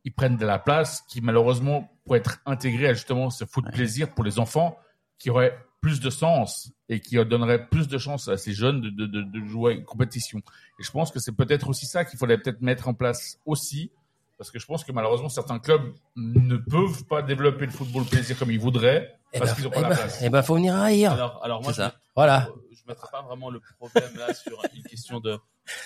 [0.04, 4.14] Ils prennent de la place qui, malheureusement, pourrait être intégrée à justement ce foot plaisir
[4.14, 4.78] pour les enfants
[5.18, 8.90] qui aurait plus de sens et qui donnerait plus de chance à ces jeunes de,
[8.90, 10.38] de, de, de jouer une compétition.
[10.80, 13.90] Et je pense que c'est peut-être aussi ça qu'il faudrait peut-être mettre en place aussi
[14.38, 18.38] Parce que je pense que malheureusement, certains clubs ne peuvent pas développer le football plaisir
[18.38, 20.20] comme ils voudraient Eh parce ben, qu'ils n'ont eh pas ben, la place.
[20.22, 21.12] eh ben, faut venir à Aïr.
[21.12, 21.94] Alors, alors moi, je, ça.
[22.16, 22.48] Voilà.
[22.70, 25.38] je mettrais pas vraiment le problème là sur une question de,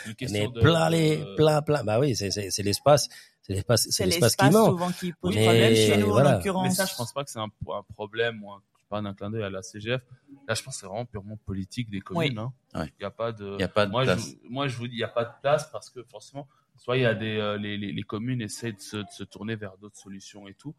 [0.07, 1.82] une question Mais de, plein les, de- plein, plein.
[1.84, 3.09] Bah oui, c'est, c'est, c'est l'espace,
[3.42, 4.70] c'est l'espace, c'est C'est l'espace qui l'espace manque.
[4.78, 6.28] souvent qui pose Mais problème chez nous voilà.
[6.28, 6.74] en Mais l'occurrence.
[6.76, 9.30] ça, je pense pas que c'est un, un problème ou un, je parle d'un clin
[9.30, 10.03] d'œil à la CGF.
[10.46, 12.38] Là, je pense que c'est vraiment purement politique des communes.
[12.38, 12.53] Hein.
[12.74, 12.92] Ouais.
[12.99, 14.28] Il y a pas de, Il y a pas de moi, place.
[14.28, 16.96] Je, moi, je vous dis, il y a pas de place parce que forcément, soit
[16.96, 19.57] il y a des, euh, les, les, les communes essaient de se, de se tourner
[19.57, 20.74] vers d'autres solutions et tout.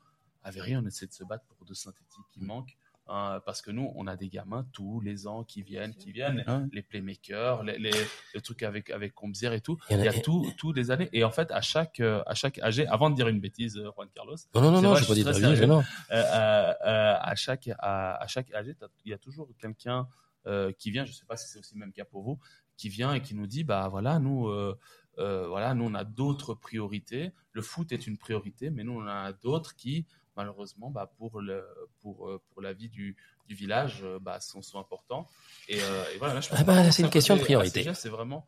[0.49, 2.75] À Véry, on essaie de se battre pour deux synthétiques qui manquent.
[3.11, 6.43] hein, parce que nous, on a des gamins tous les ans qui viennent, qui viennent,
[6.71, 7.91] les playmakers, les, les,
[8.35, 9.77] les trucs avec avec Comzière et tout.
[9.89, 11.09] Il y a- a tout, tous les années.
[11.11, 13.89] Et en fait, à chaque euh, à chaque AG, avant de dire une bêtise, euh,
[13.95, 15.65] Juan Carlos, Non, non, non, non, vrai, j'ai pas je dit sérieux.
[15.65, 15.79] non.
[15.79, 18.75] euh, euh, euh, à chaque à, à chaque AG,
[19.05, 20.07] il y a toujours quelqu'un
[20.45, 21.03] euh, qui vient.
[21.05, 22.37] Je sais pas si c'est aussi le même cas pour vous,
[22.77, 24.77] qui vient et qui nous dit bah voilà nous euh,
[25.17, 27.31] euh, voilà nous on a d'autres priorités.
[27.53, 30.05] Le foot est une priorité, mais nous on a d'autres qui
[30.39, 31.65] malheureusement bah pour le
[32.01, 33.17] pour euh, pour la vie du
[33.49, 35.27] du village euh, bah sont, sont importants
[35.67, 37.81] et, euh, et voilà là, je pense Ah bah, c'est une question de priorité.
[37.93, 38.47] C'est vraiment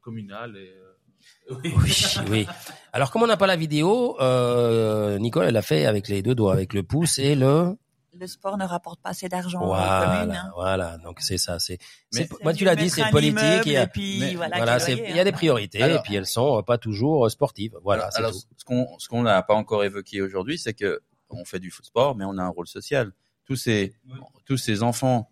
[0.00, 0.74] communal et
[1.50, 1.74] oui.
[1.76, 1.92] Oui,
[2.30, 2.46] oui.
[2.92, 6.34] Alors, comme on n'a pas la vidéo, euh, Nicole, elle l'a fait avec les deux
[6.34, 7.76] doigts, avec le pouce et le.
[8.12, 9.76] Le sport ne rapporte pas assez d'argent aux communes.
[9.76, 10.50] Voilà, hein.
[10.54, 10.98] voilà.
[10.98, 11.58] Donc c'est ça.
[11.60, 11.78] C'est.
[12.42, 13.66] Moi, tu l'as dit, c'est politique.
[13.68, 14.56] et puis mais- voilà.
[14.56, 14.94] voilà, c'est.
[14.94, 15.32] Il y a des hein.
[15.32, 17.76] priorités Alors- et puis elles sont euh, pas toujours euh, sportives.
[17.82, 18.38] Voilà, c'est Alors, tout.
[18.56, 21.00] ce qu'on ce qu'on n'a pas encore évoqué aujourd'hui, c'est que
[21.30, 23.12] on fait du sport, mais on a un rôle social.
[23.44, 23.94] Tous ces
[24.44, 25.28] tous ces enfants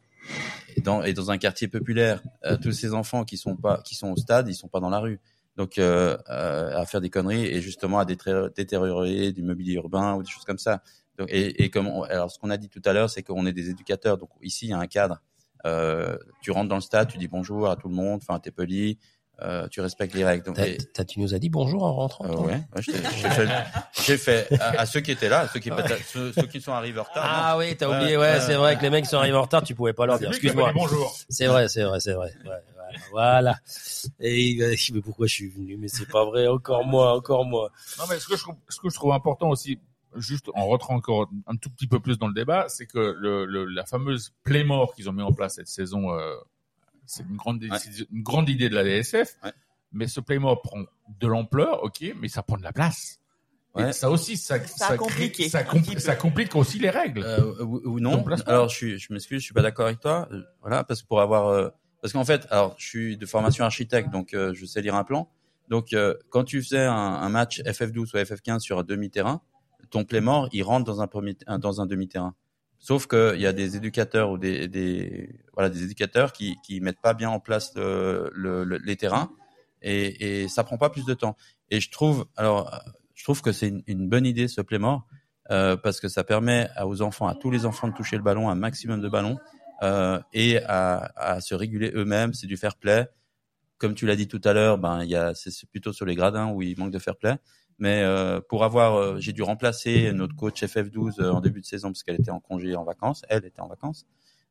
[0.77, 3.97] et dans et dans un quartier populaire, euh, tous ces enfants qui sont pas qui
[3.97, 5.21] sont au stade, ils sont pas dans la rue.
[5.57, 10.15] Donc euh, euh, à faire des conneries et justement à détré- détériorer du mobilier urbain
[10.15, 10.83] ou des choses comme ça.
[11.19, 13.45] Donc, et, et comme on- alors ce qu'on a dit tout à l'heure, c'est qu'on
[13.47, 14.17] est des éducateurs.
[14.19, 15.21] Donc ici il y a un cadre.
[15.67, 18.53] Euh, tu rentres dans le stade, tu dis bonjour à tout le monde, enfin t'es
[18.53, 18.97] poli,
[19.43, 20.45] euh, tu respectes les règles.
[20.45, 22.25] Donc, T'as- et- t'as- tu nous as dit bonjour en rentrant.
[22.27, 23.49] euh, ouais, j'ai fait,
[24.05, 26.61] j'ai fait à, à ceux qui étaient là, à ceux qui, peut-être- ceux, ceux qui
[26.61, 27.25] sont arrivés en retard.
[27.25, 28.17] Ah oui, t'as oublié.
[28.17, 30.19] Ouais, c'est vrai que les mecs qui sont arrivés en retard, tu pouvais pas leur
[30.21, 30.29] dire.
[30.33, 30.73] C'est lui qui a Excuse-moi.
[30.73, 31.17] bonjour.
[31.29, 32.33] C'est vrai, c'est vrai, c'est vrai.
[32.45, 33.57] Ouais, voilà, voilà.
[34.21, 35.77] Et il va dire, mais pourquoi je suis venu?
[35.77, 36.47] Mais c'est pas vrai.
[36.47, 37.71] Encore moi, encore moi.
[37.99, 39.79] Non, mais ce que je trouve, ce que je trouve important aussi,
[40.21, 43.45] juste en rentrant encore un tout petit peu plus dans le débat, c'est que le,
[43.45, 46.35] le, la fameuse Playmore qu'ils ont mis en place cette saison, euh,
[47.07, 47.79] c'est une grande, Ouais.
[48.13, 49.37] une grande idée de la DSF.
[49.45, 49.53] Ouais.
[49.93, 50.83] Mais ce Playmore prend
[51.21, 53.21] de l'ampleur, ok, mais ça prend de la place.
[53.79, 55.65] Et ça aussi, ça, Ça compliqué, ça,
[55.99, 57.23] ça complique aussi les règles.
[57.23, 58.25] Euh, ou, ou non.
[58.47, 60.29] Alors je suis, je m'excuse, je suis pas d'accord avec toi.
[60.33, 61.69] Euh, Voilà, parce que pour avoir, euh,
[62.03, 65.05] parce qu'en fait, alors je suis de formation architecte, donc euh, je sais lire un
[65.05, 65.31] plan.
[65.69, 69.43] Donc euh, quand tu faisais un, un match FF12 ou FF15 sur un demi-terrain,
[69.91, 72.35] ton playmore il rentre dans un premier, dans un demi-terrain.
[72.79, 76.81] Sauf que il y a des éducateurs ou des, des voilà des éducateurs qui qui
[76.81, 79.31] mettent pas bien en place le, le- le- les terrains
[79.83, 81.37] et, et ça prend pas plus de temps.
[81.71, 82.71] Et je trouve alors
[83.15, 85.07] je trouve que c'est une, une bonne idée ce playmore
[85.51, 88.49] euh, parce que ça permet aux enfants, à tous les enfants de toucher le ballon,
[88.49, 89.39] un maximum de ballons
[89.83, 92.33] euh, et à, à se réguler eux-mêmes.
[92.35, 93.09] C'est du fair play.
[93.79, 96.15] Comme tu l'as dit tout à l'heure, ben il y a c'est plutôt sur les
[96.15, 97.37] gradins où il manque de fair play.
[97.79, 101.67] Mais euh, pour avoir, euh, j'ai dû remplacer notre coach FF12 euh, en début de
[101.67, 103.23] saison parce qu'elle était en congé en vacances.
[103.29, 104.05] Elle était en vacances.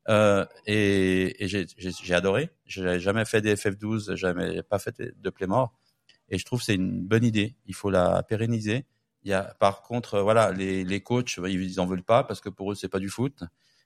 [0.08, 2.48] Euh, et et j'ai adoré.
[2.64, 5.74] J'ai jamais fait des FF12, jamais pas fait de playmore.
[6.30, 7.56] Et je trouve que c'est une bonne idée.
[7.66, 8.86] Il faut la pérenniser.
[9.24, 12.40] Il y a, par contre, euh, voilà, les, les coachs, ils en veulent pas parce
[12.40, 13.42] que pour eux, c'est pas du foot.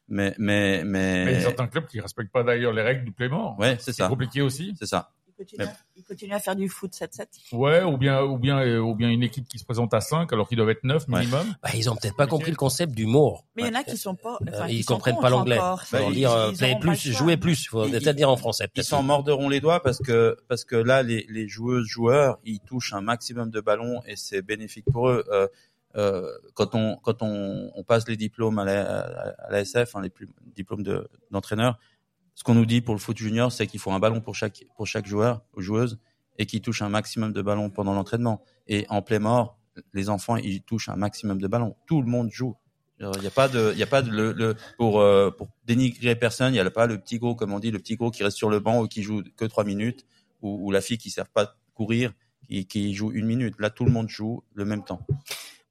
[0.09, 3.05] Mais, mais, mais, Mais il y a certains clubs qui respectent pas d'ailleurs les règles
[3.05, 3.59] du Playmore.
[3.59, 4.75] ouais, c'est C'est ça, compliqué aussi.
[4.79, 5.13] c'est ça.
[5.39, 7.27] Il continue, à, il continue à faire du foot 7-7.
[7.53, 10.33] Ouais, ou bien, ou bien, euh, ou bien une équipe qui se présente à 5
[10.33, 11.21] alors qu'ils doivent être 9 Ouais.
[11.21, 11.55] minimum.
[11.63, 13.45] Bah, ils ont peut-être pas compris le concept d'humour.
[13.57, 14.39] Mais il y en a qui sont pas.
[14.49, 15.57] Enfin, Euh, ils sont comprennent contre pas l'anglais.
[15.57, 15.77] Bah,
[16.09, 17.67] ils- dire euh, ils play pas le plus, jouer plus.
[17.69, 18.69] Faut peut-être dire en français.
[18.77, 22.61] Ils s'en mordront les doigts parce que parce que là, les, les joueuses joueurs, ils
[22.61, 25.25] touchent un maximum de ballons et c'est bénéfique pour eux.
[25.31, 25.49] Euh,
[25.95, 30.01] euh, quand on quand on, on passe les diplômes à la, à la SF, hein,
[30.03, 31.79] les plus, diplômes de d'entraîneur,
[32.35, 34.65] ce qu'on nous dit pour le foot junior, c'est qu'il faut un ballon pour chaque
[34.77, 35.99] pour chaque joueur ou joueuse
[36.39, 38.43] et qu'ils touchent un maximum de ballons pendant l'entraînement.
[38.69, 39.59] Et en play mort,
[39.93, 41.77] les enfants ils touchent un maximum de ballons.
[41.87, 42.57] Tout le monde joue.
[43.01, 45.49] Il n'y a pas de, il y a pas de le, le- pour euh, pour
[45.67, 46.55] dénigrer personne.
[46.55, 48.37] Il y a pas le petit gros, comme on dit, le petit gros qui reste
[48.37, 50.07] sur le banc ou qui joue que trois minutes,
[50.41, 52.13] ou, la fille qui ne sert pas courir,
[52.49, 53.55] qui, qui joue une minute.
[53.59, 55.05] Là, tout le monde joue le même temps.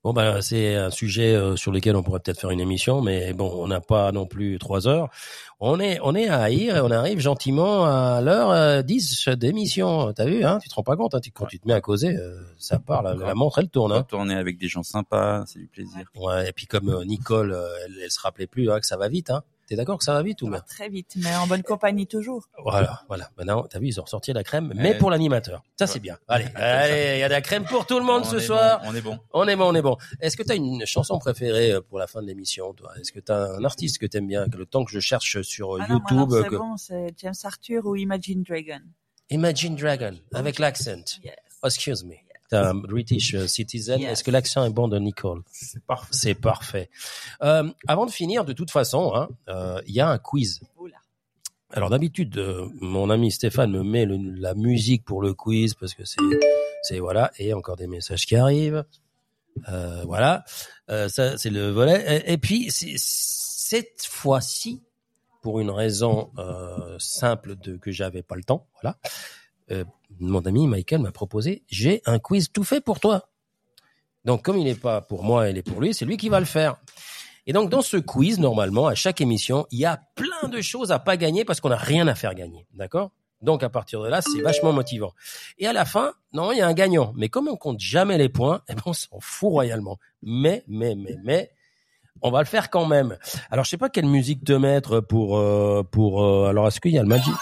[0.03, 3.33] Bon bah c'est un sujet euh, sur lequel on pourrait peut-être faire une émission, mais
[3.33, 5.09] bon, on n'a pas non plus trois heures.
[5.59, 10.11] On est on est à Aïr et on arrive gentiment à l'heure euh, 10 d'émission.
[10.11, 11.81] T'as vu hein Tu te rends pas compte hein, tu, Quand tu te mets à
[11.81, 13.03] causer, euh, ça part.
[13.03, 13.91] La, la montre elle tourne.
[13.91, 14.03] Hein.
[14.09, 16.07] Tourner avec des gens sympas, c'est du plaisir.
[16.15, 18.97] Ouais, et puis comme euh, Nicole, euh, elle, elle se rappelait plus hein, que ça
[18.97, 19.29] va vite.
[19.29, 19.43] Hein.
[19.71, 22.43] T'es d'accord que ça va vite ou bien très vite, mais en bonne compagnie toujours.
[22.61, 23.29] Voilà, voilà.
[23.37, 25.63] Maintenant, t'as vu, ils ont ressorti la crème, mais pour l'animateur.
[25.79, 26.17] Ça, c'est bien.
[26.27, 28.81] Allez, allez, il y a de la crème pour tout le monde On ce soir.
[28.81, 29.19] bon, on est bon.
[29.31, 29.95] On est bon, on est bon.
[30.19, 32.91] Est-ce que tu as une chanson préférée euh, pour la fin de l'émission, toi?
[32.99, 35.41] Est-ce que tu as un artiste que t'aimes bien que Le temps que je cherche
[35.43, 36.27] sur euh, Ah YouTube.
[36.43, 38.81] c'est que- bon, c'est James Arthur ou Imagine Dragon?
[39.29, 41.05] Imagine Dragon, avec l'accent.
[41.23, 41.35] Yes.
[41.63, 42.15] Oh, excuse me.
[42.53, 43.99] Un British euh, citizen.
[43.99, 44.11] Yes.
[44.11, 45.41] Est-ce que l'accent est bon de Nicole?
[45.51, 46.09] C'est parfait.
[46.11, 46.89] C'est parfait.
[47.43, 50.59] Euh, avant de finir, de toute façon, hein, euh, il y a un quiz.
[50.77, 50.97] Oula.
[51.71, 55.93] Alors d'habitude, euh, mon ami Stéphane me met le- la musique pour le quiz parce
[55.93, 56.17] que c'est,
[56.83, 58.83] c'est voilà, et encore des messages qui arrivent.
[59.69, 60.43] Euh, voilà,
[60.89, 62.23] Euh, ça c'est le volet.
[62.27, 64.81] Et, et puis c'est- cette fois-ci,
[65.41, 68.97] pour une raison euh, simple de que j'avais pas le temps, voilà.
[70.19, 73.29] Mon ami Michael m'a proposé, j'ai un quiz tout fait pour toi.
[74.25, 76.39] Donc comme il n'est pas pour moi, il est pour lui, c'est lui qui va
[76.39, 76.75] le faire.
[77.47, 80.91] Et donc dans ce quiz, normalement, à chaque émission, il y a plein de choses
[80.91, 83.11] à pas gagner parce qu'on n'a rien à faire gagner, d'accord?
[83.41, 85.13] Donc à partir de là, c'est vachement motivant.
[85.57, 87.11] Et à la fin, non, il y a un gagnant.
[87.15, 89.97] Mais comme on compte jamais les points, eh ben on s'en fout royalement.
[90.21, 91.51] Mais, mais, mais, mais,
[92.21, 93.17] on va le faire quand même.
[93.49, 96.23] Alors je sais pas quelle musique te mettre pour euh, pour.
[96.23, 97.33] euh, alors est-ce qu'il y a le Magic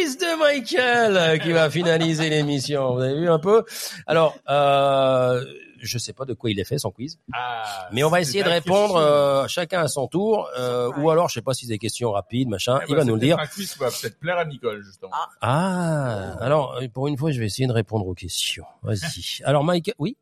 [0.00, 2.94] quiz de Michael euh, qui va finaliser l'émission.
[2.94, 3.64] Vous avez vu un peu?
[4.06, 5.44] Alors, euh,
[5.78, 8.42] je sais pas de quoi il est fait son quiz, Ah, mais on va essayer
[8.42, 8.98] de répondre question.
[8.98, 12.12] euh, chacun à son tour, euh, ou alors je sais pas si c'est des questions
[12.12, 12.78] rapides, machin.
[12.82, 13.38] Eh il ben, va nous le dire.
[13.38, 15.12] Un quiz qui va peut-être plaire à Nicole, justement.
[15.40, 18.64] Ah, alors euh, pour une fois, je vais essayer de répondre aux questions.
[18.82, 19.42] Vas-y.
[19.44, 20.16] Alors Michael, oui?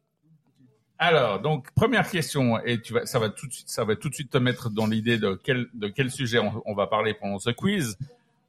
[1.01, 4.09] Alors, donc première question, et tu vas, ça va tout de suite, ça va tout
[4.09, 7.15] de suite te mettre dans l'idée de quel, de quel sujet on, on va parler
[7.15, 7.97] pendant ce quiz.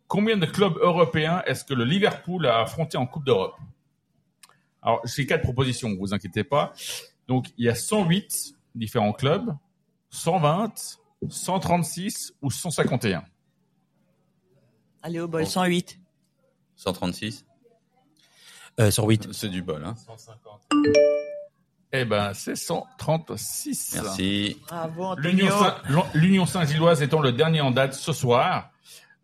[0.09, 3.55] Combien de clubs européens est-ce que le Liverpool a affronté en Coupe d'Europe?
[4.81, 6.73] Alors, j'ai quatre propositions, vous inquiétez pas.
[7.27, 9.55] Donc, il y a 108 différents clubs,
[10.09, 10.99] 120,
[11.29, 13.23] 136 ou 151.
[15.03, 15.99] Allez au bol, 108.
[16.75, 17.45] 136.
[18.79, 19.31] Euh, 108.
[19.31, 19.95] C'est du bol, hein.
[21.91, 23.93] Eh ben, c'est 136.
[24.01, 24.57] Merci.
[24.67, 25.15] Bravo,
[26.15, 28.71] l'Union Saint-Gilloise étant le dernier en date ce soir,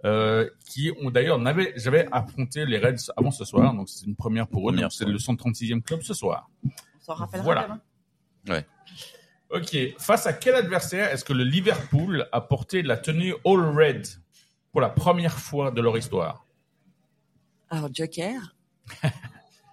[0.05, 4.15] euh, qui ont d'ailleurs n'avait j'avais affronté les Reds avant ce soir, donc c'est une
[4.15, 4.75] première pour eux.
[4.89, 6.49] C'est le 136e club ce soir.
[6.65, 6.69] On
[7.01, 7.63] s'en rappellera Voilà.
[8.45, 8.61] demain.
[9.51, 9.77] Ok.
[9.99, 14.07] Face à quel adversaire est-ce que le Liverpool a porté la tenue All Red
[14.71, 16.45] pour la première fois de leur histoire?
[17.69, 18.55] Alors, Joker.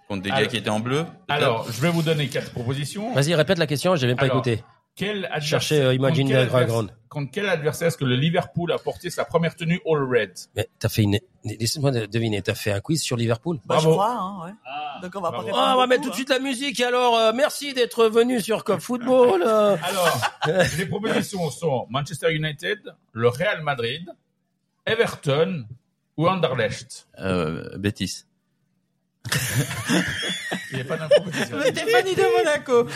[0.07, 1.05] Contre des Alors- gars qui étaient en bleu.
[1.27, 3.13] Alors, je vais vous donner quatre propositions.
[3.13, 3.95] Vas-y, répète la question.
[3.95, 4.63] J'ai même pas Alors, écouté.
[4.95, 6.65] Quel adversaire, Cherchez euh, Imagine contre quel Dragon.
[6.79, 10.33] adversaire- contre quel adversaire est-ce que le Liverpool a porté sa première tenue All Red?
[10.55, 11.19] Mais t'as fait une.
[11.43, 12.41] Laisse-moi deviner.
[12.41, 13.59] T'as fait un quiz sur Liverpool?
[13.65, 13.91] Bah, je Bravo.
[13.93, 15.01] crois, hein, ouais.
[15.01, 16.15] Donc, on va pas Ah, on va beaucoup, mettre tout de hein.
[16.15, 16.79] suite la musique.
[16.81, 19.43] Alors, euh, merci d'être venu sur Cop Football.
[19.47, 19.75] euh.
[19.83, 20.21] Alors,
[20.77, 22.79] les propositions sont Manchester United,
[23.13, 24.07] le Real Madrid,
[24.85, 25.65] Everton
[26.17, 27.07] ou Anderlecht?
[27.19, 28.25] Euh, Bétis.
[30.71, 31.61] Il n'y a pas d'improvisation.
[31.61, 32.87] Stéphanie de Monaco.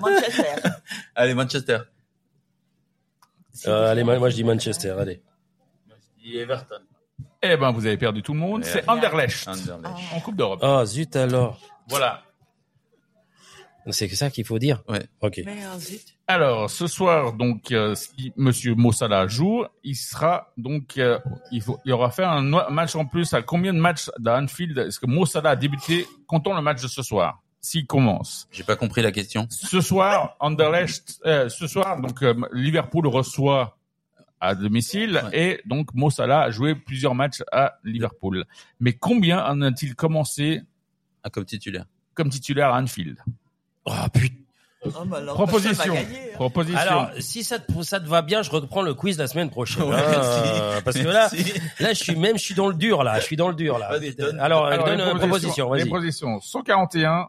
[0.00, 0.70] Manchester.
[1.14, 1.78] Allez, Manchester.
[3.66, 4.94] Euh, allez, moi, moi, je dis Manchester.
[4.98, 5.22] Allez.
[6.24, 6.80] Everton.
[7.42, 8.62] Eh ben, vous avez perdu tout le monde.
[8.62, 8.70] Ouais.
[8.70, 9.94] C'est Anderlecht Anderlecht.
[10.12, 10.60] en Coupe d'Europe.
[10.62, 11.60] Oh zut alors.
[11.88, 12.22] Voilà.
[13.90, 14.82] C'est ça qu'il faut dire.
[14.88, 15.06] Ouais.
[15.20, 15.42] Ok.
[15.44, 16.15] Merde, zut.
[16.28, 21.20] Alors, ce soir, donc, euh, si Monsieur Mossala joue, il sera donc, euh,
[21.52, 23.32] il faut, il aura fait un match en plus.
[23.32, 26.04] À combien de matchs d'Anfield est-ce que Mossala a débuté?
[26.26, 27.42] Comptons le match de ce soir.
[27.60, 28.48] S'il commence.
[28.50, 29.46] J'ai pas compris la question.
[29.50, 33.76] Ce soir, Anderlecht, euh, ce soir, donc euh, Liverpool reçoit
[34.40, 35.38] à domicile Ouais.
[35.52, 38.44] et donc Mo Salah a joué plusieurs matchs à Liverpool.
[38.80, 40.60] Mais combien en a-t-il commencé
[41.24, 41.86] Ah, comme titulaire.
[42.14, 43.18] comme titulaire à Anfield?
[43.84, 44.42] Oh putain.
[45.00, 45.94] Oh, bah alors, Proposition.
[45.94, 46.34] gagner, hein.
[46.34, 46.78] Proposition.
[46.80, 49.84] Alors, si ça te, ça te va bien, je reprends le quiz la semaine prochaine.
[49.84, 51.28] Ouais, hein, euh, parce que là,
[51.80, 53.18] là, je suis même, je suis dans le dur là.
[53.20, 53.98] Je suis dans le dur là.
[54.18, 54.38] Donne.
[54.40, 55.72] Alors, Alors, donne une proposition.
[55.72, 55.88] Les Vas-y.
[55.88, 57.28] propositions 141,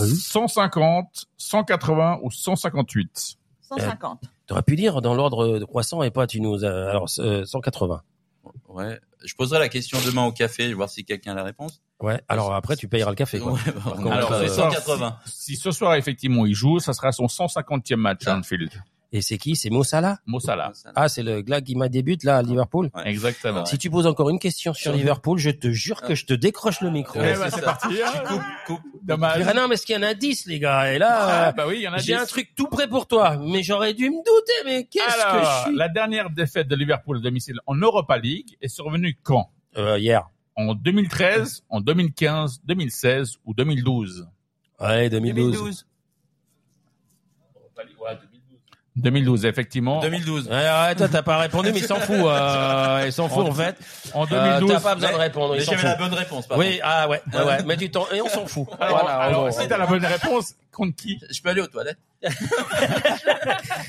[0.00, 0.16] Oui.
[0.16, 3.36] 150, 180 ou 158.
[3.62, 4.22] 150.
[4.46, 6.64] T'aurais pu dire dans l'ordre de croissant et pas tu nous.
[6.64, 8.02] alors, euh, 180.
[8.68, 8.98] Ouais.
[9.24, 11.82] Je poserai la question demain au café, voir si quelqu'un a la réponse.
[12.00, 12.20] Ouais.
[12.28, 13.38] Alors après, tu payeras le café.
[13.40, 13.52] Quoi.
[13.52, 15.16] Ouais, bah, contre, Alors, alors, euh, c'est 180.
[15.26, 18.70] Si ce soir, effectivement, il joue, ça sera son 150e match à Anfield.
[19.10, 19.56] Et c'est qui?
[19.56, 20.18] C'est Mo Salah?
[20.26, 20.70] Mo Salah.
[20.94, 22.90] Ah, c'est le gars qui m'a débute là à Liverpool?
[22.94, 23.08] Ouais.
[23.08, 23.64] Exactement.
[23.64, 26.82] Si tu poses encore une question sur Liverpool, je te jure que je te décroche
[26.82, 27.18] le micro.
[27.18, 27.88] Eh Ouais, ben, c'est parti.
[28.04, 28.12] hein.
[28.28, 28.80] Coupe, coupe.
[29.02, 29.46] Dommage.
[29.48, 30.92] Ah non, mais est-ce qu'il y en a 10, les gars?
[30.92, 32.20] Et là, Ah, euh, bah oui, j'ai 10.
[32.20, 33.38] un truc tout prêt pour toi.
[33.38, 35.74] Mais j'aurais dû me douter, mais qu'est-ce que je Alors, suis?
[35.76, 39.48] la dernière défaite de Liverpool à domicile en Europa League est survenue quand?
[39.78, 40.28] Euh, Hier.
[40.58, 44.26] En 2013, en 2015, 2016 ou 2012
[44.80, 45.52] Ouais, 2012.
[45.52, 45.86] 2012.
[48.98, 50.00] 2012, effectivement.
[50.00, 50.48] 2012.
[50.48, 52.16] Ouais, ouais, toi, t'as pas répondu, mais il s'en fout.
[52.16, 53.76] Euh, il s'en fout, en fait.
[54.14, 54.72] En Euh, 2012.
[54.72, 57.42] t'as pas besoin de répondre, Mais j'avais la bonne réponse, par Oui, ah ouais, ouais,
[57.42, 58.66] ouais, mais du temps, et on s'en fout.
[58.80, 61.18] alors, Voilà, alors, si t'as la bonne réponse, contre qui.
[61.30, 61.98] Je peux aller aux toilettes.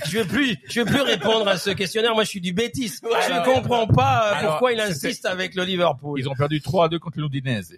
[0.06, 2.14] je veux plus, je veux plus répondre à ce questionnaire.
[2.14, 2.88] Moi, je suis du bêtis.
[2.88, 6.20] je ne comprends pas euh, alors, pourquoi il insiste avec le Liverpool.
[6.20, 7.74] Ils ont perdu 3 à 2 contre l'Udinese.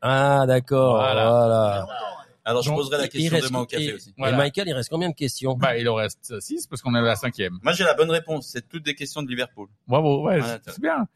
[0.00, 1.28] Ah, d'accord, Voilà.
[1.28, 1.86] voilà.
[2.44, 4.10] Alors, je poserai la question reste- demain au café et- aussi.
[4.18, 4.32] Et.
[4.32, 5.54] Michael, il reste combien de questions?
[5.54, 7.58] Bah, il en reste 6 parce qu'on est à la cinquième.
[7.62, 8.48] Moi, j'ai la bonne réponse.
[8.52, 9.68] C'est toutes des questions de Liverpool.
[9.86, 11.06] Bravo, ouais, Voilà, c'est bien.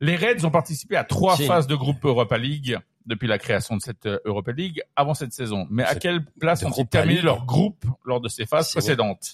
[0.00, 3.82] Les Reds ont participé à trois phases de groupe Europa League depuis la création de
[3.82, 5.66] cette euh, Europa League avant cette saison.
[5.70, 9.30] Mais à quelle place de ont-ils terminé leur groupe lors de ces phases précédentes?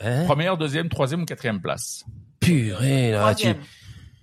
[0.00, 0.24] Hein?
[0.26, 2.04] Première, deuxième, troisième ou quatrième place?
[2.40, 3.48] Purée, là, tu...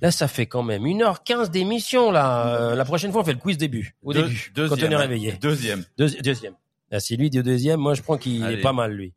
[0.02, 2.48] Là, ça fait quand même 1h15 d'émission, là.
[2.56, 3.96] Euh, la prochaine fois, on fait le quiz début.
[4.04, 4.52] Au Deux- début.
[4.56, 5.34] deuxième, quand on est réveillé.
[5.34, 5.86] Deuxième.
[5.98, 6.54] Deuxi- deuxième.
[6.92, 9.14] Ah, si lui dit deuxième, moi, je prends qu'il est pas mal, lui.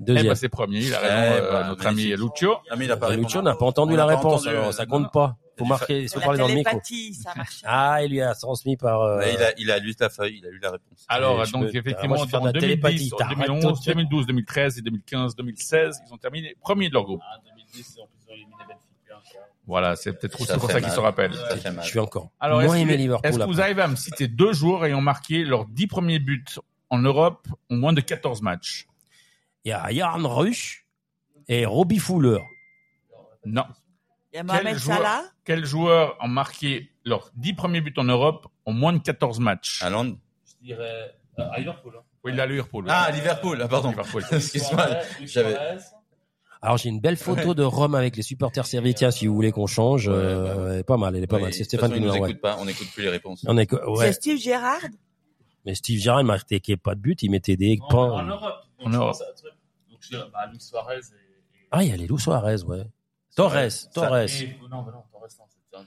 [0.00, 0.28] Eh Deuxième.
[0.28, 2.54] ben, c'est premier, il a raison, Eh euh, ben, notre ami Lucio.
[2.70, 3.26] Ah, mais il a pas répondu.
[3.26, 5.08] Lucio n'a pas entendu la pas réponse, entendu, alors ça compte non.
[5.08, 5.36] pas.
[5.58, 6.80] Faut Il marquer, il faut parler dans le micro.
[7.20, 7.34] ça.
[7.64, 9.02] Ah, il lui a transmis par.
[9.02, 11.04] euh, il a, il a lu la feuille, il a lu la réponse.
[11.08, 13.88] Alors, donc, peux- effectivement, en la 2010, télépathie, en t'arrêtes tout de 2011, suite.
[13.96, 17.22] 2012, 2013 et 2015, 2016, ils ont terminé premiers de leur groupe.
[19.68, 21.34] Voilà, c'est peut-être aussi pour ça qu'ils se rappellent.
[21.82, 22.30] Je suis encore.
[22.40, 23.30] Alors, moins est-ce aimé que, Liverpool.
[23.30, 26.42] est-ce que vous arrivez à me citer deux joueurs ayant marqué leurs dix premiers buts
[26.88, 28.86] en Europe en moins de 14 matchs?
[29.64, 30.86] Il y a Yarn Rush
[31.48, 32.38] et Robbie Fuller.
[33.44, 33.64] Non.
[34.32, 35.24] Il y a Mohamed Quel joueur- Salah.
[35.44, 39.82] Quels joueurs ont marqué leurs dix premiers buts en Europe en moins de 14 matchs?
[39.82, 40.16] Haaland.
[40.46, 41.92] Je dirais euh, à Liverpool.
[41.98, 42.02] Hein.
[42.24, 42.86] Oui, il a Liverpool.
[42.88, 43.60] Ah, Liverpool.
[43.62, 43.90] Ah, pardon.
[43.90, 44.24] Liverpool.
[44.32, 44.86] Excuse-moi.
[45.26, 45.56] J'avais.
[46.60, 49.66] Alors j'ai une belle photo de Rome avec les supporters servitiens si vous voulez qu'on
[49.66, 50.08] change.
[50.08, 51.52] euh, elle est pas mal, elle est pas mal.
[51.54, 52.28] C'est Stéphane qui nous nous l'envoie.
[52.30, 52.56] écoute pas.
[52.58, 53.44] On n'écoute plus les réponses.
[53.46, 53.68] On est,
[53.98, 54.12] C'est.
[54.14, 54.80] Steve Gerrard?
[55.64, 58.10] Mais Steve Gerrard il marquait pas de but, il mettait des En, pans.
[58.16, 58.54] en Europe.
[58.80, 59.16] En Europe.
[59.90, 60.98] Donc, je dirais bah, Luis Suarez et.
[60.98, 62.84] et- Ah, il y a les Lou Suarez, ouais.
[63.36, 63.52] Torres,
[63.94, 64.16] Torres.
[64.18, 65.28] et- non, bah non, Torres,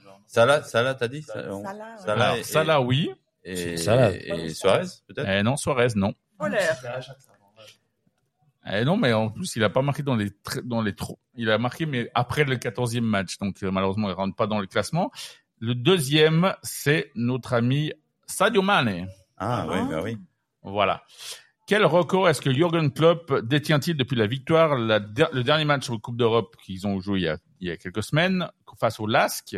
[0.04, 0.12] non.
[0.26, 1.98] Salah, Salah, t'as dit Salah, on- Salah, ouais.
[2.02, 3.10] Salah Alors, et- Salah, oui.
[3.44, 4.12] et, Salah.
[4.14, 5.28] et, Suarez, peut-être?
[5.28, 6.14] Eh non, Suarez, non.
[6.40, 6.58] Fuller.
[6.74, 7.52] C'était à Ajax avant.
[7.58, 7.64] ouais.
[8.70, 10.30] Eh non, mais en plus, il a pas marqué dans les
[10.64, 11.18] dans les trous.
[11.34, 13.38] Il a marqué, mais après le 14e match.
[13.38, 15.10] Donc, euh, malheureusement, il rentre pas dans le classement.
[15.58, 17.92] Le deuxième, c'est notre ami
[18.26, 19.08] Sadio Mane.
[19.36, 20.16] Ah, oui, bah oui.
[20.62, 21.02] Voilà.
[21.66, 25.98] Quel record est-ce que Jürgen Klopp détient-il depuis la victoire, la le dernier match au
[25.98, 28.48] Coupe d'Europe qu'ils ont joué il y, a, il y a quelques semaines
[28.78, 29.56] face au LASK?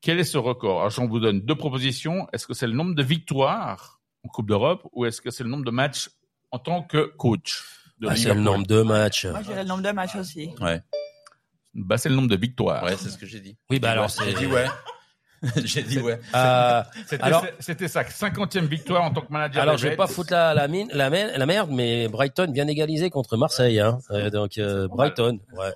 [0.00, 0.78] Quel est ce record?
[0.78, 2.28] Alors, j'en vous donne deux propositions.
[2.32, 5.50] Est-ce que c'est le nombre de victoires en Coupe d'Europe ou est-ce que c'est le
[5.50, 6.10] nombre de matchs
[6.50, 7.77] en tant que coach?
[8.00, 9.26] De Ah, c'est le nombre de matchs.
[9.26, 10.50] Moi, j'irais le nombre de matchs aussi.
[10.60, 10.80] Ouais,
[11.74, 12.82] Bah, c'est le nombre de victoires.
[12.84, 13.56] ouais, c'est ce que j'ai dit.
[13.70, 14.66] Oui, bah alors J'ai dit ouais.
[15.64, 16.18] j'ai dit ouais.
[16.34, 19.62] Euh, C'était Alors- c'était sa cinquantième victoire en tant que manager.
[19.62, 22.64] alors je vais pas foutre la la, mine, la, mer- la merde, mais Brighton vient
[22.64, 23.78] d'égaliser contre Marseille.
[23.78, 23.98] Hein.
[24.10, 25.72] Euh, donc euh, Brighton, ouais.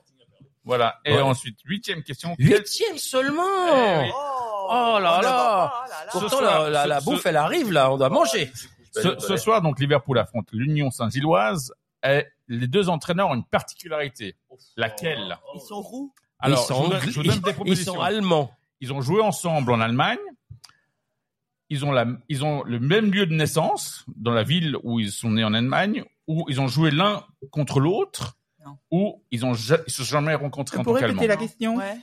[0.65, 0.99] Voilà.
[1.05, 1.21] Et Ouais.
[1.21, 2.35] ensuite, huitième question.
[2.37, 3.43] Quel- Huitième seulement.
[3.69, 4.11] Eh oui.
[4.15, 5.73] Oh là là.
[6.07, 8.51] Ce Pourtant soir, la, la, ce- la ce- bouffe elle arrive là, on doit manger.
[8.95, 11.73] Ce, ce soir, donc, Liverpool affronte l'Union Saint-Gilloise.
[12.05, 14.37] Et les deux entraîneurs ont une particularité.
[14.77, 16.15] Laquelle Ils sont roux.
[16.39, 18.51] Alors, ils je sont, vous donne, je vous donne des ils sont allemands.
[18.81, 20.19] Ils ont joué ensemble en Allemagne.
[21.71, 25.13] Ils ont, la, ils ont le même lieu de naissance dans la ville où ils
[25.13, 28.37] sont nés en Allemagne, où ils ont joué l'un contre l'autre,
[28.91, 31.23] Où ils ont ja- ils se sont jamais rencontrés en tant qu'Allemands.
[31.37, 31.97] question Ouais.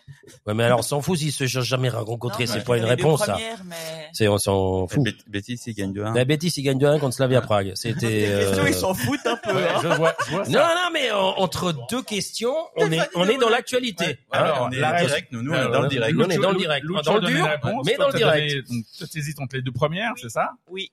[0.45, 3.23] Ouais, mais alors on s'en fout s'ils se sont jamais rencontrés, c'est pas une réponse
[3.25, 3.37] ça.
[3.65, 5.03] mais- C'est on s'en fout.
[5.03, 6.13] Bé- Bétis, il gagne de 1.
[6.13, 7.73] La bêtise, ils gagnent 2-1 contre Slavia Prague.
[7.75, 8.07] C'était.
[8.09, 9.53] Les questions, euh, ils s'en foutent un peu.
[9.53, 9.79] Ouais, hein.
[9.81, 10.51] je vois, je vois ça.
[10.51, 14.05] Non, non, mais euh, entre deux questions, on est, on est dans l'actualité.
[14.05, 16.13] Hein Alors, on est la- direct, nous, nous, on est dans le direct.
[16.15, 16.85] Nous, on est dans le direct.
[17.05, 18.67] Dans le dur, la mais dans le t'as direct.
[18.97, 20.51] toi, t'hésites entre les deux premières, c'est ça?
[20.69, 20.91] Oui.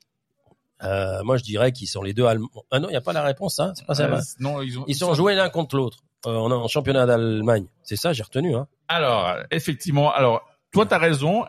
[0.83, 2.49] Euh, moi, je dirais qu'ils sont les deux Allemands.
[2.71, 3.73] Ah non, il n'y a pas la réponse, hein.
[3.77, 4.05] C'est pas ça.
[4.05, 4.21] Euh, va.
[4.41, 4.85] Non, ils ont.
[4.87, 7.67] Ils sont joués l'un contre l'autre euh, en, en championnat d'Allemagne.
[7.83, 8.55] C'est ça, j'ai retenu.
[8.55, 8.67] Hein.
[8.89, 10.43] Alors, effectivement, alors,
[10.73, 11.45] toi, t'as raison.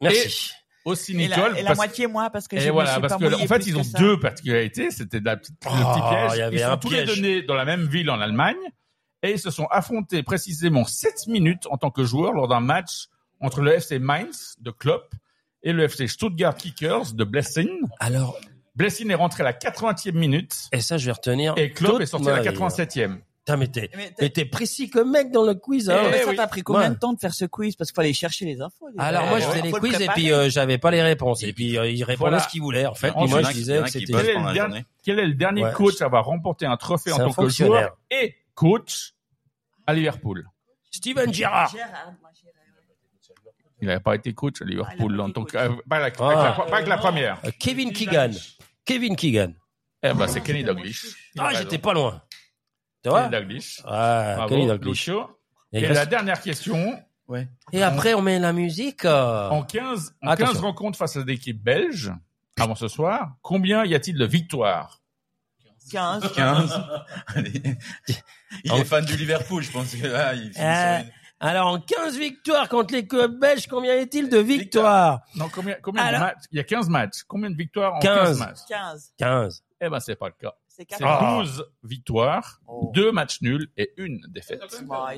[0.00, 0.52] Merci.
[0.84, 1.58] Aussi, Et la, Nicole.
[1.58, 3.76] et la parce- moitié, moi, parce que Et voilà, parce pas que en fait, ils
[3.76, 3.98] ont ça.
[4.00, 4.90] deux particularités.
[4.90, 6.30] C'était de la petite, le petit Oh, piège.
[6.34, 8.20] il y avait ils sont un tous les deux nés dans la même ville en
[8.20, 8.56] Allemagne
[9.22, 13.06] et ils se sont affrontés précisément 7 minutes en tant que joueurs lors d'un match
[13.40, 15.14] entre le FC Mainz de Klopp
[15.62, 17.68] et le FC Stuttgart Kickers de Blessing.
[18.00, 18.36] Alors,
[18.74, 21.54] Blessing est rentré à la 80e minute et ça, je vais retenir.
[21.56, 22.56] et Klopp est sorti à la ma vie.
[22.56, 23.18] 87e.
[23.44, 23.90] Putain, mais t'es,
[24.20, 25.90] Mais t'es précis comme mec dans le quiz.
[25.90, 25.98] Hein.
[26.12, 26.36] Mais Eh ça oui.
[26.36, 26.90] t'a pris combien Ouais.
[26.90, 27.74] de temps de faire ce quiz?
[27.74, 28.86] Parce qu'il fallait chercher les infos.
[28.98, 31.42] Alors moi, je faisais les le quiz et puis euh, j'avais pas les réponses.
[31.42, 32.44] Et puis euh, ils répondaient Voilà.
[32.44, 33.10] ce qu'ils voulaient en fait.
[33.10, 34.12] En Et moi, je disais que c'était.
[34.12, 35.72] Quel dernier, quel est le dernier Ouais.
[35.72, 39.14] coach à avoir remporté un trophée en tant que joueur et coach
[39.88, 40.46] à Liverpool?
[40.92, 41.74] Steven Gerrard.
[43.82, 46.06] Il n'avait pas été coach à Ah, Liverpool en que, euh, pas, la, Ah.
[46.06, 46.18] avec
[46.58, 47.38] la- pas avec la première.
[47.44, 48.30] Euh, Kevin Keegan.
[48.84, 49.52] Kevin Keegan.
[50.04, 50.72] Eh ben, c'est Kenny a
[51.38, 52.22] Ah, j'étais pas loin.
[53.02, 53.22] Tu vois?
[53.22, 53.82] Kelly Dalglish.
[53.84, 54.88] Ah, Bravo, Kelly Dalglish.
[54.88, 55.38] Lucio.
[55.72, 56.96] Et, Et la dernière question.
[57.28, 57.48] Ouais.
[57.72, 59.04] et après, on met la musique.
[59.04, 59.48] euh.
[59.50, 60.52] En 15, en Attention.
[60.54, 62.12] 15 rencontres face à des équipes belges,
[62.60, 65.00] avant ce soir, combien y a-t-il de victoires?
[65.90, 66.32] 15.
[66.34, 66.80] 15.
[67.34, 67.62] Allez.
[68.64, 71.00] Il est fan du Liverpool, je pense que là, il Euh,
[71.48, 76.02] alors, en 15 victoires contre les clubs belges, combien est-il de victoires Non, combien, combien
[76.04, 76.44] Alors- de matchs?
[76.52, 77.22] Il y a 15 matchs.
[77.26, 78.14] Combien de victoires en 15.
[78.28, 78.58] 15, matchs?
[78.68, 79.12] 15.
[79.18, 79.64] 15.
[79.80, 80.54] Eh ben, c'est pas le cas.
[80.68, 81.02] C'est C'est 4.
[81.04, 81.36] Ah.
[81.40, 82.90] 12 victoires, Oh.
[82.94, 84.62] 2 matchs nuls et une défaite.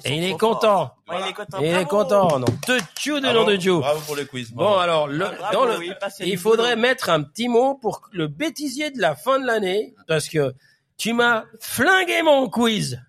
[0.05, 0.95] Et il est content.
[1.09, 1.59] Ouais, il est content.
[1.61, 2.39] Il est content.
[2.41, 2.47] Non.
[2.67, 3.79] De Dieu, de nom de Dieu.
[3.79, 4.51] Bravo pour le quiz.
[4.53, 6.83] Bon, alors, le, Ah, dans bravo, le, il passe il faudrait boulot.
[6.89, 10.55] mettre un petit mot pour le bêtisier de la fin de l'année, parce que
[10.97, 13.01] tu m'as flingué mon quiz.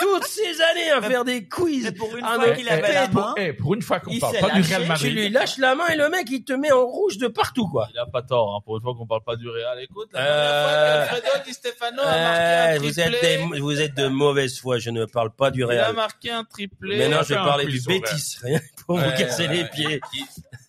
[0.00, 1.84] Toutes ces années à faire des quiz.
[1.84, 4.10] Mais pour une Ah, fois qu'il avait la pour, main, eh, pour une fois qu'on
[4.10, 4.62] il parle pas du.
[4.62, 5.12] Real Tu Madrid.
[5.14, 7.88] lui lâches la main et le mec, il te met en rouge de partout, quoi.
[7.92, 9.78] Il a pas tort, hein, pour une fois qu'on parle pas du Real.
[9.80, 13.60] Écoute, la Euh, dernière fois qu'Alfredo Di Stefano a marqué un vous êtes triplé, des,
[13.60, 14.78] vous êtes de mauvaise foi.
[14.78, 15.94] Je ne parle pas du il a Real.
[15.94, 16.98] marqué un triplé.
[16.98, 18.38] Mais non, on je parlais du Bétis.
[18.42, 19.68] Rien que pour vous casser ouais, les ouais.
[19.70, 20.00] pieds.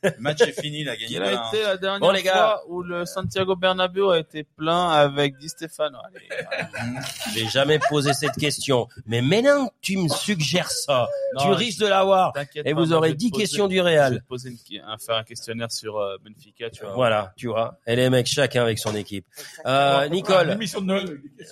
[0.03, 1.15] Le match est fini, il a gagné.
[1.15, 2.33] Il a été la dernière Bon, les gars.
[2.33, 5.97] fois où le Santiago Bernabéu a été plein avec Di Stefano.
[7.33, 8.87] J'ai jamais posé cette question.
[9.05, 12.33] Mais maintenant que tu me suggères ça, Non, tu risques de l'avoir.
[12.65, 14.19] Et vous aurez je vais te 10 poser- questions du Je vais Real.
[14.21, 16.93] te poser une, un, faire un questionnaire sur euh, Benfica, tu vois.
[16.93, 17.75] Voilà, tu vois.
[17.87, 19.25] Et les mecs, chacun avec son équipe.
[19.65, 20.57] Euh, Nicole,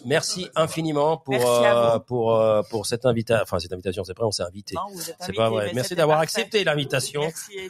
[0.05, 3.43] merci infiniment pour Merci euh, pour euh, pour cette invitation.
[3.43, 4.75] Enfin, cette invitation, c'est vrai, on s'est invité.
[4.75, 5.71] Non, vous êtes C'est invité, pas vrai.
[5.73, 7.21] Merci d'avoir accepté l'invitation.
[7.21, 7.51] Merci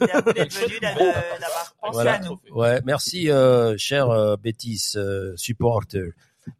[0.80, 2.14] d'avoir pensé Voilà.
[2.14, 2.40] à nous.
[2.50, 6.12] Ouais, merci, euh, cher euh, Bétis euh, supporter,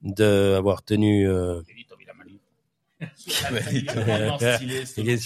[0.03, 1.29] de avoir tenu.
[1.29, 1.61] Euh...
[3.01, 3.15] Qu'est-ce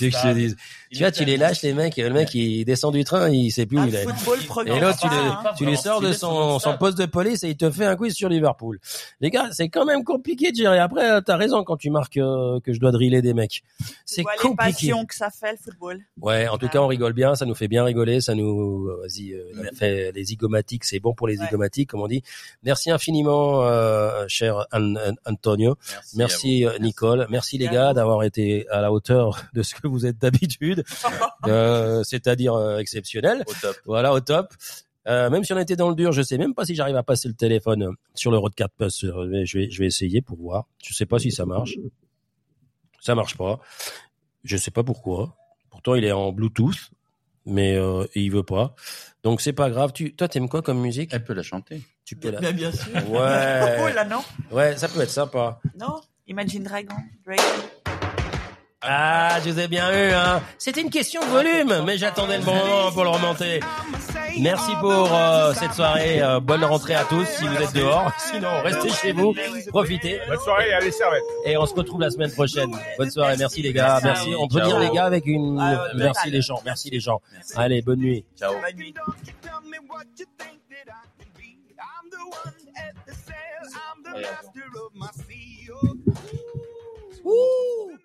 [0.01, 0.57] que je te dise
[0.97, 3.51] Tu vois, tu les lâches les mecs, et le mec il descend du train, il
[3.51, 4.03] sait plus où il est.
[4.05, 7.49] Et l'autre, tu, pas, le, tu les sors de son, son poste de police et
[7.51, 8.79] il te fait un quiz sur Liverpool.
[9.21, 10.79] Les gars, c'est quand même compliqué de gérer.
[10.79, 13.63] Après, euh, t'as raison quand tu marques euh, que je dois driller des mecs.
[14.05, 14.93] C'est compliqué.
[15.07, 16.01] que ça fait le football.
[16.21, 16.73] Ouais, en tout Ouais.
[16.73, 19.67] cas, on rigole bien, ça nous fait bien rigoler, ça nous, euh, vas-y, euh, il
[19.69, 21.45] a fait les zygomatiques, c'est bon pour les Ouais.
[21.45, 22.23] zygomatiques, comme on dit.
[22.63, 25.77] Merci infiniment, euh, cher An- An- Antonio.
[26.17, 26.17] Merci.
[26.17, 27.27] Merci, Nicole.
[27.31, 30.85] Merci les gars d'avoir été à la hauteur de ce que vous êtes d'habitude,
[31.47, 33.45] euh, c'est-à-dire euh, exceptionnel.
[33.47, 33.77] Au top.
[33.85, 34.53] Voilà, au top.
[35.09, 37.03] Euh, même si on était dans le dur, je sais même pas si j'arrive à
[37.05, 39.05] passer le téléphone sur le Road 4 Plus.
[39.05, 40.67] Euh, mais Je vais, je vais essayer pour voir.
[40.85, 41.75] Je sais pas si ça marche.
[43.01, 43.61] Ça marche pas.
[44.43, 45.37] Je sais pas pourquoi.
[45.71, 46.91] Pourtant, il est en Bluetooth,
[47.45, 48.75] mais euh, il veut pas.
[49.23, 49.93] Donc c'est pas grave.
[49.93, 51.11] Tu, toi, t'aimes quoi comme musique?
[51.13, 51.83] Elle peut la chanter.
[52.05, 52.41] Tu peux la.
[52.41, 52.93] Bien, bien sûr.
[53.11, 53.93] Ouais.
[53.95, 55.61] là non, Ouais, ça peut être sympa.
[55.79, 56.01] non?
[56.27, 56.97] Imagine Dragon.
[57.25, 57.43] Dragon.
[58.83, 60.43] Ah, je vous ai bien eu, hein.
[60.59, 63.61] C'était une question de volume, mais j'attendais le bon moment pour le remonter.
[64.39, 66.21] Merci pour euh, cette soirée.
[66.23, 68.13] euh, bonne rentrée à tous si vous êtes dehors.
[68.19, 69.35] Sinon, restez chez vous,
[69.69, 70.21] profitez.
[70.29, 71.23] Bonne soirée, allez, servette.
[71.47, 72.71] Et on se retrouve la semaine prochaine.
[72.99, 73.99] Bonne soirée, merci les gars.
[74.05, 74.35] Merci.
[74.39, 74.69] On peut Ciao.
[74.69, 75.59] dire les gars avec une.
[75.59, 76.61] Ah, Merci les gens.
[76.65, 77.23] Merci les gens.
[77.57, 78.25] Allez, bonne nuit.
[78.39, 78.55] Ciao.